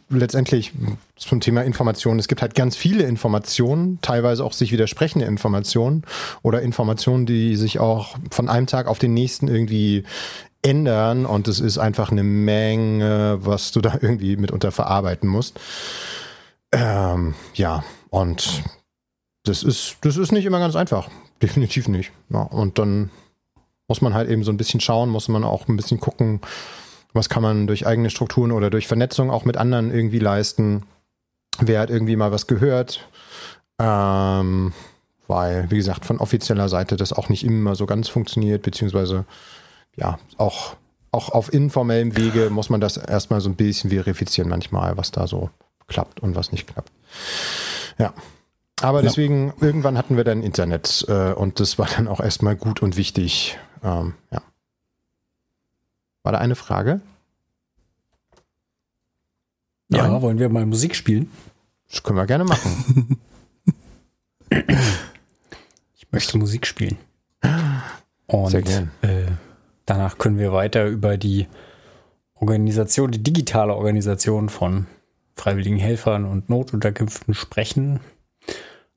letztendlich 0.10 0.74
zum 1.16 1.42
Thema 1.42 1.64
Informationen. 1.64 2.20
Es 2.20 2.28
gibt 2.28 2.42
halt 2.42 2.56
ganz 2.56 2.76
viele 2.76 3.04
Informationen, 3.04 4.00
teilweise 4.02 4.44
auch 4.44 4.54
sich 4.54 4.72
widersprechende 4.72 5.26
Informationen 5.26 6.04
oder 6.42 6.64
Informationen, 6.64 7.28
die 7.28 7.56
sich 7.56 7.80
auch 7.80 8.18
von 8.32 8.50
einem 8.50 8.66
Tag 8.66 8.88
auf 8.88 8.98
den 8.98 9.14
nächsten 9.14 9.48
irgendwie 9.48 10.06
ändern 10.64 11.28
und 11.28 11.48
es 11.48 11.60
ist 11.60 11.78
einfach 11.78 12.12
eine 12.12 12.24
Menge, 12.24 13.38
was 13.42 13.72
du 13.72 13.82
da 13.82 13.98
irgendwie 14.02 14.38
mitunter 14.38 14.72
verarbeiten 14.72 15.30
musst. 15.30 15.60
Ähm, 16.74 17.36
ja, 17.54 17.84
und 18.10 18.64
das 19.44 19.64
ist, 19.64 19.98
das 20.02 20.18
ist 20.18 20.32
nicht 20.32 20.46
immer 20.46 20.60
ganz 20.60 20.76
einfach. 20.76 21.10
Definitiv 21.42 21.88
nicht. 21.88 22.12
Ja, 22.30 22.42
und 22.42 22.80
dann 22.80 23.12
muss 23.88 24.02
man 24.02 24.14
halt 24.14 24.30
eben 24.30 24.44
so 24.44 24.52
ein 24.52 24.58
bisschen 24.58 24.80
schauen, 24.80 25.10
muss 25.10 25.28
man 25.28 25.44
auch 25.44 25.68
ein 25.68 25.76
bisschen 25.76 26.00
gucken, 26.00 26.42
was 27.14 27.30
kann 27.30 27.44
man 27.44 27.68
durch 27.68 27.86
eigene 27.86 28.10
Strukturen 28.10 28.52
oder 28.52 28.70
durch 28.70 28.88
Vernetzung 28.88 29.30
auch 29.30 29.46
mit 29.46 29.58
anderen 29.58 29.94
irgendwie 29.94 30.20
leisten. 30.20 30.84
Wer 31.60 31.82
hat 31.82 31.92
irgendwie 31.92 32.16
mal 32.16 32.32
was 32.32 32.48
gehört? 32.48 33.08
Ähm, 33.80 34.74
weil, 35.28 35.70
wie 35.70 35.78
gesagt, 35.78 36.06
von 36.06 36.20
offizieller 36.20 36.70
Seite 36.70 36.96
das 36.96 37.14
auch 37.14 37.30
nicht 37.30 37.44
immer 37.44 37.76
so 37.76 37.86
ganz 37.86 38.10
funktioniert, 38.10 38.64
beziehungsweise 38.64 39.26
ja, 39.96 40.18
auch, 40.38 40.76
auch 41.12 41.30
auf 41.30 41.54
informellem 41.54 42.18
Wege 42.18 42.50
muss 42.50 42.70
man 42.70 42.82
das 42.82 42.98
erstmal 42.98 43.42
so 43.42 43.50
ein 43.50 43.56
bisschen 43.56 43.92
verifizieren 43.92 44.50
manchmal, 44.50 44.98
was 44.98 45.12
da 45.12 45.28
so 45.28 45.52
klappt 45.88 46.20
und 46.20 46.36
was 46.36 46.52
nicht 46.52 46.68
klappt. 46.68 46.92
Ja. 47.98 48.14
Aber 48.82 49.00
ja. 49.00 49.04
deswegen, 49.04 49.54
irgendwann 49.62 49.98
hatten 49.98 50.18
wir 50.18 50.24
dann 50.24 50.44
Internet 50.44 51.06
äh, 51.08 51.32
und 51.34 51.60
das 51.60 51.78
war 51.80 51.88
dann 51.96 52.08
auch 52.08 52.20
erstmal 52.20 52.56
gut 52.56 52.82
und 52.82 52.98
wichtig. 52.98 53.58
Ähm, 53.84 54.14
ja. 54.32 54.42
War 56.24 56.32
da 56.32 56.38
eine 56.40 56.56
Frage? 56.56 57.02
Ja, 59.90 60.08
Nein? 60.08 60.22
wollen 60.22 60.40
wir 60.40 60.50
mal 60.50 60.66
Musik 60.66 60.96
spielen? 60.96 61.30
Das 61.90 62.02
können 62.02 62.18
wir 62.18 62.26
gerne 62.26 62.46
machen. 62.46 63.20
ich 65.96 66.12
möchte 66.12 66.38
Musik 66.38 66.66
spielen. 66.66 66.98
Und 68.28 68.50
Sehr 68.50 68.62
gern. 68.64 68.92
Äh, 69.02 69.26
danach 69.86 70.18
können 70.18 70.40
wir 70.40 70.52
weiter 70.54 70.88
über 70.88 71.18
die 71.18 71.48
Organisation, 72.36 73.12
die 73.12 73.22
digitale 73.22 73.76
Organisation 73.76 74.50
von 74.50 74.88
freiwilligen 75.36 75.78
Helfern 75.78 76.26
und 76.26 76.50
Notunterkünften 76.50 77.34
sprechen. 77.34 78.00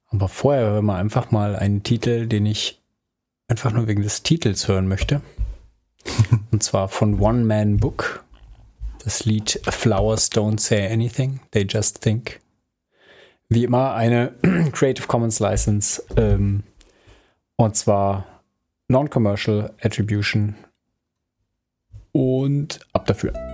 Aber 0.09 0.29
vorher 0.29 0.66
hören 0.66 0.87
wir 0.87 0.96
einfach 0.96 1.31
mal 1.31 1.57
einen 1.57 1.83
Titel, 1.83 2.27
den 2.27 2.46
ich 2.46 2.81
einfach 3.49 3.72
nur 3.72 3.87
wegen 3.87 4.03
des 4.03 4.22
Titels 4.22 4.68
hören 4.68 4.88
möchte. 4.88 5.20
Und 6.51 6.62
zwar 6.62 6.88
von 6.88 7.20
One 7.20 7.44
Man 7.44 7.79
Book. 7.79 8.25
Das 9.05 9.25
Lied 9.25 9.61
Flowers 9.68 10.33
Don't 10.33 10.59
Say 10.59 10.92
Anything, 10.92 11.40
They 11.53 11.62
Just 11.62 12.01
Think. 12.01 12.40
Wie 13.49 13.62
immer 13.64 13.94
eine 13.94 14.35
Creative 14.72 15.07
Commons 15.07 15.38
License. 15.38 16.03
Ähm, 16.16 16.64
und 17.57 17.77
zwar 17.77 18.27
Non-Commercial 18.88 19.72
Attribution. 19.81 20.57
Und 22.12 22.81
ab 22.92 23.07
dafür. 23.07 23.46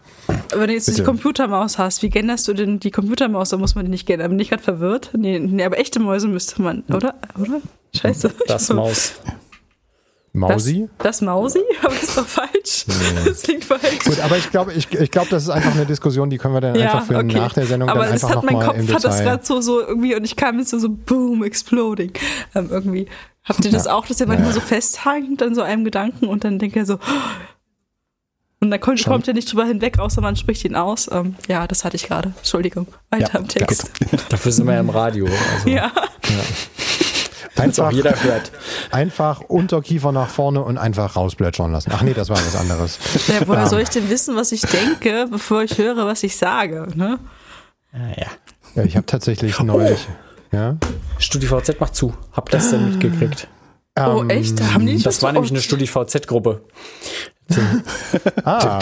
Wenn 0.55 0.67
du 0.67 0.73
jetzt 0.73 0.85
Bitte. 0.87 0.97
die 0.97 1.03
Computermaus 1.03 1.77
hast, 1.77 2.03
wie 2.03 2.09
genderst 2.09 2.47
du 2.47 2.53
denn 2.53 2.79
die 2.79 2.91
Computermaus? 2.91 3.49
Da 3.49 3.57
muss 3.57 3.75
man 3.75 3.85
die 3.85 3.91
nicht 3.91 4.05
gendern. 4.05 4.29
Bin 4.29 4.39
ich 4.39 4.49
gerade 4.49 4.63
verwirrt? 4.63 5.11
Nee, 5.17 5.39
nee, 5.39 5.63
aber 5.63 5.77
echte 5.77 5.99
Mäuse 5.99 6.27
müsste 6.27 6.61
man, 6.61 6.83
oder? 6.89 7.15
Oder? 7.39 7.61
Scheiße. 7.95 8.31
Das 8.47 8.69
Maus. 8.69 9.13
Mausi? 10.31 10.89
Das, 10.97 11.05
das 11.07 11.21
Mausi? 11.21 11.59
Aber 11.81 11.93
das 11.93 12.03
ist 12.03 12.17
doch 12.17 12.27
falsch. 12.27 12.85
Nee. 12.87 12.95
Das 13.25 13.41
klingt 13.41 13.65
falsch. 13.65 14.05
Gut, 14.05 14.19
aber 14.19 14.37
ich 14.37 14.51
glaube, 14.51 14.73
ich, 14.73 14.91
ich 14.91 15.09
glaube, 15.11 15.27
das 15.31 15.43
ist 15.43 15.49
einfach 15.49 15.73
eine 15.73 15.85
Diskussion, 15.85 16.29
die 16.29 16.37
können 16.37 16.53
wir 16.53 16.61
dann 16.61 16.75
ja, 16.75 16.93
einfach 16.93 17.07
führen 17.07 17.29
okay. 17.29 17.39
nach 17.39 17.53
der 17.53 17.65
Sendung. 17.65 17.89
Aber 17.89 18.03
dann 18.03 18.13
das 18.13 18.23
einfach 18.23 18.37
hat 18.37 18.43
mein 18.43 18.59
Kopf 18.59 18.93
hat 18.93 19.03
das 19.03 19.21
gerade 19.21 19.43
so, 19.43 19.59
so 19.59 19.81
irgendwie 19.81 20.15
und 20.15 20.23
ich 20.23 20.35
kam 20.35 20.59
jetzt 20.59 20.69
so, 20.69 20.77
so 20.77 20.89
boom, 20.89 21.43
exploding. 21.43 22.11
Ähm, 22.53 22.69
irgendwie. 22.69 23.07
Habt 23.43 23.65
ihr 23.65 23.71
das 23.71 23.85
ja. 23.85 23.93
auch, 23.93 24.05
dass 24.05 24.19
ihr 24.19 24.27
manchmal 24.27 24.49
ja. 24.49 24.53
so 24.53 24.61
festhängt 24.61 25.41
an 25.41 25.55
so 25.55 25.61
einem 25.63 25.83
Gedanken 25.83 26.27
und 26.27 26.43
dann 26.43 26.59
denkt 26.59 26.75
ihr 26.75 26.85
so, 26.85 26.99
und 28.61 28.71
dann 28.71 28.79
kommt, 28.81 29.03
kommt 29.05 29.27
er 29.27 29.33
nicht 29.33 29.51
drüber 29.51 29.65
hinweg, 29.65 29.99
außer 29.99 30.19
man 30.19 30.35
spricht 30.35 30.65
ihn 30.65 30.75
aus. 30.75 31.09
Ähm, 31.11 31.35
ja, 31.47 31.65
das 31.65 31.85
hatte 31.85 31.95
ich 31.95 32.03
gerade. 32.03 32.33
Entschuldigung. 32.37 32.87
Weiter 33.09 33.33
ja, 33.33 33.39
im 33.39 33.47
Text. 33.47 33.89
Dafür 34.29 34.51
sind 34.51 34.67
wir 34.67 34.73
ja 34.73 34.81
im 34.81 34.89
Radio. 34.89 35.25
Also. 35.25 35.69
Ja. 35.69 35.91
ja. 35.95 36.43
Einfach, 37.55 37.91
jeder 37.91 38.21
hört. 38.23 38.51
Einfach 38.91 39.41
Unterkiefer 39.41 40.11
nach 40.11 40.29
vorne 40.29 40.61
und 40.63 40.77
einfach 40.77 41.15
rausplätschern 41.15 41.71
lassen. 41.71 41.91
Ach 41.93 42.01
nee, 42.01 42.13
das 42.13 42.29
war 42.29 42.37
was 42.37 42.55
anderes. 42.55 42.99
Ja, 43.27 43.47
woher 43.47 43.67
soll 43.67 43.81
ich 43.81 43.89
denn 43.89 44.09
wissen, 44.09 44.35
was 44.35 44.51
ich 44.51 44.61
denke, 44.61 45.27
bevor 45.29 45.63
ich 45.63 45.77
höre, 45.77 46.05
was 46.05 46.23
ich 46.23 46.37
sage? 46.37 46.87
Ne? 46.95 47.19
Ah, 47.93 47.97
ja. 48.17 48.27
ja 48.75 48.83
ich 48.83 48.95
habe 48.95 49.05
tatsächlich 49.05 49.59
neulich. 49.59 50.07
Oh. 50.51 50.55
Ja? 50.55 50.77
StudiVZ 51.17 51.79
macht 51.79 51.95
zu. 51.95 52.13
Hab 52.31 52.49
das 52.49 52.71
denn 52.71 52.91
mitgekriegt? 52.91 53.47
Oh, 53.97 54.23
echt? 54.27 54.61
Haben 54.73 54.85
die 54.85 55.01
das 55.01 55.21
war 55.21 55.31
nämlich 55.31 55.51
eine 55.51 55.61
StudiVZ-Gruppe. 55.61 56.61
ah. 58.45 58.79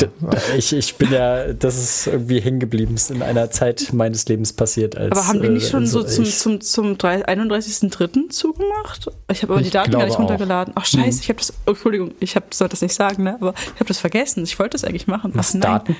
ich, 0.58 0.74
ich 0.74 0.96
bin 0.96 1.12
ja, 1.12 1.54
das 1.54 1.78
ist 1.78 2.08
irgendwie 2.08 2.40
hängen 2.40 2.60
geblieben, 2.60 2.96
ist 2.96 3.12
in 3.12 3.22
einer 3.22 3.50
Zeit 3.52 3.94
meines 3.94 4.28
Lebens 4.28 4.54
passiert. 4.54 4.98
Als, 4.98 5.12
aber 5.12 5.28
haben 5.28 5.42
die 5.42 5.50
nicht 5.50 5.70
schon 5.70 5.84
äh, 5.84 5.88
so 5.88 6.04
zum, 6.04 6.26
zum, 6.26 6.62
zum 6.62 6.94
31.03. 6.96 8.30
zugemacht? 8.30 9.10
Ich 9.32 9.44
habe 9.44 9.54
aber 9.54 9.62
die 9.62 9.70
Daten 9.70 9.92
gar 9.92 10.06
nicht 10.06 10.20
runtergeladen. 10.20 10.74
Ach 10.76 10.86
scheiße, 10.86 11.22
ich 11.22 11.30
habe 11.30 11.40
das, 11.40 11.54
oh, 11.66 11.72
Entschuldigung, 11.72 12.12
ich 12.20 12.36
hab, 12.36 12.54
sollte 12.54 12.72
das 12.72 12.82
nicht 12.82 12.94
sagen, 12.94 13.24
ne? 13.24 13.36
aber 13.36 13.54
ich 13.58 13.80
habe 13.80 13.86
das 13.86 14.00
vergessen. 14.00 14.44
Ich 14.44 14.60
wollte 14.60 14.72
das 14.72 14.84
eigentlich 14.84 15.08
machen. 15.08 15.32
Was, 15.36 15.56
Ach, 15.56 15.60
Daten? 15.60 15.96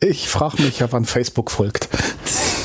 Ich 0.00 0.28
frage 0.28 0.62
mich 0.62 0.78
ja, 0.78 0.90
wann 0.92 1.04
Facebook 1.04 1.50
folgt. 1.50 1.88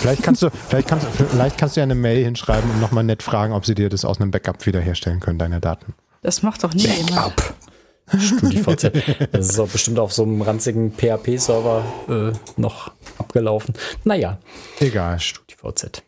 Vielleicht 0.01 0.24
kannst 0.24 0.41
du, 0.41 0.49
vielleicht 0.49 0.88
kannst, 0.88 1.05
vielleicht 1.07 1.57
kannst 1.57 1.76
du 1.76 1.80
ja 1.80 1.84
eine 1.84 1.95
Mail 1.95 2.24
hinschreiben 2.24 2.70
und 2.72 2.82
nochmal 2.82 3.03
nett 3.03 3.22
fragen, 3.22 3.53
ob 3.53 3.66
sie 3.66 3.76
dir 3.76 3.88
das 3.88 4.03
aus 4.03 4.20
einem 4.20 4.32
Backup 4.32 4.66
wiederherstellen 4.66 5.20
können, 5.20 5.38
deine 5.38 5.59
Daten. 5.59 5.93
Das 6.24 6.43
macht 6.43 6.64
doch 6.64 6.74
nie 6.74 6.88
jemand. 6.88 7.34
StudiVZ. 8.20 8.91
das 9.32 9.49
ist 9.49 9.59
auch 9.59 9.68
bestimmt 9.68 9.99
auf 9.99 10.14
so 10.14 10.24
einem 10.24 10.41
ranzigen 10.41 10.91
PHP-Server 10.91 11.84
äh, 12.09 12.59
noch 12.59 12.91
abgelaufen. 13.18 13.74
Naja. 14.03 14.38
Egal. 14.80 15.20
StudiVZ. 15.20 16.03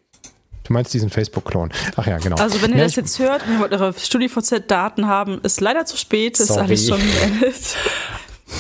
Du 0.63 0.71
meinst 0.71 0.93
diesen 0.93 1.09
Facebook-Klon. 1.09 1.71
Ach 1.97 2.07
ja, 2.07 2.17
genau. 2.17 2.37
Also 2.37 2.61
wenn 2.61 2.71
ihr 2.71 2.77
ja, 2.77 2.83
das 2.85 2.95
jetzt 2.95 3.19
hört 3.19 3.45
und 3.45 3.53
ihr 3.53 3.59
wollt 3.59 3.73
eure 3.73 3.93
StudiVZ-Daten 3.93 5.07
haben, 5.07 5.41
ist 5.43 5.59
leider 5.59 5.85
zu 5.85 5.97
spät, 5.97 6.39
ist 6.39 6.51
alles 6.51 6.87
schon 6.87 6.99
beendet. 6.99 7.75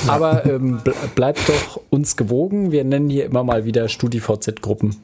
Aber 0.07 0.45
ähm, 0.45 0.81
bleibt 1.15 1.47
doch 1.47 1.81
uns 1.89 2.17
gewogen. 2.17 2.71
Wir 2.71 2.83
nennen 2.83 3.09
hier 3.09 3.25
immer 3.25 3.43
mal 3.43 3.63
wieder 3.65 3.87
StudiVZ-Gruppen. 3.87 4.97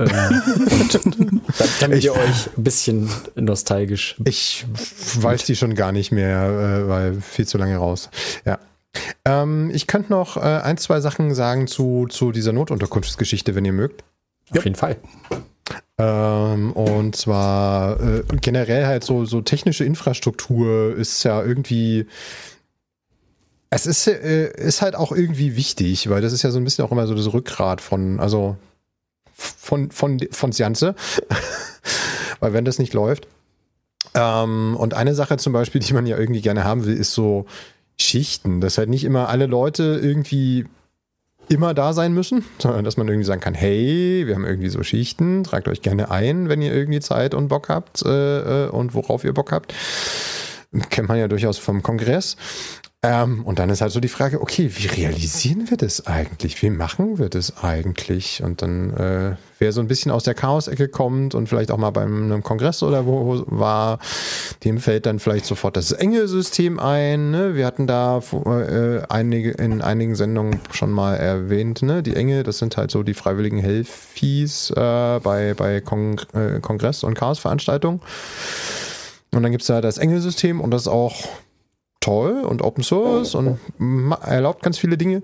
Ähm, 0.00 1.42
damit 1.80 1.98
ich, 1.98 2.04
ihr 2.06 2.12
euch 2.14 2.48
ein 2.56 2.64
bisschen 2.64 3.10
nostalgisch. 3.34 4.16
Ich 4.24 4.64
weiß 5.16 5.44
die 5.44 5.56
schon 5.56 5.74
gar 5.74 5.92
nicht 5.92 6.10
mehr, 6.10 6.42
äh, 6.42 6.88
weil 6.88 7.20
viel 7.20 7.46
zu 7.46 7.58
lange 7.58 7.76
raus. 7.76 8.08
Ja. 8.46 8.58
Ähm, 9.24 9.70
ich 9.72 9.86
könnte 9.86 10.10
noch 10.10 10.36
äh, 10.36 10.40
ein, 10.40 10.78
zwei 10.78 11.00
Sachen 11.00 11.34
sagen 11.34 11.66
zu, 11.66 12.06
zu 12.08 12.32
dieser 12.32 12.52
Notunterkunftsgeschichte, 12.52 13.54
wenn 13.54 13.64
ihr 13.64 13.72
mögt. 13.72 14.02
Auf 14.50 14.56
ja. 14.56 14.62
jeden 14.62 14.76
Fall. 14.76 14.96
Ähm, 15.98 16.72
und 16.72 17.14
zwar 17.14 18.00
äh, 18.00 18.22
generell 18.40 18.86
halt 18.86 19.04
so, 19.04 19.26
so 19.26 19.42
technische 19.42 19.84
Infrastruktur 19.84 20.96
ist 20.96 21.22
ja 21.24 21.42
irgendwie. 21.42 22.06
Es 23.68 23.86
ist, 23.86 24.08
äh, 24.08 24.50
ist 24.56 24.82
halt 24.82 24.96
auch 24.96 25.12
irgendwie 25.12 25.54
wichtig, 25.56 26.08
weil 26.08 26.22
das 26.22 26.32
ist 26.32 26.42
ja 26.42 26.50
so 26.50 26.58
ein 26.58 26.64
bisschen 26.64 26.84
auch 26.84 26.90
immer 26.90 27.06
so 27.06 27.14
das 27.14 27.32
Rückgrat 27.32 27.80
von, 27.80 28.18
also 28.18 28.56
von, 29.40 29.90
von, 29.90 30.20
von 30.30 30.52
Sianze. 30.52 30.94
Weil 32.40 32.52
wenn 32.52 32.64
das 32.64 32.78
nicht 32.78 32.94
läuft. 32.94 33.26
Ähm, 34.14 34.76
und 34.76 34.94
eine 34.94 35.14
Sache 35.14 35.36
zum 35.36 35.52
Beispiel, 35.52 35.80
die 35.80 35.92
man 35.92 36.06
ja 36.06 36.18
irgendwie 36.18 36.40
gerne 36.40 36.64
haben 36.64 36.84
will, 36.84 36.96
ist 36.96 37.12
so 37.12 37.46
Schichten. 37.98 38.60
Dass 38.60 38.78
halt 38.78 38.88
nicht 38.88 39.04
immer 39.04 39.28
alle 39.28 39.46
Leute 39.46 40.00
irgendwie 40.02 40.66
immer 41.48 41.74
da 41.74 41.92
sein 41.92 42.12
müssen, 42.14 42.44
sondern 42.58 42.84
dass 42.84 42.96
man 42.96 43.08
irgendwie 43.08 43.26
sagen 43.26 43.40
kann, 43.40 43.54
hey, 43.54 44.22
wir 44.24 44.36
haben 44.36 44.44
irgendwie 44.44 44.68
so 44.68 44.84
Schichten, 44.84 45.42
tragt 45.42 45.66
euch 45.66 45.82
gerne 45.82 46.10
ein, 46.10 46.48
wenn 46.48 46.62
ihr 46.62 46.72
irgendwie 46.72 47.00
Zeit 47.00 47.34
und 47.34 47.48
Bock 47.48 47.68
habt 47.68 48.02
äh, 48.02 48.66
äh 48.66 48.68
und 48.68 48.94
worauf 48.94 49.24
ihr 49.24 49.34
Bock 49.34 49.50
habt. 49.50 49.74
Kennt 50.90 51.08
man 51.08 51.18
ja 51.18 51.26
durchaus 51.26 51.58
vom 51.58 51.82
Kongress. 51.82 52.36
Ähm, 53.02 53.46
und 53.46 53.58
dann 53.58 53.70
ist 53.70 53.80
halt 53.80 53.92
so 53.92 54.00
die 54.00 54.08
Frage, 54.08 54.42
okay, 54.42 54.70
wie 54.74 54.86
realisieren 54.86 55.70
wir 55.70 55.78
das 55.78 56.06
eigentlich? 56.06 56.60
Wie 56.60 56.68
machen 56.68 57.18
wir 57.18 57.30
das 57.30 57.56
eigentlich? 57.62 58.42
Und 58.42 58.60
dann, 58.60 58.90
äh, 58.94 59.36
wer 59.58 59.72
so 59.72 59.80
ein 59.80 59.88
bisschen 59.88 60.12
aus 60.12 60.24
der 60.24 60.34
Chaos-Ecke 60.34 60.88
kommt 60.88 61.34
und 61.34 61.48
vielleicht 61.48 61.70
auch 61.70 61.78
mal 61.78 61.92
bei 61.92 62.02
einem 62.02 62.42
Kongress 62.42 62.82
oder 62.82 63.06
wo 63.06 63.42
war, 63.46 64.00
dem 64.64 64.80
fällt 64.80 65.06
dann 65.06 65.18
vielleicht 65.18 65.46
sofort 65.46 65.78
das 65.78 65.92
enge 65.92 66.28
System 66.28 66.78
ein. 66.78 67.30
Ne? 67.30 67.54
Wir 67.54 67.64
hatten 67.64 67.86
da 67.86 68.18
äh, 68.18 69.00
einige, 69.08 69.52
in 69.52 69.80
einigen 69.80 70.14
Sendungen 70.14 70.60
schon 70.70 70.90
mal 70.90 71.14
erwähnt, 71.14 71.80
ne? 71.80 72.02
die 72.02 72.14
Enge, 72.14 72.42
das 72.42 72.58
sind 72.58 72.76
halt 72.76 72.90
so 72.90 73.02
die 73.02 73.14
freiwilligen 73.14 73.60
Helfies 73.60 74.72
äh, 74.72 75.20
bei, 75.22 75.54
bei 75.54 75.80
Kong 75.80 76.20
äh, 76.34 76.60
Kongress- 76.60 77.02
und 77.02 77.14
Chaos-Veranstaltungen. 77.14 78.02
Und 79.32 79.42
dann 79.42 79.52
gibt 79.52 79.62
es 79.62 79.68
da 79.68 79.80
das 79.80 79.96
Engelsystem 79.96 80.60
und 80.60 80.70
das 80.70 80.86
auch 80.86 81.14
toll 82.00 82.42
und 82.42 82.62
Open 82.62 82.82
Source 82.82 83.34
und 83.34 83.58
erlaubt 84.22 84.62
ganz 84.62 84.78
viele 84.78 84.96
Dinge. 84.96 85.22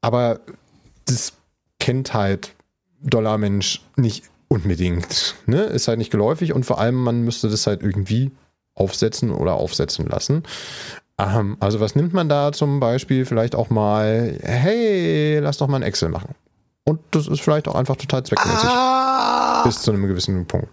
Aber 0.00 0.40
das 1.06 1.32
kennt 1.78 2.14
halt 2.14 2.54
Dollarmensch 3.00 3.82
nicht 3.96 4.24
unbedingt. 4.48 5.36
Ne? 5.46 5.62
Ist 5.62 5.88
halt 5.88 5.98
nicht 5.98 6.10
geläufig 6.10 6.52
und 6.52 6.64
vor 6.66 6.80
allem, 6.80 6.96
man 6.96 7.22
müsste 7.22 7.48
das 7.48 7.66
halt 7.66 7.82
irgendwie 7.82 8.30
aufsetzen 8.74 9.30
oder 9.30 9.54
aufsetzen 9.54 10.06
lassen. 10.06 10.42
Ähm, 11.18 11.56
also 11.60 11.80
was 11.80 11.94
nimmt 11.94 12.14
man 12.14 12.28
da 12.28 12.52
zum 12.52 12.80
Beispiel? 12.80 13.24
Vielleicht 13.24 13.54
auch 13.54 13.70
mal, 13.70 14.38
hey, 14.42 15.38
lass 15.40 15.58
doch 15.58 15.68
mal 15.68 15.76
ein 15.76 15.82
Excel 15.82 16.08
machen. 16.08 16.34
Und 16.84 17.00
das 17.10 17.26
ist 17.26 17.40
vielleicht 17.40 17.68
auch 17.68 17.74
einfach 17.74 17.96
total 17.96 18.24
zweckmäßig. 18.24 18.68
Ah. 18.70 19.62
Bis 19.64 19.82
zu 19.82 19.90
einem 19.90 20.06
gewissen 20.06 20.46
Punkt. 20.46 20.68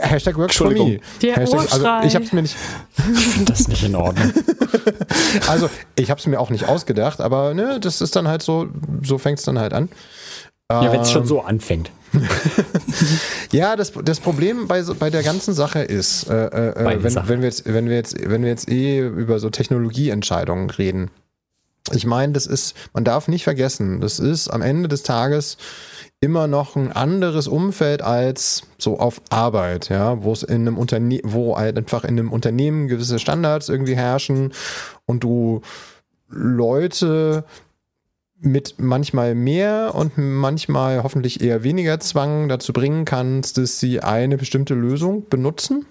Hashtag 0.00 0.36
works 0.36 0.56
for 0.56 0.70
me. 0.70 1.00
Hashtag, 1.20 1.72
also 1.72 2.06
ich 2.06 2.14
habe 2.14 2.24
es 2.24 2.32
mir 2.32 2.42
nicht. 2.42 2.56
Ich 3.14 3.26
finde 3.28 3.52
das 3.52 3.68
nicht 3.68 3.82
in 3.82 3.94
Ordnung. 3.94 4.32
also 5.48 5.68
ich 5.96 6.10
habe 6.10 6.20
es 6.20 6.26
mir 6.26 6.40
auch 6.40 6.50
nicht 6.50 6.68
ausgedacht, 6.68 7.20
aber 7.20 7.54
ne, 7.54 7.78
das 7.80 8.00
ist 8.00 8.16
dann 8.16 8.28
halt 8.28 8.42
so, 8.42 8.68
so 9.02 9.18
fängt 9.18 9.38
es 9.38 9.44
dann 9.44 9.58
halt 9.58 9.72
an. 9.72 9.88
Ja, 10.70 10.90
wenn 10.90 11.00
es 11.00 11.10
schon 11.10 11.26
so 11.26 11.42
anfängt. 11.42 11.90
ja, 13.52 13.76
das, 13.76 13.92
das 14.04 14.20
Problem 14.20 14.68
bei, 14.68 14.82
bei 14.82 15.10
der 15.10 15.22
ganzen 15.22 15.54
Sache 15.54 15.80
ist, 15.80 16.28
äh, 16.28 16.46
äh, 16.46 17.02
wenn, 17.02 17.28
wenn, 17.28 17.40
wir 17.40 17.48
jetzt, 17.48 17.64
wenn, 17.66 17.88
wir 17.88 17.96
jetzt, 17.96 18.16
wenn 18.28 18.42
wir 18.42 18.48
jetzt 18.48 18.70
eh 18.70 19.00
über 19.00 19.38
so 19.38 19.50
Technologieentscheidungen 19.50 20.70
reden. 20.70 21.10
Ich 21.90 22.06
meine, 22.06 22.32
das 22.32 22.46
ist, 22.46 22.74
man 22.94 23.04
darf 23.04 23.28
nicht 23.28 23.44
vergessen, 23.44 24.00
das 24.00 24.18
ist 24.18 24.48
am 24.48 24.62
Ende 24.62 24.88
des 24.88 25.02
Tages 25.02 25.56
immer 26.22 26.46
noch 26.46 26.76
ein 26.76 26.92
anderes 26.92 27.48
Umfeld 27.48 28.00
als 28.00 28.62
so 28.78 28.98
auf 28.98 29.20
Arbeit, 29.28 29.88
ja, 29.88 30.22
wo 30.22 30.32
es 30.32 30.44
in 30.44 30.62
einem 30.62 30.78
Unternehmen, 30.78 31.22
wo 31.24 31.58
halt 31.58 31.76
einfach 31.76 32.04
in 32.04 32.10
einem 32.10 32.32
Unternehmen 32.32 32.86
gewisse 32.86 33.18
Standards 33.18 33.68
irgendwie 33.68 33.96
herrschen 33.96 34.52
und 35.04 35.24
du 35.24 35.62
Leute 36.28 37.44
mit 38.38 38.76
manchmal 38.78 39.34
mehr 39.34 39.94
und 39.94 40.12
manchmal 40.16 41.02
hoffentlich 41.02 41.40
eher 41.40 41.64
weniger 41.64 41.98
Zwang 41.98 42.48
dazu 42.48 42.72
bringen 42.72 43.04
kannst, 43.04 43.58
dass 43.58 43.80
sie 43.80 44.00
eine 44.00 44.38
bestimmte 44.38 44.74
Lösung 44.74 45.28
benutzen. 45.28 45.86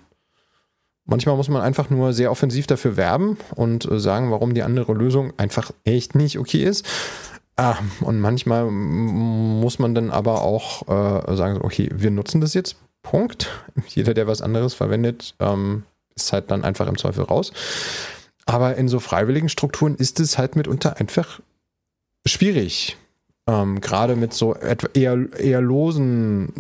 Manchmal 1.04 1.36
muss 1.36 1.50
man 1.50 1.62
einfach 1.62 1.90
nur 1.90 2.14
sehr 2.14 2.32
offensiv 2.32 2.68
dafür 2.68 2.96
werben 2.96 3.38
und 3.56 3.90
äh, 3.90 4.00
sagen, 4.00 4.32
warum 4.32 4.54
die 4.54 4.64
andere 4.64 4.94
Lösung 4.94 5.34
einfach 5.38 5.72
echt 5.84 6.16
nicht 6.16 6.40
okay 6.40 6.64
ist. 6.64 6.86
Ah, 7.62 7.78
und 8.00 8.20
manchmal 8.20 8.72
muss 8.72 9.78
man 9.78 9.94
dann 9.94 10.10
aber 10.10 10.42
auch 10.42 10.88
äh, 10.88 11.36
sagen, 11.36 11.60
okay, 11.62 11.90
wir 11.94 12.10
nutzen 12.10 12.42
das 12.42 12.56
jetzt. 12.56 12.76
Punkt. 13.04 13.52
Jeder, 13.88 14.16
der 14.16 14.26
was 14.26 14.42
anderes 14.42 14.74
verwendet, 14.74 15.36
ähm, 15.40 15.84
ist 16.16 16.34
halt 16.34 16.50
dann 16.50 16.64
einfach 16.64 16.88
im 16.88 16.98
Zweifel 16.98 17.24
raus. 17.24 17.54
Aber 18.48 18.78
in 18.78 18.88
so 18.88 19.00
freiwilligen 19.00 19.48
Strukturen 19.48 19.94
ist 19.94 20.20
es 20.20 20.40
halt 20.40 20.56
mitunter 20.56 20.98
einfach 20.98 21.40
schwierig. 22.26 22.98
Ähm, 23.46 23.80
Gerade 23.80 24.16
mit 24.16 24.34
so 24.34 24.56
eher, 24.56 25.20
eher 25.38 25.62
losen 25.62 26.54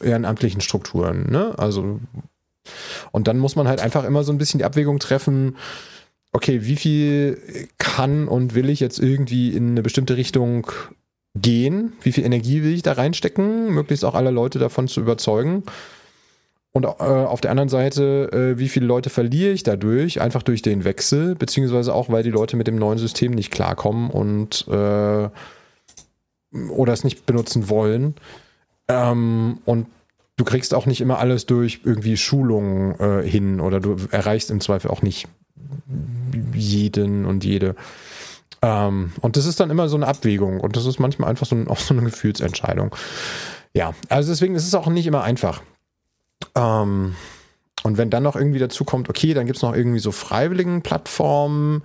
ehrenamtlichen 0.00 0.60
Strukturen. 0.60 1.28
Ne? 1.28 1.58
Also, 1.58 1.98
und 3.10 3.26
dann 3.26 3.38
muss 3.38 3.56
man 3.56 3.66
halt 3.66 3.80
einfach 3.80 4.04
immer 4.04 4.22
so 4.22 4.30
ein 4.30 4.38
bisschen 4.38 4.58
die 4.58 4.64
Abwägung 4.64 5.00
treffen, 5.00 5.56
okay, 6.36 6.66
wie 6.66 6.76
viel 6.76 7.68
kann 7.78 8.28
und 8.28 8.54
will 8.54 8.68
ich 8.68 8.78
jetzt 8.78 8.98
irgendwie 8.98 9.56
in 9.56 9.70
eine 9.70 9.80
bestimmte 9.80 10.18
Richtung 10.18 10.70
gehen? 11.34 11.94
Wie 12.02 12.12
viel 12.12 12.26
Energie 12.26 12.62
will 12.62 12.74
ich 12.74 12.82
da 12.82 12.92
reinstecken? 12.92 13.72
Möglichst 13.72 14.04
auch 14.04 14.14
alle 14.14 14.30
Leute 14.30 14.58
davon 14.58 14.86
zu 14.86 15.00
überzeugen. 15.00 15.62
Und 16.72 16.84
äh, 16.84 16.88
auf 16.88 17.40
der 17.40 17.50
anderen 17.52 17.70
Seite, 17.70 18.30
äh, 18.32 18.58
wie 18.58 18.68
viele 18.68 18.84
Leute 18.84 19.08
verliere 19.08 19.52
ich 19.52 19.62
dadurch? 19.62 20.20
Einfach 20.20 20.42
durch 20.42 20.60
den 20.60 20.84
Wechsel, 20.84 21.36
beziehungsweise 21.36 21.94
auch, 21.94 22.10
weil 22.10 22.22
die 22.22 22.30
Leute 22.30 22.58
mit 22.58 22.66
dem 22.66 22.76
neuen 22.76 22.98
System 22.98 23.32
nicht 23.32 23.50
klarkommen 23.50 24.10
und 24.10 24.68
äh, 24.68 25.30
oder 26.68 26.92
es 26.92 27.02
nicht 27.02 27.24
benutzen 27.24 27.70
wollen. 27.70 28.14
Ähm, 28.88 29.60
und 29.64 29.86
du 30.36 30.44
kriegst 30.44 30.74
auch 30.74 30.84
nicht 30.84 31.00
immer 31.00 31.18
alles 31.18 31.46
durch 31.46 31.80
irgendwie 31.82 32.18
Schulungen 32.18 32.94
äh, 33.00 33.26
hin 33.26 33.58
oder 33.58 33.80
du 33.80 33.96
erreichst 34.10 34.50
im 34.50 34.60
Zweifel 34.60 34.90
auch 34.90 35.00
nicht 35.00 35.28
jeden 36.54 37.24
und 37.24 37.44
jede. 37.44 37.74
Ähm, 38.62 39.12
und 39.20 39.36
das 39.36 39.46
ist 39.46 39.60
dann 39.60 39.70
immer 39.70 39.88
so 39.88 39.96
eine 39.96 40.06
Abwägung 40.06 40.60
und 40.60 40.76
das 40.76 40.86
ist 40.86 40.98
manchmal 40.98 41.30
einfach 41.30 41.46
so, 41.46 41.56
ein, 41.56 41.68
auch 41.68 41.78
so 41.78 41.94
eine 41.94 42.02
Gefühlsentscheidung. 42.04 42.94
Ja, 43.74 43.92
also 44.08 44.30
deswegen 44.30 44.54
ist 44.54 44.66
es 44.66 44.74
auch 44.74 44.86
nicht 44.88 45.06
immer 45.06 45.22
einfach. 45.22 45.62
Ähm, 46.54 47.14
und 47.82 47.98
wenn 47.98 48.10
dann 48.10 48.22
noch 48.22 48.36
irgendwie 48.36 48.58
dazu 48.58 48.84
kommt, 48.84 49.08
okay, 49.08 49.34
dann 49.34 49.46
gibt 49.46 49.56
es 49.56 49.62
noch 49.62 49.74
irgendwie 49.74 49.98
so 49.98 50.12
freiwilligen 50.12 50.82
Plattformen, 50.82 51.82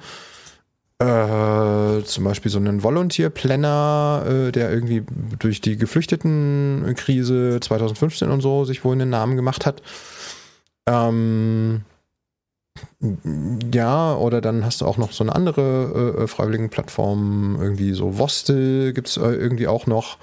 äh, 0.99 2.03
zum 2.03 2.23
Beispiel 2.23 2.51
so 2.51 2.59
einen 2.59 2.83
Volunteer 2.83 3.29
Planner, 3.29 4.23
äh, 4.27 4.51
der 4.51 4.71
irgendwie 4.71 5.03
durch 5.39 5.59
die 5.59 5.75
Geflüchtetenkrise 5.75 7.59
2015 7.59 8.29
und 8.29 8.41
so 8.41 8.65
sich 8.65 8.83
wohl 8.83 8.93
einen 8.93 9.09
Namen 9.09 9.35
gemacht 9.35 9.65
hat. 9.65 9.81
Ähm, 10.85 11.81
ja, 13.73 14.15
oder 14.15 14.41
dann 14.41 14.65
hast 14.65 14.81
du 14.81 14.85
auch 14.85 14.97
noch 14.97 15.11
so 15.11 15.23
eine 15.23 15.35
andere 15.35 16.17
äh, 16.19 16.27
freiwilligen 16.27 16.69
Plattform, 16.69 17.57
irgendwie 17.59 17.93
so 17.93 18.17
Vostel 18.17 18.93
gibt 18.93 19.09
es 19.09 19.17
äh, 19.17 19.21
irgendwie 19.21 19.67
auch 19.67 19.87
noch. 19.87 20.17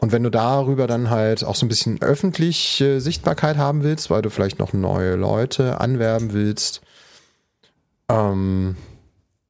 Und 0.00 0.12
wenn 0.12 0.22
du 0.22 0.30
darüber 0.30 0.86
dann 0.86 1.08
halt 1.08 1.44
auch 1.44 1.54
so 1.54 1.64
ein 1.64 1.68
bisschen 1.68 2.02
öffentliche 2.02 3.00
Sichtbarkeit 3.00 3.56
haben 3.56 3.82
willst, 3.82 4.10
weil 4.10 4.22
du 4.22 4.30
vielleicht 4.30 4.58
noch 4.58 4.72
neue 4.72 5.14
Leute 5.14 5.80
anwerben 5.80 6.32
willst, 6.32 6.82
ähm, 8.08 8.76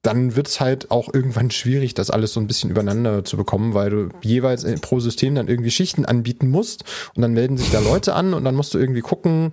dann 0.05 0.37
wird 0.37 0.49
es 0.49 0.61
halt 0.61 0.91
auch 0.91 1.13
irgendwann 1.13 1.51
schwierig, 1.51 1.95
das 1.95 2.11
alles 2.11 2.33
so 2.35 2.41
ein 2.41 2.47
bisschen 2.47 2.71
übereinander 2.71 3.25
zu 3.25 3.37
bekommen, 3.37 3.73
weil 3.73 3.91
du 3.91 4.09
jeweils 4.23 4.65
pro 4.83 5.01
System 5.01 5.35
dann 5.35 5.49
irgendwie 5.49 5.71
Schichten 5.71 6.05
anbieten 6.05 6.49
musst 6.51 6.85
und 7.15 7.23
dann 7.23 7.33
melden 7.33 7.57
sich 7.57 7.71
da 7.71 7.81
Leute 7.81 8.15
an 8.15 8.35
und 8.35 8.45
dann 8.45 8.55
musst 8.55 8.75
du 8.75 8.79
irgendwie 8.79 9.01
gucken, 9.01 9.53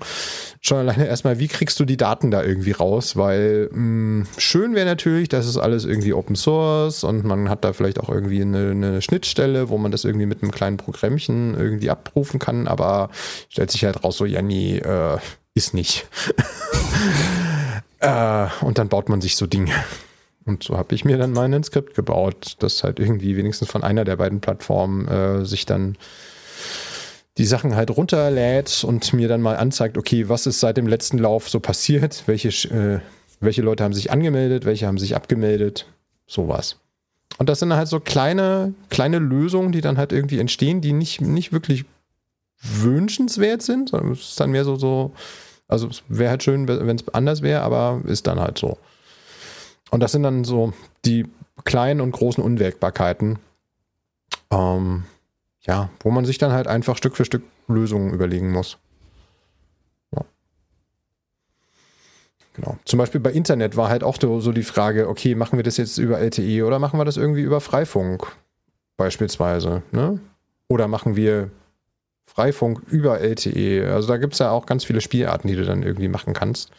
schon 0.59 0.77
alleine 0.77 1.07
erstmal, 1.07 1.39
wie 1.39 1.47
kriegst 1.47 1.79
du 1.79 1.85
die 1.85 1.95
Daten 1.95 2.31
da 2.31 2.43
irgendwie 2.43 2.71
raus, 2.71 3.15
weil 3.15 3.69
mh, 3.71 3.75
hm, 3.75 4.27
schön 4.37 4.75
wäre 4.75 4.85
natürlich, 4.85 5.29
das 5.29 5.47
ist 5.47 5.57
alles 5.57 5.85
irgendwie 5.85 6.13
Open 6.13 6.35
Source 6.35 7.05
und 7.05 7.23
man 7.23 7.49
hat 7.49 7.63
da 7.63 7.71
vielleicht 7.71 7.99
auch 7.99 8.09
irgendwie 8.09 8.41
eine, 8.41 8.71
eine 8.71 9.01
Schnittstelle, 9.01 9.69
wo 9.69 9.77
man 9.77 9.91
das 9.91 10.03
irgendwie 10.03 10.25
mit 10.25 10.43
einem 10.43 10.51
kleinen 10.51 10.77
Programmchen 10.77 11.55
irgendwie 11.55 11.89
abrufen 11.89 12.39
kann, 12.39 12.67
aber 12.67 13.09
stellt 13.49 13.71
sich 13.71 13.85
halt 13.85 14.03
raus, 14.03 14.17
so, 14.17 14.25
ja, 14.25 14.41
nee, 14.41 14.77
äh, 14.79 15.17
ist 15.53 15.73
nicht. 15.73 16.07
äh, 17.99 18.47
und 18.61 18.77
dann 18.77 18.89
baut 18.89 19.07
man 19.07 19.21
sich 19.21 19.37
so 19.37 19.47
Dinge. 19.47 19.73
Und 20.45 20.63
so 20.63 20.77
habe 20.77 20.95
ich 20.95 21.05
mir 21.05 21.17
dann 21.17 21.33
mal 21.33 21.51
ein 21.51 21.63
Skript 21.63 21.93
gebaut, 21.93 22.55
das 22.59 22.83
halt 22.83 22.99
irgendwie 22.99 23.37
wenigstens 23.37 23.69
von 23.69 23.83
einer 23.83 24.05
der 24.05 24.15
beiden 24.15 24.41
Plattformen 24.41 25.07
äh, 25.07 25.45
sich 25.45 25.65
dann 25.65 25.97
die 27.37 27.45
Sachen 27.45 27.75
halt 27.75 27.95
runterlädt 27.95 28.83
und 28.83 29.13
mir 29.13 29.27
dann 29.27 29.41
mal 29.41 29.55
anzeigt, 29.55 29.97
okay, 29.97 30.29
was 30.29 30.47
ist 30.47 30.59
seit 30.59 30.77
dem 30.77 30.87
letzten 30.87 31.17
Lauf 31.17 31.49
so 31.49 31.59
passiert, 31.59 32.23
welche, 32.25 32.49
äh, 32.69 32.99
welche 33.39 33.61
Leute 33.61 33.83
haben 33.83 33.93
sich 33.93 34.11
angemeldet, 34.11 34.65
welche 34.65 34.87
haben 34.87 34.97
sich 34.97 35.15
abgemeldet, 35.15 35.85
sowas. 36.27 36.77
Und 37.37 37.47
das 37.47 37.59
sind 37.59 37.73
halt 37.73 37.87
so 37.87 37.99
kleine, 37.99 38.73
kleine 38.89 39.19
Lösungen, 39.19 39.71
die 39.71 39.81
dann 39.81 39.97
halt 39.97 40.11
irgendwie 40.11 40.39
entstehen, 40.39 40.81
die 40.81 40.93
nicht, 40.93 41.21
nicht 41.21 41.53
wirklich 41.53 41.85
wünschenswert 42.61 43.61
sind, 43.61 43.89
sondern 43.89 44.11
es 44.11 44.29
ist 44.29 44.39
dann 44.39 44.51
mehr 44.51 44.65
so, 44.65 44.75
so 44.75 45.13
also 45.67 45.87
es 45.87 46.03
wäre 46.09 46.31
halt 46.31 46.43
schön, 46.43 46.67
wenn 46.67 46.95
es 46.95 47.07
anders 47.13 47.41
wäre, 47.41 47.61
aber 47.61 48.01
ist 48.05 48.27
dann 48.27 48.39
halt 48.39 48.57
so. 48.57 48.77
Und 49.91 49.99
das 49.99 50.13
sind 50.13 50.23
dann 50.23 50.43
so 50.43 50.73
die 51.05 51.27
kleinen 51.63 52.01
und 52.01 52.11
großen 52.11 52.43
Unwägbarkeiten, 52.43 53.39
ähm, 54.49 55.03
ja, 55.61 55.89
wo 55.99 56.09
man 56.09 56.25
sich 56.25 56.37
dann 56.37 56.53
halt 56.53 56.67
einfach 56.67 56.97
Stück 56.97 57.15
für 57.15 57.25
Stück 57.25 57.43
Lösungen 57.67 58.13
überlegen 58.13 58.51
muss. 58.51 58.77
Ja. 60.15 60.23
Genau. 62.53 62.77
Zum 62.85 62.97
Beispiel 62.97 63.21
bei 63.21 63.31
Internet 63.31 63.77
war 63.77 63.89
halt 63.89 64.03
auch 64.03 64.17
so 64.19 64.51
die 64.51 64.63
Frage, 64.63 65.07
okay, 65.07 65.35
machen 65.35 65.57
wir 65.57 65.63
das 65.63 65.77
jetzt 65.77 65.97
über 65.97 66.19
LTE 66.19 66.65
oder 66.65 66.79
machen 66.79 66.99
wir 66.99 67.05
das 67.05 67.17
irgendwie 67.17 67.41
über 67.41 67.61
Freifunk 67.61 68.27
beispielsweise, 68.97 69.83
ne? 69.91 70.19
Oder 70.67 70.87
machen 70.87 71.17
wir 71.17 71.51
Freifunk 72.25 72.81
über 72.89 73.19
LTE? 73.19 73.91
Also 73.93 74.07
da 74.07 74.17
gibt 74.17 74.33
es 74.33 74.39
ja 74.39 74.51
auch 74.51 74.65
ganz 74.65 74.85
viele 74.85 75.01
Spielarten, 75.01 75.49
die 75.49 75.55
du 75.55 75.65
dann 75.65 75.83
irgendwie 75.83 76.07
machen 76.07 76.33
kannst. 76.33 76.71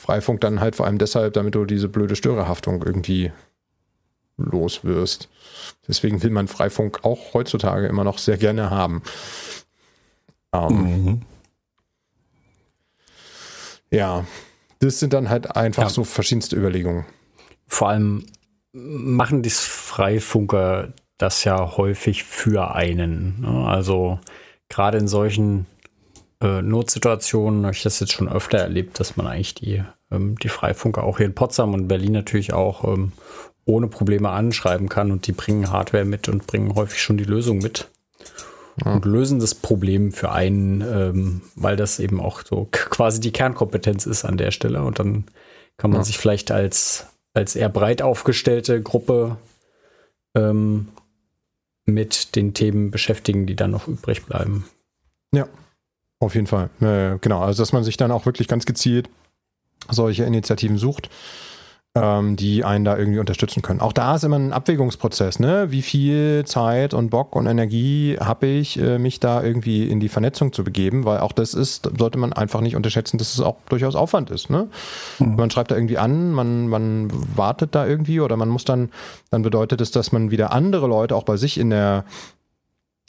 Freifunk 0.00 0.40
dann 0.40 0.60
halt 0.60 0.76
vor 0.76 0.86
allem 0.86 0.98
deshalb, 0.98 1.34
damit 1.34 1.54
du 1.54 1.66
diese 1.66 1.88
blöde 1.88 2.16
Störerhaftung 2.16 2.82
irgendwie 2.82 3.32
los 4.38 4.82
wirst. 4.82 5.28
Deswegen 5.86 6.22
will 6.22 6.30
man 6.30 6.48
Freifunk 6.48 7.04
auch 7.04 7.34
heutzutage 7.34 7.86
immer 7.86 8.02
noch 8.02 8.16
sehr 8.16 8.38
gerne 8.38 8.70
haben. 8.70 9.02
Ähm, 10.54 11.04
mhm. 11.04 11.22
Ja, 13.90 14.24
das 14.78 15.00
sind 15.00 15.12
dann 15.12 15.28
halt 15.28 15.54
einfach 15.54 15.82
ja. 15.84 15.88
so 15.90 16.04
verschiedenste 16.04 16.56
Überlegungen. 16.56 17.04
Vor 17.66 17.90
allem 17.90 18.24
machen 18.72 19.42
die 19.42 19.50
Freifunker 19.50 20.94
das 21.18 21.44
ja 21.44 21.76
häufig 21.76 22.24
für 22.24 22.74
einen. 22.74 23.42
Ne? 23.42 23.66
Also 23.68 24.18
gerade 24.70 24.96
in 24.96 25.08
solchen 25.08 25.66
äh, 26.40 26.62
Notsituationen 26.62 27.64
habe 27.64 27.74
ich 27.74 27.82
das 27.82 28.00
jetzt 28.00 28.12
schon 28.12 28.28
öfter 28.28 28.58
erlebt, 28.58 28.98
dass 28.98 29.16
man 29.16 29.26
eigentlich 29.26 29.54
die, 29.54 29.82
ähm, 30.10 30.38
die 30.38 30.48
Freifunker 30.48 31.04
auch 31.04 31.18
hier 31.18 31.26
in 31.26 31.34
Potsdam 31.34 31.74
und 31.74 31.88
Berlin 31.88 32.12
natürlich 32.12 32.52
auch 32.52 32.84
ähm, 32.84 33.12
ohne 33.66 33.88
Probleme 33.88 34.30
anschreiben 34.30 34.88
kann 34.88 35.12
und 35.12 35.26
die 35.26 35.32
bringen 35.32 35.70
Hardware 35.70 36.04
mit 36.04 36.28
und 36.28 36.46
bringen 36.46 36.74
häufig 36.74 37.02
schon 37.02 37.18
die 37.18 37.24
Lösung 37.24 37.58
mit 37.58 37.90
ja. 38.82 38.92
und 38.92 39.04
lösen 39.04 39.38
das 39.38 39.54
Problem 39.54 40.12
für 40.12 40.32
einen, 40.32 40.80
ähm, 40.80 41.42
weil 41.56 41.76
das 41.76 41.98
eben 41.98 42.20
auch 42.20 42.42
so 42.44 42.68
quasi 42.70 43.20
die 43.20 43.32
Kernkompetenz 43.32 44.06
ist 44.06 44.24
an 44.24 44.38
der 44.38 44.50
Stelle 44.50 44.82
und 44.82 44.98
dann 44.98 45.24
kann 45.76 45.90
man 45.90 46.00
ja. 46.00 46.04
sich 46.04 46.18
vielleicht 46.18 46.50
als, 46.50 47.06
als 47.34 47.54
eher 47.54 47.68
breit 47.68 48.02
aufgestellte 48.02 48.82
Gruppe 48.82 49.36
ähm, 50.34 50.88
mit 51.84 52.34
den 52.36 52.54
Themen 52.54 52.90
beschäftigen, 52.90 53.46
die 53.46 53.56
dann 53.56 53.70
noch 53.72 53.88
übrig 53.88 54.24
bleiben. 54.24 54.64
Ja, 55.32 55.48
auf 56.20 56.34
jeden 56.34 56.46
Fall. 56.46 56.70
Äh, 56.80 57.18
genau, 57.20 57.40
also 57.40 57.62
dass 57.62 57.72
man 57.72 57.82
sich 57.82 57.96
dann 57.96 58.12
auch 58.12 58.26
wirklich 58.26 58.46
ganz 58.48 58.66
gezielt 58.66 59.08
solche 59.88 60.24
Initiativen 60.24 60.78
sucht 60.78 61.10
ähm, 61.96 62.36
die 62.36 62.64
einen 62.64 62.84
da 62.84 62.96
irgendwie 62.96 63.18
unterstützen 63.18 63.62
können. 63.62 63.80
Auch 63.80 63.92
da 63.92 64.14
ist 64.14 64.22
immer 64.22 64.38
ein 64.38 64.52
Abwägungsprozess, 64.52 65.40
ne? 65.40 65.72
Wie 65.72 65.82
viel 65.82 66.44
Zeit 66.46 66.94
und 66.94 67.10
Bock 67.10 67.34
und 67.34 67.46
Energie 67.46 68.16
habe 68.20 68.46
ich, 68.46 68.78
äh, 68.78 68.98
mich 68.98 69.18
da 69.18 69.42
irgendwie 69.42 69.88
in 69.88 69.98
die 69.98 70.08
Vernetzung 70.08 70.52
zu 70.52 70.62
begeben, 70.62 71.04
weil 71.04 71.18
auch 71.18 71.32
das 71.32 71.52
ist, 71.52 71.90
sollte 71.98 72.18
man 72.18 72.32
einfach 72.32 72.60
nicht 72.60 72.76
unterschätzen, 72.76 73.18
dass 73.18 73.34
es 73.34 73.40
auch 73.40 73.56
durchaus 73.68 73.96
Aufwand 73.96 74.30
ist, 74.30 74.50
ne? 74.50 74.68
Mhm. 75.18 75.34
Man 75.34 75.50
schreibt 75.50 75.72
da 75.72 75.74
irgendwie 75.74 75.98
an, 75.98 76.30
man, 76.30 76.68
man 76.68 77.10
wartet 77.34 77.74
da 77.74 77.84
irgendwie 77.86 78.20
oder 78.20 78.36
man 78.36 78.48
muss 78.48 78.64
dann, 78.64 78.90
dann 79.32 79.42
bedeutet 79.42 79.80
es, 79.80 79.90
dass 79.90 80.12
man 80.12 80.30
wieder 80.30 80.52
andere 80.52 80.86
Leute 80.86 81.16
auch 81.16 81.24
bei 81.24 81.36
sich 81.36 81.58
in 81.58 81.70
der 81.70 82.04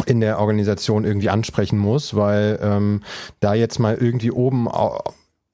in 0.06 0.20
der 0.20 0.40
Organisation 0.40 1.06
irgendwie 1.06 1.30
ansprechen 1.30 1.78
muss, 1.78 2.16
weil 2.16 2.60
ähm, 2.62 3.02
da 3.40 3.54
jetzt 3.54 3.80
mal 3.80 3.96
irgendwie 3.96 4.32
oben 4.32 4.68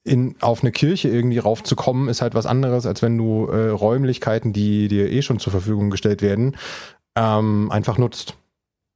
in, 0.04 0.36
auf 0.40 0.62
eine 0.62 0.72
Kirche 0.72 1.08
irgendwie 1.08 1.38
raufzukommen, 1.38 2.08
ist 2.08 2.22
halt 2.22 2.34
was 2.34 2.46
anderes, 2.46 2.86
als 2.86 3.02
wenn 3.02 3.16
du 3.18 3.46
äh, 3.46 3.68
Räumlichkeiten, 3.68 4.52
die 4.52 4.88
dir 4.88 5.10
eh 5.10 5.22
schon 5.22 5.38
zur 5.38 5.52
Verfügung 5.52 5.90
gestellt 5.90 6.22
werden, 6.22 6.56
ähm, 7.14 7.70
einfach 7.70 7.98
nutzt. 7.98 8.34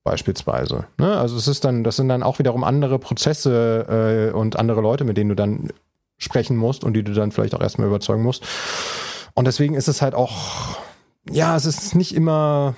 Beispielsweise. 0.04 0.86
Ne? 0.98 1.16
Also 1.16 1.36
es 1.36 1.46
ist 1.46 1.64
dann, 1.64 1.84
das 1.84 1.94
sind 1.94 2.08
dann 2.08 2.24
auch 2.24 2.40
wiederum 2.40 2.64
andere 2.64 2.98
Prozesse 2.98 4.32
äh, 4.32 4.36
und 4.36 4.58
andere 4.58 4.80
Leute, 4.80 5.04
mit 5.04 5.16
denen 5.16 5.28
du 5.28 5.36
dann 5.36 5.68
sprechen 6.18 6.56
musst 6.56 6.82
und 6.82 6.94
die 6.94 7.04
du 7.04 7.12
dann 7.12 7.30
vielleicht 7.30 7.54
auch 7.54 7.60
erstmal 7.60 7.86
überzeugen 7.86 8.24
musst. 8.24 8.44
Und 9.34 9.46
deswegen 9.46 9.74
ist 9.74 9.86
es 9.86 10.02
halt 10.02 10.14
auch, 10.14 10.76
ja, 11.30 11.54
es 11.54 11.66
ist 11.66 11.94
nicht 11.94 12.16
immer 12.16 12.74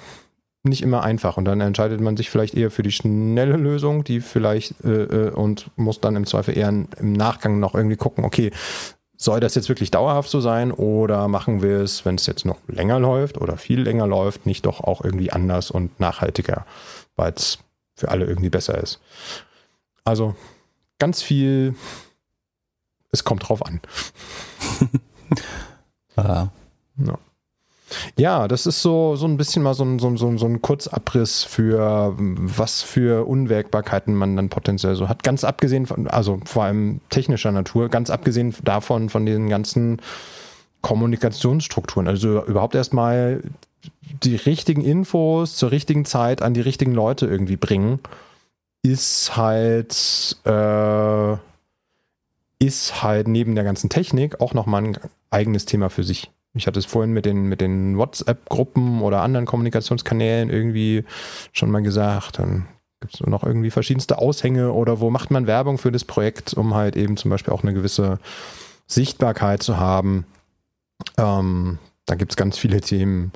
nicht 0.64 0.82
immer 0.82 1.02
einfach. 1.02 1.36
Und 1.36 1.44
dann 1.44 1.60
entscheidet 1.60 2.00
man 2.00 2.16
sich 2.16 2.30
vielleicht 2.30 2.54
eher 2.54 2.70
für 2.70 2.82
die 2.82 2.92
schnelle 2.92 3.56
Lösung, 3.56 4.02
die 4.02 4.20
vielleicht 4.20 4.82
äh, 4.84 5.04
äh, 5.04 5.30
und 5.30 5.70
muss 5.76 6.00
dann 6.00 6.16
im 6.16 6.26
Zweifel 6.26 6.56
eher 6.56 6.68
im 6.68 7.12
Nachgang 7.12 7.60
noch 7.60 7.74
irgendwie 7.74 7.96
gucken, 7.96 8.24
okay, 8.24 8.50
soll 9.16 9.40
das 9.40 9.54
jetzt 9.54 9.68
wirklich 9.68 9.90
dauerhaft 9.90 10.28
so 10.28 10.40
sein 10.40 10.72
oder 10.72 11.28
machen 11.28 11.62
wir 11.62 11.80
es, 11.80 12.04
wenn 12.04 12.16
es 12.16 12.26
jetzt 12.26 12.44
noch 12.44 12.58
länger 12.66 12.98
läuft 12.98 13.38
oder 13.38 13.56
viel 13.56 13.80
länger 13.80 14.06
läuft, 14.06 14.46
nicht 14.46 14.66
doch 14.66 14.80
auch 14.80 15.02
irgendwie 15.02 15.30
anders 15.30 15.70
und 15.70 15.98
nachhaltiger, 16.00 16.66
weil 17.16 17.32
es 17.32 17.58
für 17.94 18.10
alle 18.10 18.26
irgendwie 18.26 18.50
besser 18.50 18.76
ist. 18.82 19.00
Also 20.04 20.34
ganz 20.98 21.22
viel, 21.22 21.76
es 23.12 23.24
kommt 23.24 23.48
drauf 23.48 23.64
an. 23.64 23.80
ja. 26.16 26.50
ja. 26.96 27.18
Ja, 28.16 28.48
das 28.48 28.66
ist 28.66 28.82
so, 28.82 29.16
so 29.16 29.26
ein 29.26 29.36
bisschen 29.36 29.62
mal 29.62 29.74
so 29.74 29.84
ein, 29.84 29.98
so, 29.98 30.16
so, 30.16 30.36
so 30.36 30.46
ein 30.46 30.62
Kurzabriss 30.62 31.44
für 31.44 32.14
was 32.16 32.82
für 32.82 33.26
Unwägbarkeiten 33.26 34.14
man 34.14 34.36
dann 34.36 34.48
potenziell 34.48 34.94
so 34.94 35.08
hat. 35.08 35.22
Ganz 35.22 35.44
abgesehen 35.44 35.86
von, 35.86 36.08
also 36.08 36.40
vor 36.44 36.64
allem 36.64 37.00
technischer 37.10 37.52
Natur, 37.52 37.88
ganz 37.88 38.10
abgesehen 38.10 38.54
davon, 38.62 39.08
von 39.08 39.26
den 39.26 39.48
ganzen 39.48 40.00
Kommunikationsstrukturen. 40.82 42.08
Also 42.08 42.44
überhaupt 42.44 42.74
erstmal 42.74 43.42
die 44.22 44.36
richtigen 44.36 44.82
Infos 44.82 45.56
zur 45.56 45.70
richtigen 45.70 46.04
Zeit 46.04 46.42
an 46.42 46.54
die 46.54 46.60
richtigen 46.60 46.92
Leute 46.92 47.26
irgendwie 47.26 47.56
bringen, 47.56 48.00
ist 48.82 49.36
halt, 49.36 50.36
äh, 50.44 51.36
ist 52.58 53.02
halt 53.02 53.28
neben 53.28 53.54
der 53.54 53.64
ganzen 53.64 53.90
Technik 53.90 54.40
auch 54.40 54.54
nochmal 54.54 54.84
ein 54.84 54.98
eigenes 55.30 55.64
Thema 55.64 55.90
für 55.90 56.04
sich. 56.04 56.30
Ich 56.54 56.66
hatte 56.68 56.78
es 56.78 56.86
vorhin 56.86 57.12
mit 57.12 57.26
den, 57.26 57.48
mit 57.48 57.60
den 57.60 57.98
WhatsApp-Gruppen 57.98 59.02
oder 59.02 59.22
anderen 59.22 59.44
Kommunikationskanälen 59.44 60.50
irgendwie 60.50 61.04
schon 61.52 61.70
mal 61.70 61.82
gesagt. 61.82 62.38
Dann 62.38 62.66
gibt 63.00 63.14
es 63.14 63.20
noch 63.20 63.42
irgendwie 63.42 63.70
verschiedenste 63.70 64.18
Aushänge 64.18 64.72
oder 64.72 65.00
wo 65.00 65.10
macht 65.10 65.30
man 65.30 65.48
Werbung 65.48 65.78
für 65.78 65.90
das 65.90 66.04
Projekt, 66.04 66.54
um 66.54 66.74
halt 66.74 66.96
eben 66.96 67.16
zum 67.16 67.30
Beispiel 67.30 67.52
auch 67.52 67.64
eine 67.64 67.74
gewisse 67.74 68.18
Sichtbarkeit 68.86 69.62
zu 69.62 69.78
haben. 69.78 70.26
Ähm, 71.18 71.78
da 72.06 72.14
gibt 72.14 72.32
es 72.32 72.36
ganz 72.36 72.56
viele 72.56 72.80
Themen, 72.80 73.32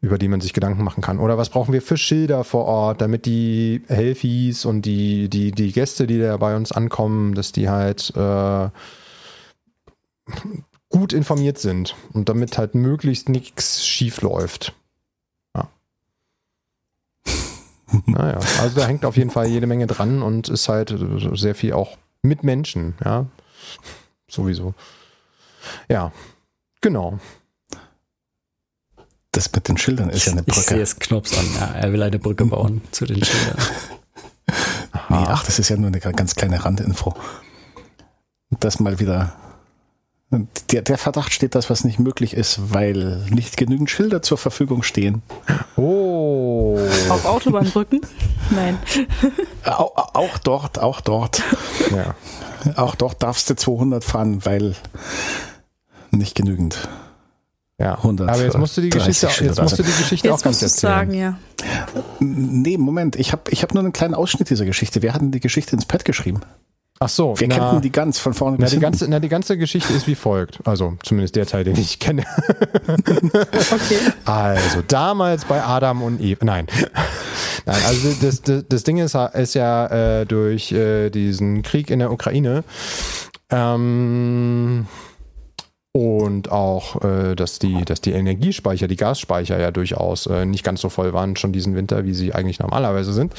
über 0.00 0.16
die 0.16 0.28
man 0.28 0.40
sich 0.40 0.52
Gedanken 0.52 0.84
machen 0.84 1.02
kann. 1.02 1.18
Oder 1.18 1.36
was 1.38 1.50
brauchen 1.50 1.72
wir 1.72 1.82
für 1.82 1.96
Schilder 1.96 2.44
vor 2.44 2.64
Ort, 2.66 3.00
damit 3.00 3.26
die 3.26 3.82
Helfies 3.88 4.64
und 4.64 4.82
die, 4.82 5.28
die, 5.28 5.50
die 5.50 5.72
Gäste, 5.72 6.06
die 6.06 6.20
da 6.20 6.36
bei 6.36 6.54
uns 6.54 6.70
ankommen, 6.70 7.34
dass 7.34 7.52
die 7.52 7.68
halt 7.68 8.12
äh, 8.14 8.68
gut 10.96 11.12
informiert 11.12 11.58
sind 11.58 11.94
und 12.14 12.30
damit 12.30 12.56
halt 12.56 12.74
möglichst 12.74 13.28
nichts 13.28 13.86
schief 13.86 14.22
läuft. 14.22 14.72
Ja. 15.54 15.68
naja, 18.06 18.38
also 18.60 18.80
da 18.80 18.86
hängt 18.86 19.04
auf 19.04 19.18
jeden 19.18 19.30
Fall 19.30 19.46
jede 19.46 19.66
Menge 19.66 19.86
dran 19.86 20.22
und 20.22 20.48
ist 20.48 20.70
halt 20.70 20.94
sehr 21.34 21.54
viel 21.54 21.74
auch 21.74 21.98
mit 22.22 22.44
Menschen, 22.44 22.94
ja. 23.04 23.26
Sowieso. 24.26 24.72
Ja, 25.88 26.12
genau. 26.80 27.18
Das 29.32 29.52
mit 29.52 29.68
den 29.68 29.76
Schildern 29.76 30.08
ist 30.08 30.24
ja 30.24 30.32
eine 30.32 30.44
Brücke. 30.44 30.60
Ich 30.60 30.66
sehe 30.66 30.80
es 30.80 30.98
Knops 30.98 31.36
an. 31.36 31.44
Ja, 31.56 31.66
er 31.74 31.92
will 31.92 32.02
eine 32.02 32.18
Brücke 32.18 32.46
bauen 32.46 32.80
zu 32.90 33.04
den 33.04 33.22
Schildern. 33.22 33.58
Nee, 35.10 35.24
ach, 35.28 35.44
das 35.44 35.58
ist 35.58 35.68
ja 35.68 35.76
nur 35.76 35.88
eine 35.88 36.00
ganz 36.00 36.34
kleine 36.36 36.64
Randinfo. 36.64 37.14
Das 38.48 38.80
mal 38.80 38.98
wieder 38.98 39.36
der, 40.30 40.82
der, 40.82 40.98
Verdacht 40.98 41.32
steht, 41.32 41.54
dass 41.54 41.70
was 41.70 41.84
nicht 41.84 42.00
möglich 42.00 42.34
ist, 42.34 42.72
weil 42.74 43.24
nicht 43.30 43.56
genügend 43.56 43.90
Schilder 43.90 44.22
zur 44.22 44.38
Verfügung 44.38 44.82
stehen. 44.82 45.22
Oh. 45.76 46.78
Auf 47.08 47.24
Autobahnbrücken? 47.24 48.00
Nein. 48.50 48.78
Auch, 49.64 50.14
auch, 50.14 50.38
dort, 50.38 50.78
auch 50.80 51.00
dort. 51.00 51.42
Ja. 51.94 52.14
Auch 52.74 52.96
dort 52.96 53.22
darfst 53.22 53.50
du 53.50 53.54
200 53.54 54.02
fahren, 54.02 54.44
weil 54.44 54.74
nicht 56.10 56.34
genügend. 56.34 56.88
Ja, 57.78 57.96
100, 57.96 58.28
aber 58.28 58.42
jetzt 58.42 58.56
musst 58.56 58.76
du 58.78 58.80
die 58.80 58.88
Geschichte, 58.88 59.26
jetzt 59.26 59.60
musst 59.60 59.78
du 59.78 59.82
die 59.82 59.92
Geschichte 59.92 60.28
jetzt 60.28 60.38
auch 60.38 60.42
ganz 60.42 60.62
erzählen. 60.62 60.92
sagen, 60.92 61.14
ja. 61.14 61.38
Nee, 62.20 62.78
Moment, 62.78 63.16
ich 63.16 63.32
habe 63.32 63.50
ich 63.50 63.62
hab 63.62 63.74
nur 63.74 63.82
einen 63.82 63.92
kleinen 63.92 64.14
Ausschnitt 64.14 64.48
dieser 64.48 64.64
Geschichte. 64.64 65.02
Wir 65.02 65.12
hatten 65.12 65.30
die 65.30 65.40
Geschichte 65.40 65.76
ins 65.76 65.84
Pad 65.84 66.06
geschrieben. 66.06 66.40
Ach 66.98 67.08
so. 67.08 67.38
Wir 67.38 67.48
na, 67.48 67.56
kennen 67.56 67.82
die 67.82 67.92
ganz 67.92 68.18
von 68.18 68.32
vorne 68.32 68.56
na, 68.58 68.64
bis 68.64 68.72
die 68.72 68.80
ganze, 68.80 69.08
na, 69.08 69.20
die 69.20 69.28
ganze 69.28 69.58
Geschichte 69.58 69.92
ist 69.92 70.06
wie 70.06 70.14
folgt. 70.14 70.60
Also 70.64 70.96
zumindest 71.02 71.36
der 71.36 71.46
Teil, 71.46 71.64
den 71.64 71.76
ich 71.76 71.98
kenne. 71.98 72.24
okay. 72.88 73.98
Also 74.24 74.82
damals 74.86 75.44
bei 75.44 75.62
Adam 75.62 76.02
und 76.02 76.20
Eve. 76.20 76.44
Nein. 76.44 76.66
Nein, 77.66 77.82
also 77.86 78.14
das, 78.22 78.42
das, 78.42 78.64
das 78.68 78.82
Ding 78.84 78.98
ist, 78.98 79.14
ist 79.14 79.54
ja 79.54 80.20
äh, 80.20 80.26
durch 80.26 80.72
äh, 80.72 81.10
diesen 81.10 81.62
Krieg 81.62 81.90
in 81.90 81.98
der 81.98 82.12
Ukraine 82.12 82.62
ähm, 83.50 84.86
und 85.92 86.52
auch, 86.52 87.02
äh, 87.02 87.34
dass, 87.34 87.58
die, 87.58 87.84
dass 87.84 88.00
die 88.00 88.12
Energiespeicher, 88.12 88.86
die 88.86 88.96
Gasspeicher 88.96 89.58
ja 89.58 89.70
durchaus 89.70 90.26
äh, 90.26 90.46
nicht 90.46 90.62
ganz 90.62 90.80
so 90.80 90.88
voll 90.88 91.12
waren 91.12 91.36
schon 91.36 91.52
diesen 91.52 91.74
Winter, 91.74 92.04
wie 92.04 92.14
sie 92.14 92.34
eigentlich 92.34 92.60
normalerweise 92.60 93.12
sind 93.12 93.32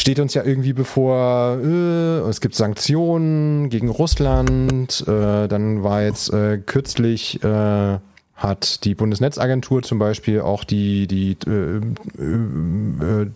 steht 0.00 0.18
uns 0.18 0.34
ja 0.34 0.42
irgendwie 0.42 0.72
bevor, 0.72 1.58
äh, 1.62 2.28
es 2.28 2.40
gibt 2.40 2.54
Sanktionen 2.54 3.68
gegen 3.68 3.88
Russland, 3.88 5.04
äh, 5.06 5.46
dann 5.46 5.82
war 5.82 6.02
jetzt 6.02 6.32
äh, 6.32 6.58
kürzlich 6.58 7.42
äh, 7.44 7.98
hat 8.34 8.84
die 8.84 8.94
Bundesnetzagentur 8.94 9.82
zum 9.82 9.98
Beispiel 9.98 10.40
auch 10.40 10.64
die, 10.64 11.06
die 11.06 11.36
äh, 11.46 11.80
äh, 12.18 13.22
äh 13.22 13.30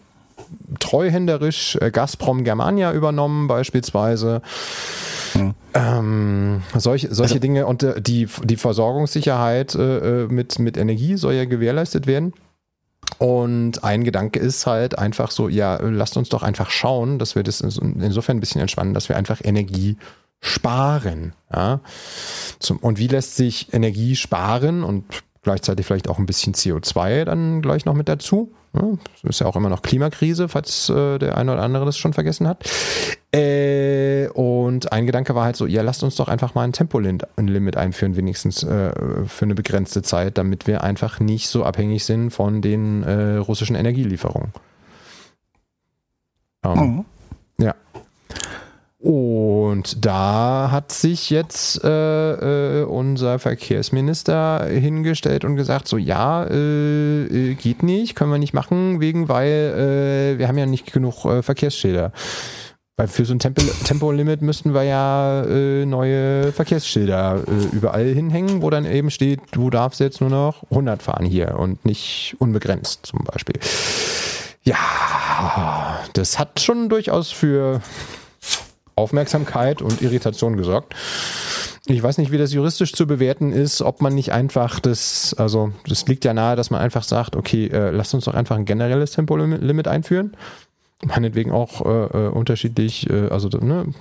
treuhänderisch 0.78 1.76
äh, 1.80 1.90
Gazprom 1.90 2.44
Germania 2.44 2.92
übernommen 2.92 3.48
beispielsweise. 3.48 4.40
Hm. 5.32 5.54
Ähm, 5.74 6.62
solche 6.76 7.14
solche 7.14 7.34
also, 7.34 7.40
Dinge 7.40 7.66
und 7.66 7.82
äh, 7.82 8.00
die, 8.00 8.28
die 8.44 8.56
Versorgungssicherheit 8.56 9.74
äh, 9.74 10.26
mit, 10.28 10.58
mit 10.58 10.76
Energie 10.76 11.16
soll 11.16 11.34
ja 11.34 11.44
gewährleistet 11.44 12.06
werden. 12.06 12.32
Und 13.24 13.82
ein 13.82 14.04
Gedanke 14.04 14.38
ist 14.38 14.66
halt 14.66 14.98
einfach 14.98 15.30
so, 15.30 15.48
ja, 15.48 15.80
lasst 15.80 16.18
uns 16.18 16.28
doch 16.28 16.42
einfach 16.42 16.68
schauen, 16.68 17.18
dass 17.18 17.34
wir 17.34 17.42
das 17.42 17.62
insofern 17.62 18.36
ein 18.36 18.40
bisschen 18.40 18.60
entspannen, 18.60 18.92
dass 18.92 19.08
wir 19.08 19.16
einfach 19.16 19.40
Energie 19.42 19.96
sparen. 20.40 21.32
Ja? 21.50 21.80
Zum, 22.58 22.76
und 22.80 22.98
wie 22.98 23.06
lässt 23.06 23.36
sich 23.36 23.72
Energie 23.72 24.14
sparen? 24.14 24.84
Und 24.84 25.06
gleichzeitig 25.40 25.86
vielleicht 25.86 26.10
auch 26.10 26.18
ein 26.18 26.26
bisschen 26.26 26.52
CO2 26.52 27.24
dann 27.24 27.62
gleich 27.62 27.86
noch 27.86 27.94
mit 27.94 28.10
dazu. 28.10 28.52
Ist 29.22 29.40
ja 29.40 29.46
auch 29.46 29.56
immer 29.56 29.68
noch 29.68 29.82
Klimakrise, 29.82 30.48
falls 30.48 30.88
äh, 30.88 31.18
der 31.18 31.36
eine 31.36 31.52
oder 31.52 31.62
andere 31.62 31.84
das 31.84 31.96
schon 31.96 32.12
vergessen 32.12 32.48
hat. 32.48 32.68
Äh, 33.32 34.28
und 34.28 34.92
ein 34.92 35.06
Gedanke 35.06 35.34
war 35.34 35.44
halt 35.44 35.56
so, 35.56 35.66
ja, 35.66 35.82
lasst 35.82 36.02
uns 36.02 36.16
doch 36.16 36.28
einfach 36.28 36.54
mal 36.54 36.62
ein 36.62 36.72
Tempolimit 36.72 37.76
einführen, 37.76 38.16
wenigstens 38.16 38.62
äh, 38.62 38.92
für 39.26 39.44
eine 39.44 39.54
begrenzte 39.54 40.02
Zeit, 40.02 40.38
damit 40.38 40.66
wir 40.66 40.82
einfach 40.82 41.20
nicht 41.20 41.48
so 41.48 41.64
abhängig 41.64 42.04
sind 42.04 42.30
von 42.30 42.62
den 42.62 43.02
äh, 43.04 43.36
russischen 43.36 43.76
Energielieferungen. 43.76 44.52
Ähm, 46.64 46.78
mhm. 46.78 47.04
Ja. 47.64 47.74
Und 49.04 50.02
da 50.02 50.70
hat 50.70 50.90
sich 50.90 51.28
jetzt 51.28 51.84
äh, 51.84 52.80
äh, 52.80 52.84
unser 52.84 53.38
Verkehrsminister 53.38 54.64
hingestellt 54.64 55.44
und 55.44 55.56
gesagt, 55.56 55.88
so 55.88 55.98
ja, 55.98 56.44
äh, 56.44 57.50
äh 57.50 57.54
geht 57.54 57.82
nicht, 57.82 58.14
können 58.14 58.30
wir 58.30 58.38
nicht 58.38 58.54
machen, 58.54 59.02
wegen, 59.02 59.28
weil 59.28 59.50
äh, 60.36 60.38
wir 60.38 60.48
haben 60.48 60.56
ja 60.56 60.64
nicht 60.64 60.90
genug 60.90 61.26
äh, 61.26 61.42
Verkehrsschilder. 61.42 62.12
Weil 62.96 63.08
für 63.08 63.26
so 63.26 63.34
ein 63.34 63.40
Tempo 63.40 63.60
Tempolimit 63.84 64.40
müssten 64.40 64.72
wir 64.72 64.84
ja 64.84 65.44
neue 65.84 66.52
Verkehrsschilder 66.52 67.42
überall 67.72 68.06
hinhängen, 68.06 68.62
wo 68.62 68.70
dann 68.70 68.86
eben 68.86 69.10
steht, 69.10 69.40
du 69.50 69.68
darfst 69.68 69.98
jetzt 69.98 70.20
nur 70.20 70.30
noch 70.30 70.62
100 70.70 71.02
fahren 71.02 71.26
hier 71.26 71.58
und 71.58 71.84
nicht 71.84 72.36
unbegrenzt 72.38 73.04
zum 73.04 73.24
Beispiel. 73.24 73.56
Ja, 74.62 75.98
das 76.12 76.38
hat 76.38 76.60
schon 76.60 76.88
durchaus 76.88 77.32
für 77.32 77.82
Aufmerksamkeit 78.96 79.82
und 79.82 80.02
Irritation 80.02 80.56
gesorgt. 80.56 80.94
Ich 81.86 82.02
weiß 82.02 82.16
nicht, 82.18 82.32
wie 82.32 82.38
das 82.38 82.52
juristisch 82.52 82.92
zu 82.94 83.06
bewerten 83.06 83.52
ist, 83.52 83.82
ob 83.82 84.00
man 84.00 84.14
nicht 84.14 84.32
einfach 84.32 84.80
das, 84.80 85.34
also 85.36 85.72
das 85.86 86.06
liegt 86.06 86.24
ja 86.24 86.32
nahe, 86.32 86.56
dass 86.56 86.70
man 86.70 86.80
einfach 86.80 87.02
sagt, 87.02 87.36
okay, 87.36 87.66
äh, 87.66 87.90
lasst 87.90 88.14
uns 88.14 88.24
doch 88.24 88.34
einfach 88.34 88.56
ein 88.56 88.64
generelles 88.64 89.10
Tempolimit 89.10 89.86
einführen. 89.86 90.34
Meinetwegen 91.04 91.52
auch 91.52 91.84
äh, 91.84 92.26
äh, 92.26 92.28
unterschiedlich, 92.28 93.10
äh, 93.10 93.28
also 93.28 93.48
ne, 93.48 93.92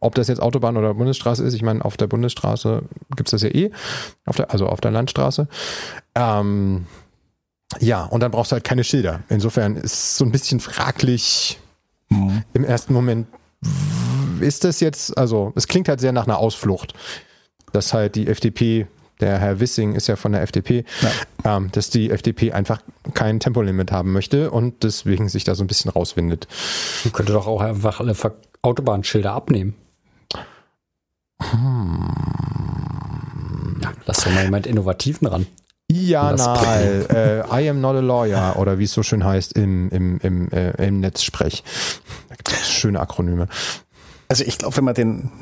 ob 0.00 0.14
das 0.14 0.28
jetzt 0.28 0.40
Autobahn 0.40 0.78
oder 0.78 0.94
Bundesstraße 0.94 1.44
ist, 1.44 1.52
ich 1.52 1.62
meine, 1.62 1.84
auf 1.84 1.98
der 1.98 2.06
Bundesstraße 2.06 2.82
gibt 3.16 3.28
es 3.28 3.32
das 3.32 3.42
ja 3.42 3.50
eh, 3.50 3.70
auf 4.24 4.36
der, 4.36 4.50
also 4.50 4.66
auf 4.66 4.80
der 4.80 4.90
Landstraße. 4.90 5.46
Ähm, 6.14 6.86
ja, 7.78 8.04
und 8.04 8.20
dann 8.20 8.30
brauchst 8.30 8.50
du 8.50 8.54
halt 8.54 8.64
keine 8.64 8.82
Schilder. 8.82 9.20
Insofern 9.28 9.76
ist 9.76 9.92
es 9.92 10.16
so 10.16 10.24
ein 10.24 10.32
bisschen 10.32 10.58
fraglich 10.58 11.60
mhm. 12.08 12.42
im 12.54 12.64
ersten 12.64 12.94
Moment, 12.94 13.28
ist 14.40 14.64
das 14.64 14.80
jetzt, 14.80 15.16
also 15.16 15.52
es 15.54 15.68
klingt 15.68 15.88
halt 15.88 16.00
sehr 16.00 16.12
nach 16.12 16.26
einer 16.26 16.38
Ausflucht, 16.38 16.94
dass 17.72 17.92
halt 17.92 18.14
die 18.14 18.26
FDP, 18.26 18.86
der 19.20 19.38
Herr 19.38 19.60
Wissing 19.60 19.94
ist 19.94 20.06
ja 20.06 20.16
von 20.16 20.32
der 20.32 20.42
FDP, 20.42 20.84
ja. 21.02 21.56
ähm, 21.56 21.70
dass 21.72 21.90
die 21.90 22.10
FDP 22.10 22.52
einfach 22.52 22.80
kein 23.14 23.38
Tempolimit 23.40 23.92
haben 23.92 24.12
möchte 24.12 24.50
und 24.50 24.82
deswegen 24.82 25.28
sich 25.28 25.44
da 25.44 25.54
so 25.54 25.62
ein 25.62 25.66
bisschen 25.66 25.90
rauswindet. 25.90 26.48
Man 27.04 27.12
könnte 27.12 27.32
doch 27.32 27.46
auch 27.46 27.60
einfach 27.60 28.00
alle 28.00 28.14
Autobahnschilder 28.62 29.32
abnehmen. 29.32 29.74
Hm. 31.42 32.10
Ja, 33.82 33.92
lass 34.06 34.24
doch 34.24 34.30
mal 34.30 34.44
jemand 34.44 34.66
Innovativen 34.66 35.26
ran. 35.26 35.46
Ianal, 35.90 37.06
äh, 37.10 37.62
I 37.62 37.68
am 37.68 37.80
not 37.80 37.96
a 37.96 38.00
lawyer 38.00 38.56
oder 38.58 38.78
wie 38.78 38.84
es 38.84 38.92
so 38.92 39.02
schön 39.02 39.24
heißt 39.24 39.54
im, 39.54 39.88
im, 39.90 40.18
im, 40.18 40.48
äh, 40.50 40.86
im 40.86 41.00
Netzsprech. 41.00 41.64
Schöne 42.80 43.00
Akronyme. 43.00 43.48
Also 44.28 44.44
ich 44.44 44.58
glaube, 44.58 44.76
wenn 44.76 44.84
man 44.84 44.94
den, 44.94 45.32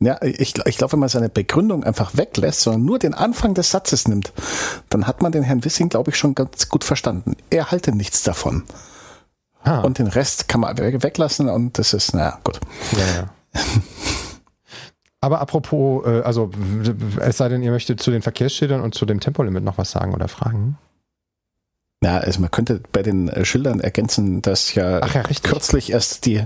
ja, 0.00 0.20
ich, 0.22 0.54
ich 0.66 0.76
glaube, 0.76 0.94
wenn 0.94 0.98
man 0.98 1.08
seine 1.08 1.28
Begründung 1.28 1.84
einfach 1.84 2.16
weglässt, 2.16 2.62
sondern 2.62 2.84
nur 2.84 2.98
den 2.98 3.14
Anfang 3.14 3.54
des 3.54 3.70
Satzes 3.70 4.08
nimmt, 4.08 4.32
dann 4.90 5.06
hat 5.06 5.22
man 5.22 5.30
den 5.30 5.44
Herrn 5.44 5.64
Wissing, 5.64 5.88
glaube 5.88 6.10
ich, 6.10 6.16
schon 6.16 6.34
ganz 6.34 6.68
gut 6.68 6.82
verstanden. 6.82 7.36
Er 7.50 7.70
halte 7.70 7.94
nichts 7.94 8.24
davon. 8.24 8.64
Ah. 9.62 9.80
Und 9.80 9.98
den 9.98 10.08
Rest 10.08 10.48
kann 10.48 10.60
man 10.60 10.76
weglassen 10.76 11.48
und 11.48 11.78
das 11.78 11.94
ist, 11.94 12.12
naja, 12.12 12.38
gut. 12.42 12.60
Ja, 12.92 13.22
ja. 13.22 13.60
Aber 15.20 15.40
apropos, 15.40 16.04
äh, 16.04 16.20
also 16.20 16.50
es 17.20 17.38
sei 17.38 17.48
denn, 17.48 17.62
ihr 17.62 17.70
möchtet 17.70 18.02
zu 18.02 18.10
den 18.10 18.20
Verkehrsschildern 18.20 18.82
und 18.82 18.94
zu 18.94 19.06
dem 19.06 19.20
Tempolimit 19.20 19.64
noch 19.64 19.78
was 19.78 19.90
sagen 19.90 20.12
oder 20.12 20.28
fragen. 20.28 20.76
Ja, 22.04 22.18
also 22.18 22.42
man 22.42 22.50
könnte 22.50 22.82
bei 22.92 23.02
den 23.02 23.30
äh, 23.30 23.46
Schildern 23.46 23.80
ergänzen, 23.80 24.42
dass 24.42 24.74
ja, 24.74 25.06
ja 25.06 25.22
kürzlich 25.42 25.90
erst 25.90 26.26
die, 26.26 26.42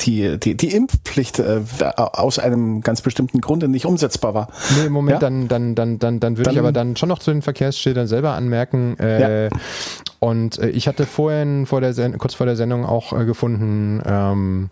die, 0.00 0.40
die, 0.40 0.56
die 0.56 0.74
Impfpflicht 0.74 1.38
äh, 1.38 1.60
aus 1.94 2.40
einem 2.40 2.80
ganz 2.80 3.00
bestimmten 3.00 3.40
Grunde 3.40 3.68
nicht 3.68 3.86
umsetzbar 3.86 4.34
war. 4.34 4.48
Nee, 4.76 4.88
Moment, 4.88 5.14
ja? 5.14 5.18
dann, 5.20 5.46
dann, 5.46 5.76
dann, 5.76 6.00
dann, 6.00 6.18
dann 6.18 6.36
würde 6.36 6.50
ich 6.50 6.58
aber 6.58 6.72
dann 6.72 6.96
schon 6.96 7.08
noch 7.08 7.20
zu 7.20 7.30
den 7.30 7.42
Verkehrsschildern 7.42 8.08
selber 8.08 8.32
anmerken. 8.32 8.98
Äh, 8.98 9.44
ja. 9.44 9.50
Und 10.18 10.58
äh, 10.58 10.70
ich 10.70 10.88
hatte 10.88 11.06
vorhin, 11.06 11.66
vor 11.66 11.80
der 11.80 11.94
kurz 12.18 12.34
vor 12.34 12.46
der 12.46 12.56
Sendung 12.56 12.84
auch 12.84 13.12
äh, 13.12 13.24
gefunden, 13.24 14.02
ähm, 14.04 14.70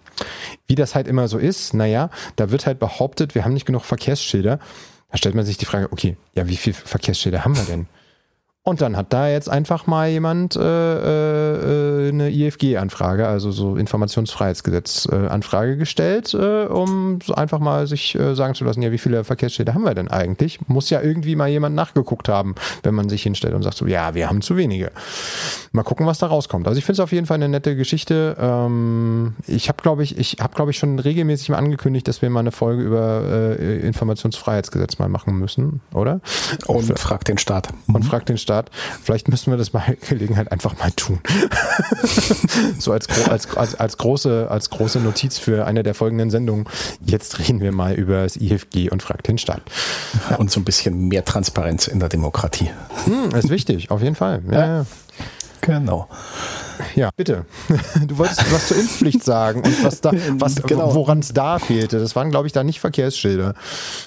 wie 0.67 0.75
das 0.75 0.97
halt 0.97 1.07
immer 1.07 1.29
so 1.29 1.39
ist. 1.39 1.73
Naja, 1.73 2.11
da 2.35 2.51
wird 2.51 2.67
halt 2.67 2.81
behauptet, 2.81 3.37
wir 3.37 3.45
haben 3.45 3.55
nicht 3.55 3.67
genug 3.67 3.85
Verkehrsschilder. 3.85 4.59
Da 5.13 5.17
stellt 5.17 5.37
man 5.37 5.45
sich 5.45 5.57
die 5.57 5.67
Frage, 5.67 5.93
okay, 5.93 6.17
ja, 6.35 6.49
wie 6.49 6.57
viele 6.57 6.75
Verkehrsschilder 6.75 7.45
haben 7.45 7.57
wir 7.57 7.63
denn? 7.63 7.87
Und 8.63 8.83
dann 8.83 8.95
hat 8.95 9.15
da 9.15 9.27
jetzt 9.27 9.49
einfach 9.49 9.87
mal 9.87 10.11
jemand 10.11 10.55
äh, 10.55 10.61
äh, 10.61 12.09
eine 12.11 12.29
IFG-Anfrage, 12.29 13.27
also 13.27 13.53
so 13.53 13.77
Informationsfreiheitsgesetz-Anfrage 13.77 15.79
gestellt, 15.79 16.35
äh, 16.35 16.67
um 16.67 17.21
so 17.25 17.35
einfach 17.35 17.59
mal 17.59 17.87
sich 17.87 18.15
äh, 18.17 18.35
sagen 18.35 18.55
zu 18.55 18.65
lassen, 18.65 18.83
ja, 18.83 18.93
wie 18.93 18.99
viele 18.99 19.25
Verkehrsschilder 19.25 19.73
haben 19.73 19.85
wir 19.85 19.95
denn 19.95 20.09
eigentlich? 20.09 20.59
Muss 20.69 20.91
ja 20.91 21.01
irgendwie 21.01 21.37
mal 21.37 21.49
jemand 21.49 21.75
nachgeguckt 21.75 22.29
haben, 22.29 22.55
wenn 22.83 22.95
man 22.95 23.09
sich 23.09 23.23
hinstellt 23.23 23.55
und 23.55 23.63
sagt 23.63 23.79
so, 23.79 23.87
ja, 23.87 24.15
wir 24.15 24.29
haben 24.29 24.43
zu 24.43 24.59
wenige. 24.59 24.93
Mal 25.73 25.83
gucken, 25.83 26.07
was 26.07 26.19
da 26.19 26.27
rauskommt. 26.27 26.69
Also 26.69 26.77
ich 26.77 26.85
finde 26.85 27.01
es 27.01 27.01
auf 27.01 27.13
jeden 27.13 27.27
Fall 27.27 27.37
eine 27.37 27.49
nette 27.49 27.77
Geschichte. 27.77 28.37
Ähm, 28.39 29.37
ich 29.47 29.71
habe, 29.71 29.81
glaube 29.81 30.03
ich, 30.03 30.19
ich 30.19 30.37
habe, 30.39 30.55
glaube 30.55 30.71
ich, 30.71 30.77
schon 30.77 30.99
regelmäßig 30.99 31.49
mal 31.49 31.57
angekündigt, 31.57 32.07
dass 32.09 32.21
wir 32.21 32.29
mal 32.29 32.41
eine 32.41 32.53
Folge 32.53 32.83
über 32.83 33.57
äh, 33.59 33.79
Informationsfreiheitsgesetz 33.79 34.99
mal 34.99 35.09
machen 35.09 35.39
müssen, 35.39 35.81
oder? 35.95 36.21
Und, 36.67 36.91
und 36.91 36.99
fragt 36.99 37.29
den 37.29 37.39
Staat. 37.39 37.71
Und 37.87 38.05
fragt 38.05 38.29
den 38.29 38.37
Staat 38.37 38.50
Start. 38.51 38.71
Vielleicht 39.03 39.29
müssen 39.29 39.53
wir 39.53 39.57
das 39.57 39.71
bei 39.71 39.97
Gelegenheit 40.09 40.51
einfach 40.51 40.77
mal 40.79 40.91
tun. 40.91 41.21
so 42.79 42.91
als, 42.91 43.09
als, 43.29 43.57
als, 43.57 43.75
als, 43.77 43.97
große, 43.97 44.49
als 44.51 44.71
große 44.71 44.99
Notiz 44.99 45.39
für 45.39 45.67
eine 45.67 45.85
der 45.85 45.95
folgenden 45.95 46.31
Sendungen. 46.31 46.65
Jetzt 47.07 47.39
reden 47.39 47.61
wir 47.61 47.71
mal 47.71 47.95
über 47.95 48.25
das 48.25 48.37
IFG 48.37 48.91
und 48.91 49.05
fragt 49.05 49.29
den 49.29 49.39
Staat. 49.39 49.63
Ja, 50.31 50.37
und 50.37 50.51
so 50.51 50.59
ein 50.59 50.65
bisschen 50.65 51.07
mehr 51.07 51.25
Transparenz 51.25 51.87
in 51.87 52.01
der 52.01 52.09
Demokratie. 52.09 52.71
Hm, 53.05 53.37
ist 53.37 53.51
wichtig, 53.51 53.93
auf 53.93 54.03
jeden 54.03 54.17
Fall. 54.17 54.43
Ja, 54.51 54.67
ja. 54.67 54.87
Genau. 55.61 56.09
Ja, 56.95 57.11
bitte. 57.17 57.45
Du 58.07 58.19
wolltest 58.19 58.53
was 58.53 58.69
zur 58.69 58.79
Impfpflicht 58.79 59.23
sagen 59.23 59.63
und 59.63 59.85
was 59.85 60.01
da, 60.01 60.13
was, 60.33 60.63
genau. 60.63 60.95
woran 60.95 61.21
es 61.21 61.33
da 61.33 61.59
fehlte. 61.59 61.99
Das 61.99 62.17
waren, 62.17 62.31
glaube 62.31 62.47
ich, 62.47 62.53
da 62.53 62.65
nicht 62.65 62.81
Verkehrsschilder. 62.81 63.55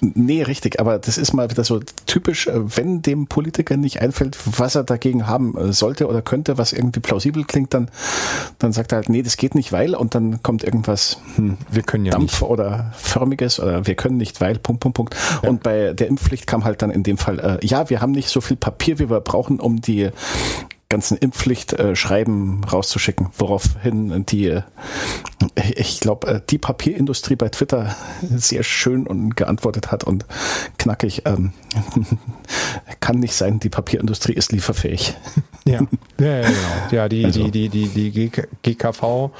Nee, 0.02 0.44
richtig. 0.44 0.80
Aber 0.80 1.00
das 1.00 1.18
ist 1.18 1.34
mal 1.34 1.50
wieder 1.50 1.64
so 1.64 1.80
typisch, 2.06 2.48
äh, 2.48 2.78
wenn 2.78 3.02
dem 3.02 3.28
Politiker 3.28 3.78
nicht 3.78 4.02
einfällt, 4.02 4.38
was 4.58 4.76
er 4.76 4.84
dagegen 4.84 5.28
haben 5.28 5.58
äh, 5.58 5.74
sollte 5.74 6.08
oder 6.08 6.22
könnte, 6.22 6.58
was 6.58 6.74
irgendwie 6.74 7.00
plausibel 7.00 7.44
klingt, 7.44 7.74
dann, 7.74 7.90
dann 8.60 8.74
sagt 8.74 8.92
er 8.92 8.98
halt, 8.98 9.10
nee, 9.10 9.22
das 9.22 9.38
geht 9.38 9.56
nicht, 9.56 9.72
weil, 9.72 9.96
und 9.96 10.16
dann 10.16 10.42
kommt 10.44 10.64
irgendwas, 10.64 11.20
hm, 11.36 11.58
wir 11.70 11.84
können 11.84 12.06
ja 12.06 12.12
Dampf 12.12 12.42
nicht. 12.42 12.50
oder 12.50 12.92
Förmiges 12.98 13.60
oder 13.60 13.86
wir 13.86 13.96
können 13.96 14.18
nicht, 14.18 14.42
weil, 14.42 14.58
Punkt, 14.58 14.82
Punkt, 14.82 14.96
Punkt. 14.96 15.16
Ja. 15.42 15.50
Und 15.50 15.64
bei 15.64 15.94
der 15.94 16.08
Impfpflicht 16.08 16.48
kam 16.48 16.64
halt 16.64 16.82
dann 16.82 16.90
in 16.90 17.04
dem 17.04 17.18
Fall, 17.18 17.40
äh, 17.40 17.66
ja, 17.66 17.90
wir 17.90 18.02
haben 18.02 18.12
nicht 18.12 18.30
so 18.30 18.42
viel 18.42 18.58
Papier, 18.58 19.00
wie 19.00 19.10
wir 19.10 19.22
brauchen, 19.22 19.60
um 19.60 19.82
die 19.82 20.10
ganzen 20.94 21.18
Impfpflicht-Schreiben 21.18 22.64
rauszuschicken, 22.66 23.30
woraufhin 23.40 24.28
die, 24.28 24.46
äh, 24.46 24.62
ich 25.76 26.00
glaube, 26.00 26.28
äh, 26.28 26.42
die 26.48 26.60
Papierindustrie 26.60 27.36
bei 27.36 27.50
Twitter 27.50 27.96
sehr 28.22 28.62
schön 28.62 29.08
und 29.08 29.36
geantwortet 29.36 29.92
hat 29.92 30.04
und 30.04 30.28
knackig, 30.78 31.24
ähm, 31.26 31.52
kann 33.00 33.20
nicht 33.20 33.34
sein, 33.34 33.60
die 33.60 33.70
Papierindustrie 33.70 34.34
ist 34.34 34.52
lieferfähig. 34.52 35.16
Ja, 35.66 35.80
ja, 36.20 36.26
ja, 36.26 36.42
genau. 36.42 36.58
ja 36.92 37.08
die, 37.08 37.24
also. 37.24 37.48
die, 37.48 37.70
die, 37.70 37.88
die, 37.88 38.10
die 38.12 38.32
GKV, 38.64 39.32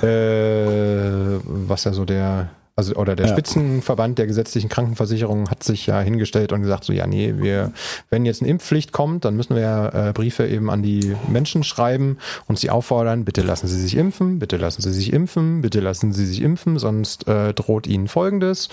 äh, 0.00 1.40
was 1.42 1.82
ja 1.82 1.92
so 1.92 2.04
der 2.04 2.50
also 2.76 2.94
oder 2.94 3.16
der 3.16 3.26
ja. 3.26 3.32
Spitzenverband 3.32 4.18
der 4.18 4.26
gesetzlichen 4.26 4.68
Krankenversicherung 4.68 5.48
hat 5.48 5.62
sich 5.62 5.86
ja 5.86 5.98
hingestellt 6.00 6.52
und 6.52 6.60
gesagt, 6.60 6.84
so 6.84 6.92
ja, 6.92 7.06
nee, 7.06 7.34
wir, 7.38 7.72
wenn 8.10 8.26
jetzt 8.26 8.42
eine 8.42 8.50
Impfpflicht 8.50 8.92
kommt, 8.92 9.24
dann 9.24 9.34
müssen 9.34 9.54
wir 9.54 9.62
ja 9.62 10.10
äh, 10.10 10.12
Briefe 10.12 10.46
eben 10.46 10.68
an 10.68 10.82
die 10.82 11.16
Menschen 11.26 11.64
schreiben 11.64 12.18
und 12.48 12.58
sie 12.58 12.68
auffordern, 12.68 13.24
bitte 13.24 13.40
lassen 13.40 13.66
Sie 13.66 13.80
sich 13.80 13.96
impfen, 13.96 14.38
bitte 14.38 14.58
lassen 14.58 14.82
Sie 14.82 14.92
sich 14.92 15.14
impfen, 15.14 15.62
bitte 15.62 15.80
lassen 15.80 16.12
Sie 16.12 16.26
sich 16.26 16.42
impfen, 16.42 16.78
sonst 16.78 17.26
äh, 17.26 17.54
droht 17.54 17.86
Ihnen 17.86 18.08
Folgendes. 18.08 18.68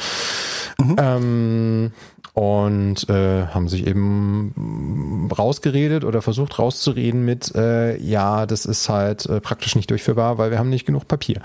Mhm. 0.78 0.96
Ähm, 1.00 1.92
und 2.34 3.08
äh, 3.10 3.46
haben 3.46 3.68
sich 3.68 3.86
eben 3.86 5.30
rausgeredet 5.38 6.04
oder 6.04 6.24
versucht 6.24 6.58
rauszureden 6.58 7.24
mit, 7.24 7.54
äh, 7.54 7.96
ja, 7.98 8.48
das 8.48 8.66
ist 8.66 8.90
halt 8.90 9.28
äh, 9.28 9.40
praktisch 9.40 9.76
nicht 9.76 9.92
durchführbar, 9.92 10.40
weil 10.40 10.50
wir 10.50 10.58
haben 10.58 10.72
nicht 10.72 10.86
genug 10.86 11.08
Papier. 11.08 11.42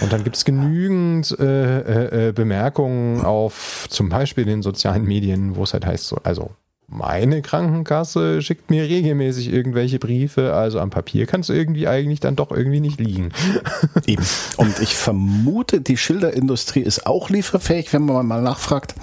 Und 0.00 0.12
dann 0.12 0.22
gibt 0.22 0.36
es 0.36 0.44
genügend 0.44 1.36
äh, 1.40 1.89
äh, 1.90 2.28
äh, 2.28 2.32
Bemerkungen 2.32 3.24
auf 3.24 3.86
zum 3.90 4.08
Beispiel 4.08 4.44
den 4.44 4.62
sozialen 4.62 5.04
Medien, 5.04 5.56
wo 5.56 5.64
es 5.64 5.72
halt 5.72 5.84
heißt, 5.84 6.06
so, 6.06 6.18
also 6.22 6.50
meine 6.86 7.42
Krankenkasse 7.42 8.42
schickt 8.42 8.70
mir 8.70 8.84
regelmäßig 8.84 9.52
irgendwelche 9.52 9.98
Briefe, 9.98 10.54
also 10.54 10.78
am 10.80 10.90
Papier 10.90 11.26
kann 11.26 11.40
es 11.40 11.48
irgendwie 11.48 11.88
eigentlich 11.88 12.20
dann 12.20 12.36
doch 12.36 12.52
irgendwie 12.52 12.80
nicht 12.80 13.00
liegen. 13.00 13.30
Eben. 14.06 14.24
Und 14.56 14.78
ich 14.80 14.96
vermute, 14.96 15.80
die 15.80 15.96
Schilderindustrie 15.96 16.80
ist 16.80 17.06
auch 17.06 17.28
lieferfähig, 17.28 17.92
wenn 17.92 18.04
man 18.04 18.26
mal 18.26 18.42
nachfragt. 18.42 18.94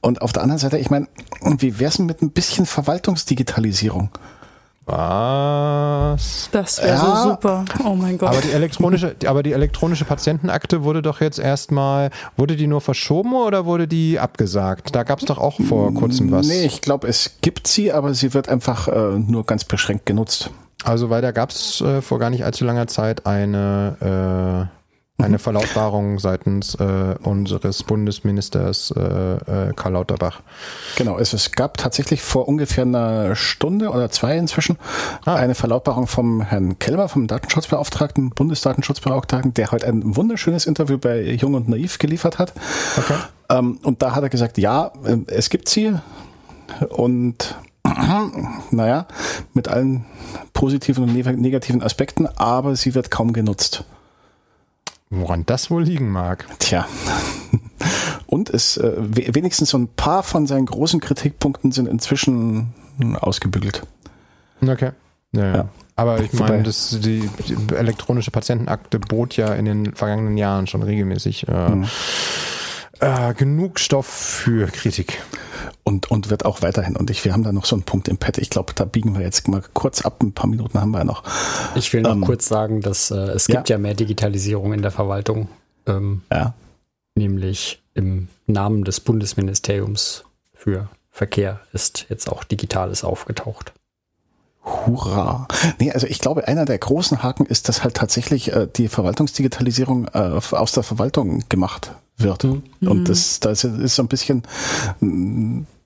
Und 0.00 0.22
auf 0.22 0.32
der 0.32 0.42
anderen 0.42 0.58
Seite, 0.58 0.78
ich 0.78 0.90
meine, 0.90 1.08
wie 1.58 1.78
wäre 1.78 1.90
es 1.90 1.98
mit 1.98 2.22
ein 2.22 2.30
bisschen 2.30 2.64
Verwaltungsdigitalisierung? 2.64 4.10
Was? 4.86 6.48
Das 6.52 6.80
wäre 6.80 6.96
ja, 6.96 7.16
so 7.16 7.30
super. 7.30 7.64
Oh 7.84 7.96
mein 7.96 8.18
Gott. 8.18 8.28
Aber 8.28 8.40
die 8.40 8.52
elektronische, 8.52 9.16
aber 9.26 9.42
die 9.42 9.52
elektronische 9.52 10.04
Patientenakte 10.04 10.84
wurde 10.84 11.02
doch 11.02 11.20
jetzt 11.20 11.40
erstmal, 11.40 12.10
wurde 12.36 12.54
die 12.54 12.68
nur 12.68 12.80
verschoben 12.80 13.34
oder 13.34 13.66
wurde 13.66 13.88
die 13.88 14.20
abgesagt? 14.20 14.94
Da 14.94 15.02
gab 15.02 15.18
es 15.18 15.24
doch 15.24 15.38
auch 15.38 15.60
vor 15.60 15.92
kurzem 15.92 16.30
was. 16.30 16.46
Nee, 16.46 16.64
ich 16.64 16.82
glaube, 16.82 17.08
es 17.08 17.38
gibt 17.40 17.66
sie, 17.66 17.92
aber 17.92 18.14
sie 18.14 18.32
wird 18.32 18.48
einfach 18.48 18.86
äh, 18.86 19.18
nur 19.18 19.44
ganz 19.44 19.64
beschränkt 19.64 20.06
genutzt. 20.06 20.50
Also, 20.84 21.10
weil 21.10 21.20
da 21.20 21.32
gab 21.32 21.50
es 21.50 21.80
äh, 21.80 22.00
vor 22.00 22.20
gar 22.20 22.30
nicht 22.30 22.44
allzu 22.44 22.64
langer 22.64 22.86
Zeit 22.86 23.26
eine 23.26 24.70
äh, 24.70 24.85
eine 25.18 25.38
Verlautbarung 25.38 26.18
seitens 26.18 26.74
äh, 26.74 27.14
unseres 27.22 27.82
Bundesministers 27.82 28.92
äh, 28.94 29.00
äh, 29.00 29.72
Karl 29.74 29.94
Lauterbach. 29.94 30.40
Genau, 30.96 31.18
es, 31.18 31.32
es, 31.32 31.52
gab 31.52 31.78
tatsächlich 31.78 32.20
vor 32.20 32.46
ungefähr 32.48 32.84
einer 32.84 33.34
Stunde 33.34 33.90
oder 33.90 34.10
zwei 34.10 34.36
inzwischen 34.36 34.76
ah. 35.24 35.36
eine 35.36 35.54
Verlautbarung 35.54 36.06
vom 36.06 36.42
Herrn 36.42 36.78
Kelber, 36.78 37.08
vom 37.08 37.26
Datenschutzbeauftragten, 37.26 38.30
Bundesdatenschutzbeauftragten, 38.30 39.54
der 39.54 39.70
heute 39.70 39.86
ein 39.86 40.16
wunderschönes 40.16 40.66
Interview 40.66 40.98
bei 40.98 41.22
Jung 41.22 41.54
und 41.54 41.68
Naiv 41.68 41.98
geliefert 41.98 42.38
hat. 42.38 42.52
Okay. 42.98 43.16
Ähm, 43.48 43.78
und 43.84 44.02
da 44.02 44.14
hat 44.14 44.22
er 44.22 44.28
gesagt, 44.28 44.58
ja, 44.58 44.92
äh, 45.04 45.16
es 45.28 45.48
gibt 45.48 45.70
sie 45.70 45.94
und 46.90 47.56
naja, 48.70 49.06
mit 49.54 49.68
allen 49.68 50.04
positiven 50.52 51.04
und 51.04 51.14
negativen 51.14 51.82
Aspekten, 51.82 52.26
aber 52.26 52.76
sie 52.76 52.94
wird 52.94 53.10
kaum 53.10 53.32
genutzt. 53.32 53.84
Woran 55.10 55.46
das 55.46 55.70
wohl 55.70 55.84
liegen 55.84 56.10
mag. 56.10 56.46
Tja. 56.58 56.86
Und 58.26 58.50
es 58.50 58.76
äh, 58.76 58.92
wenigstens 59.34 59.70
so 59.70 59.78
ein 59.78 59.88
paar 59.88 60.22
von 60.22 60.46
seinen 60.46 60.66
großen 60.66 61.00
Kritikpunkten 61.00 61.70
sind 61.70 61.86
inzwischen 61.86 62.74
ausgebügelt. 63.20 63.82
Okay. 64.60 64.90
Ja, 65.32 65.56
ja. 65.56 65.68
Aber 65.94 66.20
ich 66.20 66.32
meine, 66.34 66.62
das, 66.62 66.98
die, 67.00 67.28
die, 67.48 67.74
elektronische 67.74 68.30
Patientenakte 68.30 68.98
bot 68.98 69.36
ja 69.36 69.54
in 69.54 69.64
den 69.64 69.94
vergangenen 69.94 70.36
Jahren 70.36 70.66
schon 70.66 70.82
regelmäßig 70.82 71.48
äh, 71.48 71.68
mhm. 71.70 71.86
Äh, 73.00 73.34
genug 73.34 73.78
Stoff 73.78 74.06
für 74.06 74.68
Kritik 74.68 75.22
und, 75.84 76.10
und 76.10 76.30
wird 76.30 76.44
auch 76.44 76.62
weiterhin. 76.62 76.96
Und 76.96 77.10
ich, 77.10 77.24
wir 77.24 77.32
haben 77.32 77.42
da 77.42 77.52
noch 77.52 77.64
so 77.64 77.76
einen 77.76 77.84
Punkt 77.84 78.08
im 78.08 78.18
Pad. 78.18 78.38
Ich 78.38 78.50
glaube, 78.50 78.72
da 78.74 78.84
biegen 78.84 79.14
wir 79.14 79.22
jetzt 79.22 79.48
mal 79.48 79.62
kurz 79.72 80.02
ab. 80.02 80.22
Ein 80.22 80.32
paar 80.32 80.48
Minuten 80.48 80.80
haben 80.80 80.90
wir 80.90 80.98
ja 80.98 81.04
noch. 81.04 81.22
Ich 81.74 81.92
will 81.92 82.02
noch 82.02 82.12
ähm, 82.12 82.22
kurz 82.22 82.48
sagen, 82.48 82.80
dass 82.80 83.10
äh, 83.10 83.16
es 83.16 83.46
gibt 83.46 83.68
ja. 83.68 83.76
ja 83.76 83.78
mehr 83.78 83.94
Digitalisierung 83.94 84.72
in 84.72 84.82
der 84.82 84.90
Verwaltung. 84.90 85.48
Ähm, 85.86 86.22
ja. 86.32 86.54
Nämlich 87.14 87.82
im 87.94 88.28
Namen 88.46 88.84
des 88.84 89.00
Bundesministeriums 89.00 90.24
für 90.54 90.88
Verkehr 91.10 91.60
ist 91.72 92.06
jetzt 92.08 92.28
auch 92.28 92.44
Digitales 92.44 93.04
aufgetaucht. 93.04 93.72
Hurra. 94.64 95.46
Nee, 95.78 95.92
also 95.92 96.06
ich 96.08 96.18
glaube, 96.18 96.48
einer 96.48 96.64
der 96.64 96.78
großen 96.78 97.22
Haken 97.22 97.46
ist, 97.46 97.68
dass 97.68 97.84
halt 97.84 97.94
tatsächlich 97.94 98.52
äh, 98.52 98.66
die 98.66 98.88
Verwaltungsdigitalisierung 98.88 100.08
äh, 100.12 100.40
aus 100.50 100.72
der 100.72 100.82
Verwaltung 100.82 101.44
gemacht 101.48 101.92
wird. 102.18 102.44
Mhm. 102.44 102.62
Und 102.80 103.08
das, 103.08 103.40
das 103.40 103.64
ist 103.64 103.96
so 103.96 104.02
ein 104.02 104.08
bisschen, 104.08 104.42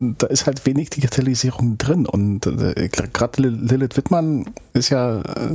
da 0.00 0.26
ist 0.28 0.46
halt 0.46 0.64
wenig 0.64 0.90
Digitalisierung 0.90 1.76
drin. 1.76 2.06
Und 2.06 2.46
äh, 2.46 2.88
gerade 2.88 3.42
Lilith 3.42 3.96
Wittmann 3.96 4.46
ist 4.72 4.90
ja 4.90 5.20
äh, 5.20 5.54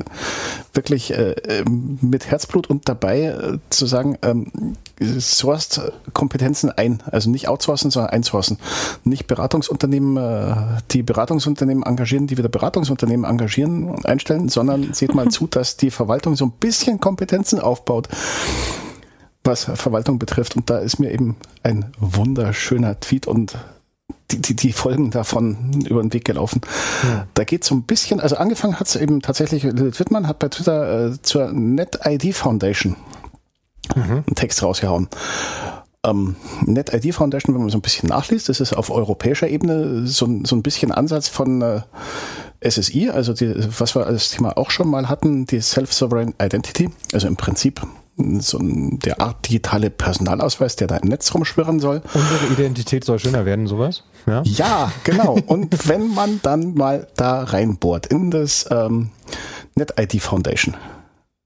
wirklich 0.73 1.11
äh, 1.11 1.35
mit 1.65 2.27
Herzblut 2.27 2.67
und 2.67 2.89
dabei 2.89 3.21
äh, 3.23 3.57
zu 3.69 3.85
sagen, 3.85 4.17
ähm, 4.21 4.75
sourced 4.99 5.91
Kompetenzen 6.13 6.71
ein. 6.71 7.01
Also 7.09 7.29
nicht 7.29 7.47
outsourcen, 7.47 7.91
sondern 7.91 8.11
einsourcen. 8.11 8.57
Nicht 9.03 9.27
Beratungsunternehmen, 9.27 10.17
äh, 10.17 10.55
die 10.91 11.03
Beratungsunternehmen 11.03 11.83
engagieren, 11.83 12.27
die 12.27 12.37
wieder 12.37 12.49
Beratungsunternehmen 12.49 13.29
engagieren 13.29 13.85
und 13.85 14.05
einstellen, 14.05 14.49
sondern 14.49 14.93
seht 14.93 15.15
mal 15.15 15.27
zu, 15.29 15.47
dass 15.47 15.77
die 15.77 15.91
Verwaltung 15.91 16.35
so 16.35 16.45
ein 16.45 16.51
bisschen 16.51 16.99
Kompetenzen 16.99 17.59
aufbaut 17.59 18.09
was 19.45 19.65
Verwaltung 19.65 20.19
betrifft. 20.19 20.55
Und 20.55 20.69
da 20.69 20.79
ist 20.79 20.99
mir 20.99 21.11
eben 21.11 21.35
ein 21.63 21.91
wunderschöner 21.99 22.99
Tweet 22.99 23.27
und 23.27 23.57
die, 24.31 24.41
die, 24.41 24.55
die 24.55 24.73
Folgen 24.73 25.11
davon 25.11 25.83
über 25.87 26.01
den 26.01 26.13
Weg 26.13 26.25
gelaufen. 26.25 26.61
Ja. 27.03 27.27
Da 27.33 27.43
geht 27.43 27.63
so 27.63 27.75
ein 27.75 27.83
bisschen, 27.83 28.19
also 28.19 28.37
angefangen 28.37 28.79
hat 28.79 28.87
es 28.87 28.95
eben 28.95 29.21
tatsächlich, 29.21 29.63
Lilith 29.63 29.99
Wittmann 29.99 30.27
hat 30.27 30.39
bei 30.39 30.49
Twitter 30.49 31.11
äh, 31.11 31.21
zur 31.21 31.51
NetID 31.51 32.35
Foundation 32.35 32.95
mhm. 33.95 34.23
einen 34.25 34.35
Text 34.35 34.63
rausgehauen. 34.63 35.09
Ähm, 36.03 36.35
NetID 36.65 37.13
Foundation, 37.13 37.53
wenn 37.55 37.61
man 37.61 37.69
so 37.69 37.77
ein 37.77 37.81
bisschen 37.81 38.09
nachliest, 38.09 38.49
das 38.49 38.59
ist 38.59 38.73
auf 38.73 38.89
europäischer 38.89 39.47
Ebene 39.47 40.07
so, 40.07 40.27
so 40.43 40.55
ein 40.55 40.63
bisschen 40.63 40.91
Ansatz 40.91 41.27
von 41.27 41.61
äh, 41.61 41.81
SSI, 42.67 43.09
also 43.09 43.33
die, 43.33 43.53
was 43.79 43.95
wir 43.95 44.07
als 44.07 44.31
Thema 44.31 44.57
auch 44.57 44.71
schon 44.71 44.89
mal 44.89 45.07
hatten, 45.07 45.45
die 45.45 45.61
Self-Sovereign 45.61 46.33
Identity, 46.41 46.89
also 47.13 47.27
im 47.27 47.35
Prinzip 47.35 47.85
so 48.17 48.57
ein, 48.57 48.99
der 48.99 49.19
Art 49.19 49.47
digitale 49.47 49.89
Personalausweis, 49.89 50.75
der 50.75 50.87
da 50.87 50.97
im 50.97 51.09
Netz 51.09 51.33
rumschwirren 51.33 51.79
soll. 51.79 52.01
Unsere 52.13 52.45
Identität 52.53 53.03
soll 53.03 53.19
schöner 53.19 53.45
werden, 53.45 53.67
sowas? 53.67 54.03
Ja, 54.25 54.41
ja 54.43 54.91
genau. 55.03 55.37
Und 55.45 55.87
wenn 55.87 56.13
man 56.13 56.39
dann 56.41 56.75
mal 56.75 57.07
da 57.17 57.43
reinbohrt 57.43 58.07
in 58.07 58.31
das 58.31 58.67
ähm, 58.71 59.09
NetID 59.75 60.21
Foundation, 60.21 60.75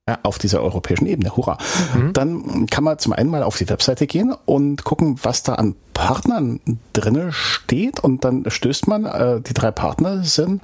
ja, 0.07 0.19
auf 0.23 0.39
dieser 0.39 0.61
europäischen 0.63 1.05
Ebene, 1.05 1.35
hurra, 1.35 1.57
mhm. 1.95 2.13
dann 2.13 2.67
kann 2.67 2.83
man 2.83 2.99
zum 2.99 3.13
einen 3.13 3.29
mal 3.29 3.43
auf 3.43 3.57
die 3.57 3.69
Webseite 3.69 4.07
gehen 4.07 4.33
und 4.45 4.83
gucken, 4.83 5.19
was 5.21 5.43
da 5.43 5.55
an 5.55 5.75
Partnern 5.93 6.59
drinne 6.93 7.31
steht 7.31 7.99
und 7.99 8.23
dann 8.23 8.45
stößt 8.47 8.87
man, 8.87 9.05
äh, 9.05 9.41
die 9.41 9.53
drei 9.53 9.69
Partner 9.71 10.23
sind, 10.23 10.61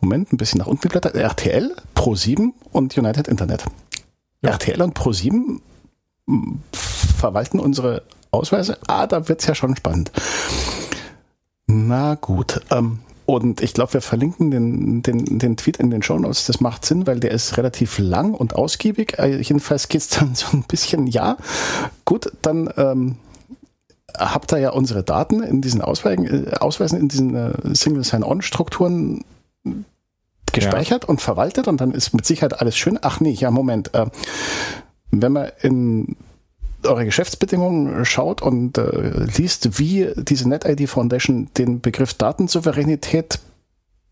Moment, 0.00 0.32
ein 0.32 0.36
bisschen 0.36 0.58
nach 0.58 0.66
unten 0.66 0.82
geblättert, 0.82 1.14
RTL, 1.14 1.74
Pro7 1.96 2.50
und 2.72 2.96
United 2.96 3.26
Internet. 3.26 3.64
Ja. 4.42 4.50
RTL 4.50 4.82
und 4.82 4.98
Pro7 4.98 5.60
verwalten 6.72 7.58
unsere 7.58 8.02
Ausweise. 8.30 8.78
Ah, 8.86 9.06
da 9.06 9.28
wird 9.28 9.40
es 9.40 9.46
ja 9.46 9.54
schon 9.54 9.76
spannend. 9.76 10.12
Na 11.66 12.14
gut. 12.14 12.60
Ähm, 12.70 13.00
und 13.26 13.60
ich 13.60 13.74
glaube, 13.74 13.94
wir 13.94 14.00
verlinken 14.00 14.52
den, 14.52 15.02
den, 15.02 15.38
den 15.38 15.56
Tweet 15.56 15.78
in 15.78 15.90
den 15.90 16.02
Show 16.02 16.18
Notes. 16.18 16.46
Das 16.46 16.60
macht 16.60 16.84
Sinn, 16.84 17.06
weil 17.08 17.18
der 17.18 17.32
ist 17.32 17.56
relativ 17.56 17.98
lang 17.98 18.34
und 18.34 18.54
ausgiebig. 18.54 19.18
Äh, 19.18 19.40
jedenfalls 19.40 19.88
geht 19.88 20.02
es 20.02 20.08
dann 20.08 20.34
so 20.34 20.46
ein 20.52 20.62
bisschen, 20.62 21.06
ja, 21.08 21.36
gut, 22.04 22.32
dann 22.42 22.70
ähm, 22.76 23.16
habt 24.16 24.52
ihr 24.52 24.58
ja 24.58 24.70
unsere 24.70 25.02
Daten 25.02 25.42
in 25.42 25.60
diesen 25.60 25.82
Ausweisen, 25.82 26.46
äh, 26.46 26.56
Ausweisen 26.56 27.00
in 27.00 27.08
diesen 27.08 27.34
äh, 27.34 27.74
Single 27.74 28.04
Sign-On-Strukturen 28.04 29.24
gespeichert 30.52 31.04
ja. 31.04 31.08
und 31.08 31.20
verwaltet 31.20 31.68
und 31.68 31.80
dann 31.80 31.92
ist 31.92 32.14
mit 32.14 32.26
Sicherheit 32.26 32.60
alles 32.60 32.76
schön. 32.76 32.98
Ach 33.02 33.20
nee, 33.20 33.32
ja, 33.32 33.50
Moment. 33.50 33.94
Äh, 33.94 34.06
wenn 35.10 35.32
man 35.32 35.50
in 35.60 36.16
eure 36.84 37.04
Geschäftsbedingungen 37.04 38.04
schaut 38.04 38.42
und 38.42 38.78
äh, 38.78 39.24
liest, 39.36 39.78
wie 39.78 40.08
diese 40.16 40.48
NetID 40.48 40.88
Foundation 40.88 41.48
den 41.56 41.80
Begriff 41.80 42.14
Datensouveränität 42.14 43.40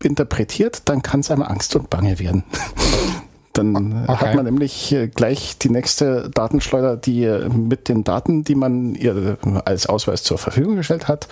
interpretiert, 0.03 0.83
dann 0.85 1.01
kann 1.01 1.21
es 1.21 1.31
einem 1.31 1.43
Angst 1.43 1.75
und 1.75 1.89
Bange 1.89 2.19
werden. 2.19 2.43
dann 3.53 4.03
okay. 4.07 4.17
hat 4.17 4.35
man 4.35 4.45
nämlich 4.45 4.91
äh, 4.91 5.07
gleich 5.07 5.57
die 5.57 5.69
nächste 5.69 6.29
Datenschleuder, 6.29 6.97
die 6.97 7.23
äh, 7.23 7.47
mit 7.49 7.87
den 7.87 8.03
Daten, 8.03 8.43
die 8.43 8.55
man 8.55 8.95
ihr 8.95 9.37
als 9.63 9.87
Ausweis 9.87 10.23
zur 10.23 10.37
Verfügung 10.37 10.75
gestellt 10.75 11.07
hat, 11.07 11.27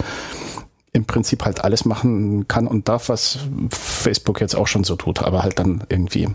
im 0.94 1.06
Prinzip 1.06 1.44
halt 1.44 1.64
alles 1.64 1.86
machen 1.86 2.48
kann 2.48 2.68
und 2.68 2.88
darf, 2.88 3.10
was 3.10 3.39
Facebook 3.70 4.39
jetzt 4.39 4.56
auch 4.56 4.68
schon 4.68 4.84
so 4.84 4.96
tut, 4.96 5.24
aber 5.24 5.44
halt 5.44 5.60
dann 5.60 5.84
irgendwie 5.89 6.30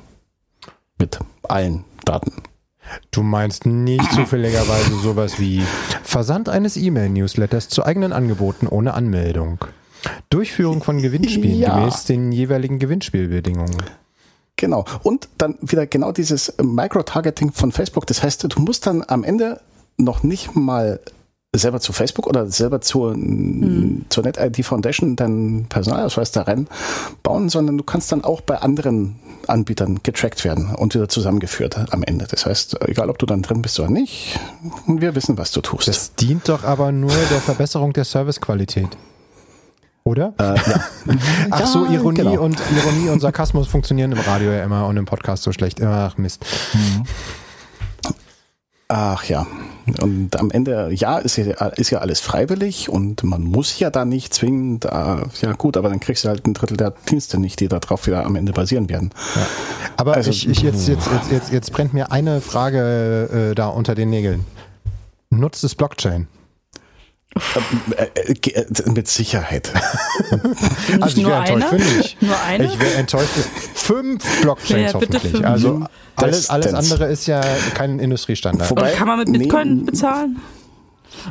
mit 0.99 1.19
allen 1.45 1.85
Daten. 2.05 2.33
Du 3.11 3.23
meinst 3.23 3.67
nicht 3.67 4.13
zufälligerweise 4.13 4.95
sowas 5.03 5.39
wie 5.39 5.63
Versand 6.03 6.49
eines 6.49 6.77
E-Mail-Newsletters 6.77 7.69
zu 7.69 7.85
eigenen 7.85 8.13
Angeboten 8.13 8.67
ohne 8.67 8.95
Anmeldung. 8.95 9.59
Durchführung 10.31 10.83
von 10.83 11.03
Gewinnspielen 11.03 11.59
ja. 11.59 11.79
gemäß 11.79 12.05
den 12.05 12.33
jeweiligen 12.33 12.79
Gewinnspielbedingungen. 12.79 13.77
Genau. 14.57 14.85
Und 15.03 15.29
dann 15.39 15.57
wieder 15.61 15.87
genau 15.87 16.13
dieses 16.13 16.55
Micro-Targeting 16.61 17.53
von 17.53 17.73
Facebook. 17.73 18.07
Das 18.07 18.23
heißt, 18.23 18.53
du 18.53 18.61
musst 18.61 18.87
dann 18.87 19.05
am 19.07 19.23
Ende 19.23 19.61
noch 19.97 20.23
nicht 20.23 20.57
mal 20.57 21.01
selber 21.57 21.80
zu 21.80 21.92
Facebook 21.92 22.26
oder 22.26 22.46
selber 22.46 22.80
zur, 22.80 23.16
mhm. 23.16 24.05
zur 24.11 24.24
NetID 24.24 24.64
Foundation 24.64 25.16
deinen 25.16 25.66
Personalausweis 25.66 26.30
da 26.30 26.42
reinbauen, 26.42 27.49
sondern 27.49 27.78
du 27.78 27.84
kannst 27.84 28.12
dann 28.12 28.22
auch 28.22 28.42
bei 28.42 28.59
anderen 28.59 29.18
Anbietern 29.46 30.01
getrackt 30.03 30.44
werden 30.44 30.74
und 30.74 30.94
wieder 30.94 31.09
zusammengeführt 31.09 31.92
am 31.92 32.03
Ende. 32.03 32.26
Das 32.30 32.44
heißt, 32.44 32.86
egal 32.86 33.09
ob 33.09 33.18
du 33.18 33.24
dann 33.24 33.40
drin 33.40 33.62
bist 33.62 33.80
oder 33.80 33.90
nicht, 33.90 34.38
wir 34.86 35.14
wissen, 35.14 35.38
was 35.38 35.51
du 35.53 35.62
tust. 35.62 35.88
Das 35.88 36.14
dient 36.14 36.49
doch 36.49 36.64
aber 36.64 36.92
nur 36.92 37.12
der 37.30 37.40
Verbesserung 37.40 37.94
der 37.94 38.05
Servicequalität. 38.05 38.90
Oder? 40.05 40.34
Äh, 40.38 40.55
ja. 40.55 40.84
Ach 41.51 41.66
so, 41.66 41.86
Ironie 41.86 42.18
genau. 42.18 42.42
und 42.42 42.59
Ironie 42.76 43.09
und 43.11 43.20
Sarkasmus 43.20 43.68
funktionieren 43.68 44.12
im 44.12 44.20
Radio 44.20 44.51
ja 44.53 44.64
immer 44.64 44.86
und 44.86 44.96
im 44.96 45.05
Podcast 45.07 45.42
so 45.42 45.53
schlecht. 45.53 45.82
Ach 45.82 46.16
Mist. 46.18 46.44
Mhm. 46.74 47.05
Ach 48.89 49.24
ja. 49.24 49.47
Und 50.01 50.39
am 50.39 50.51
Ende, 50.51 50.91
ja, 50.93 51.18
ist 51.18 51.36
ja, 51.36 51.66
ist 51.68 51.91
ja 51.91 51.99
alles 51.99 52.20
freiwillig 52.20 52.89
und 52.89 53.22
man 53.22 53.43
muss 53.43 53.78
ja 53.78 53.91
da 53.91 54.05
nicht 54.05 54.34
zwingend, 54.34 54.84
äh, 54.86 54.89
ja 54.89 55.53
gut, 55.57 55.76
aber 55.76 55.89
dann 55.89 56.01
kriegst 56.01 56.24
du 56.24 56.28
halt 56.28 56.47
ein 56.47 56.55
Drittel 56.55 56.76
der 56.76 56.95
Dienste 57.09 57.39
nicht, 57.39 57.61
die 57.61 57.68
darauf 57.68 58.07
wieder 58.07 58.24
am 58.24 58.36
Ende 58.36 58.53
basieren 58.53 58.89
werden. 58.89 59.11
Ja. 59.34 59.47
Aber 59.97 60.14
also, 60.14 60.30
ich, 60.30 60.49
ich 60.49 60.62
jetzt, 60.62 60.89
jetzt, 60.89 61.07
jetzt, 61.07 61.32
jetzt, 61.32 61.53
jetzt 61.53 61.72
brennt 61.72 61.95
mir 61.95 62.12
eine 62.12 62.41
Frage 62.41 63.51
äh, 63.51 63.55
da 63.55 63.68
unter 63.68 63.95
den 63.95 64.11
Nägeln. 64.11 64.45
Nutzt 65.30 65.64
es 65.64 65.74
Blockchain? 65.74 66.26
Äh, 67.37 68.33
äh, 68.33 68.51
äh, 68.51 68.91
mit 68.91 69.07
Sicherheit. 69.09 69.70
also 71.01 71.20
ich 71.20 71.26
wäre 71.26 71.45
enttäuscht, 71.45 71.68
finde 71.68 72.01
ich. 72.01 72.16
Nur 72.20 72.41
eine? 72.43 72.64
Ich 72.64 72.81
wäre 72.81 72.95
enttäuscht. 72.95 73.31
Fünf 73.74 74.41
Blockchains 74.43 74.93
ja, 74.93 74.95
hoffentlich. 74.95 75.22
Fünf. 75.22 75.45
Also 75.45 75.87
alles, 76.16 76.51
alles 76.51 76.74
andere 76.74 77.07
ist 77.07 77.26
ja 77.26 77.41
kein 77.74 77.99
Industriestandard. 77.99 78.70
Wobei, 78.70 78.93
kann 78.93 79.07
man 79.07 79.18
mit 79.18 79.33
Bitcoin 79.33 79.79
nee, 79.79 79.85
bezahlen? 79.85 80.41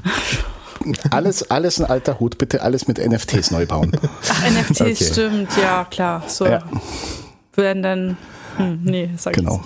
Alles, 1.09 1.49
alles 1.49 1.81
ein 1.81 1.85
alter 1.85 2.19
Hut, 2.19 2.37
bitte 2.37 2.61
alles 2.61 2.87
mit 2.87 2.97
NFTs 3.05 3.51
neu 3.51 3.65
bauen. 3.65 3.91
Ach, 4.29 4.49
NFTs, 4.49 4.81
okay. 4.81 4.95
stimmt, 4.95 5.49
ja, 5.61 5.85
klar. 5.89 6.23
So 6.27 6.45
ja. 6.45 6.63
werden 7.55 7.83
dann 7.83 8.17
hm, 8.57 8.79
nee, 8.83 9.09
sag 9.17 9.33
genau. 9.33 9.61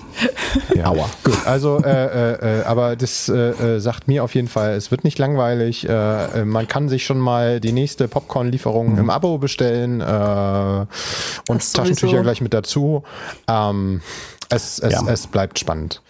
ich 0.70 0.76
ja. 0.78 0.86
Aua. 0.86 1.10
Gut, 1.24 1.38
also, 1.46 1.82
äh, 1.84 2.34
äh, 2.34 2.60
äh, 2.60 2.64
aber 2.64 2.96
das 2.96 3.30
äh, 3.30 3.36
äh, 3.36 3.80
sagt 3.80 4.08
mir 4.08 4.24
auf 4.24 4.36
jeden 4.36 4.48
Fall, 4.48 4.74
es 4.74 4.92
wird 4.92 5.04
nicht 5.04 5.18
langweilig. 5.20 5.88
Äh, 5.88 6.46
man 6.46 6.68
kann 6.68 6.90
sich 6.90 7.06
schon 7.06 7.20
mal 7.20 7.60
die 7.60 7.72
nächste 7.72 8.08
Popcorn-Lieferung 8.08 8.94
mhm. 8.94 9.00
im 9.00 9.10
Abo 9.10 9.38
bestellen 9.38 10.02
und 10.02 11.74
Taschentücher 11.74 12.22
gleich 12.22 12.42
mit 12.42 12.54
dazu. 12.54 13.04
Ähm, 13.48 14.02
es, 14.50 14.80
es, 14.80 14.94
ja. 14.94 15.08
es 15.08 15.28
bleibt 15.28 15.60
spannend. 15.60 16.02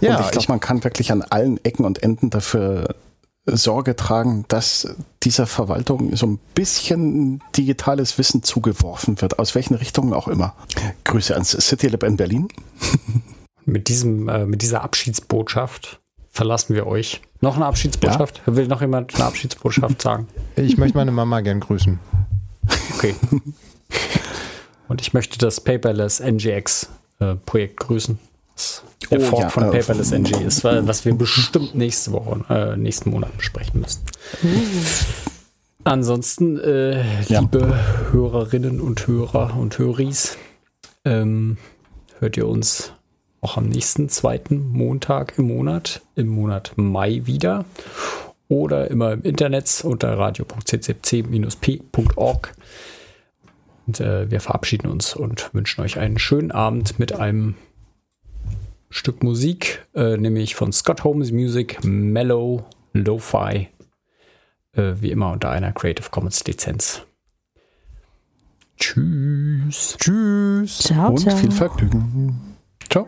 Ja, 0.00 0.16
und 0.16 0.24
ich 0.26 0.30
glaube, 0.32 0.46
man 0.48 0.60
kann 0.60 0.84
wirklich 0.84 1.10
an 1.10 1.22
allen 1.22 1.62
Ecken 1.64 1.84
und 1.84 2.02
Enden 2.02 2.30
dafür 2.30 2.94
Sorge 3.56 3.96
tragen, 3.96 4.44
dass 4.48 4.94
dieser 5.22 5.46
Verwaltung 5.46 6.14
so 6.16 6.26
ein 6.26 6.38
bisschen 6.54 7.40
digitales 7.56 8.18
Wissen 8.18 8.42
zugeworfen 8.42 9.20
wird, 9.20 9.38
aus 9.38 9.54
welchen 9.54 9.74
Richtungen 9.74 10.12
auch 10.12 10.28
immer. 10.28 10.54
Grüße 11.04 11.34
ans 11.34 11.50
City 11.50 11.88
Lab 11.88 12.02
in 12.02 12.16
Berlin. 12.16 12.48
Mit, 13.64 13.88
diesem, 13.88 14.30
äh, 14.30 14.46
mit 14.46 14.62
dieser 14.62 14.82
Abschiedsbotschaft 14.82 16.00
verlassen 16.30 16.74
wir 16.74 16.86
euch. 16.86 17.20
Noch 17.42 17.56
eine 17.56 17.66
Abschiedsbotschaft? 17.66 18.40
Ja? 18.46 18.56
Will 18.56 18.66
noch 18.66 18.80
jemand 18.80 19.14
eine 19.14 19.24
Abschiedsbotschaft 19.24 20.00
sagen? 20.00 20.26
Ich 20.56 20.78
möchte 20.78 20.96
meine 20.96 21.12
Mama 21.12 21.42
gern 21.42 21.60
grüßen. 21.60 21.98
Okay. 22.94 23.14
Und 24.88 25.02
ich 25.02 25.12
möchte 25.12 25.36
das 25.36 25.60
Paperless 25.60 26.20
NGX 26.20 26.88
äh, 27.20 27.34
Projekt 27.34 27.80
grüßen. 27.80 28.18
Das 28.56 28.82
der 29.10 29.20
oh, 29.20 29.24
Fork 29.24 29.42
ja, 29.42 29.50
von 29.50 29.64
äh, 29.64 29.78
Paperless 29.78 30.12
NG 30.12 30.42
ist, 30.44 30.64
was 30.64 31.04
wir 31.04 31.14
bestimmt 31.14 31.74
nächste 31.74 32.12
Woche, 32.12 32.44
äh, 32.48 32.76
nächsten 32.76 33.10
Monat 33.10 33.36
besprechen 33.36 33.80
müssen. 33.80 34.02
Ansonsten, 35.84 36.58
äh, 36.58 37.22
ja. 37.24 37.40
liebe 37.40 37.78
Hörerinnen 38.10 38.80
und 38.80 39.06
Hörer 39.06 39.56
und 39.56 39.78
Höris, 39.78 40.36
ähm, 41.04 41.56
hört 42.18 42.36
ihr 42.36 42.46
uns 42.46 42.92
auch 43.40 43.56
am 43.56 43.68
nächsten 43.68 44.08
zweiten 44.08 44.68
Montag 44.68 45.38
im 45.38 45.46
Monat, 45.46 46.02
im 46.16 46.26
Monat 46.28 46.72
Mai 46.76 47.22
wieder 47.24 47.64
oder 48.48 48.90
immer 48.90 49.12
im 49.12 49.22
Internet 49.22 49.82
unter 49.84 50.18
radio.ccc-p.org. 50.18 52.54
Und 53.86 54.00
äh, 54.00 54.28
wir 54.30 54.40
verabschieden 54.40 54.90
uns 54.90 55.14
und 55.14 55.54
wünschen 55.54 55.82
euch 55.82 55.98
einen 55.98 56.18
schönen 56.18 56.50
Abend 56.50 56.98
mit 56.98 57.14
einem 57.14 57.54
Stück 58.90 59.22
Musik, 59.22 59.86
äh, 59.94 60.16
nämlich 60.16 60.54
von 60.54 60.72
Scott 60.72 61.04
Holmes 61.04 61.32
Music, 61.32 61.84
Mellow 61.84 62.64
Lo-Fi, 62.92 63.68
äh, 64.72 64.94
wie 65.00 65.10
immer 65.10 65.32
unter 65.32 65.50
einer 65.50 65.72
Creative 65.72 66.08
Commons 66.10 66.44
Lizenz. 66.46 67.02
Tschüss. 68.78 69.96
Tschüss. 69.98 70.78
Ciao, 70.78 71.10
Und 71.10 71.20
ciao. 71.20 71.36
viel 71.36 71.50
Vergnügen. 71.50 72.56
Ciao. 72.88 73.06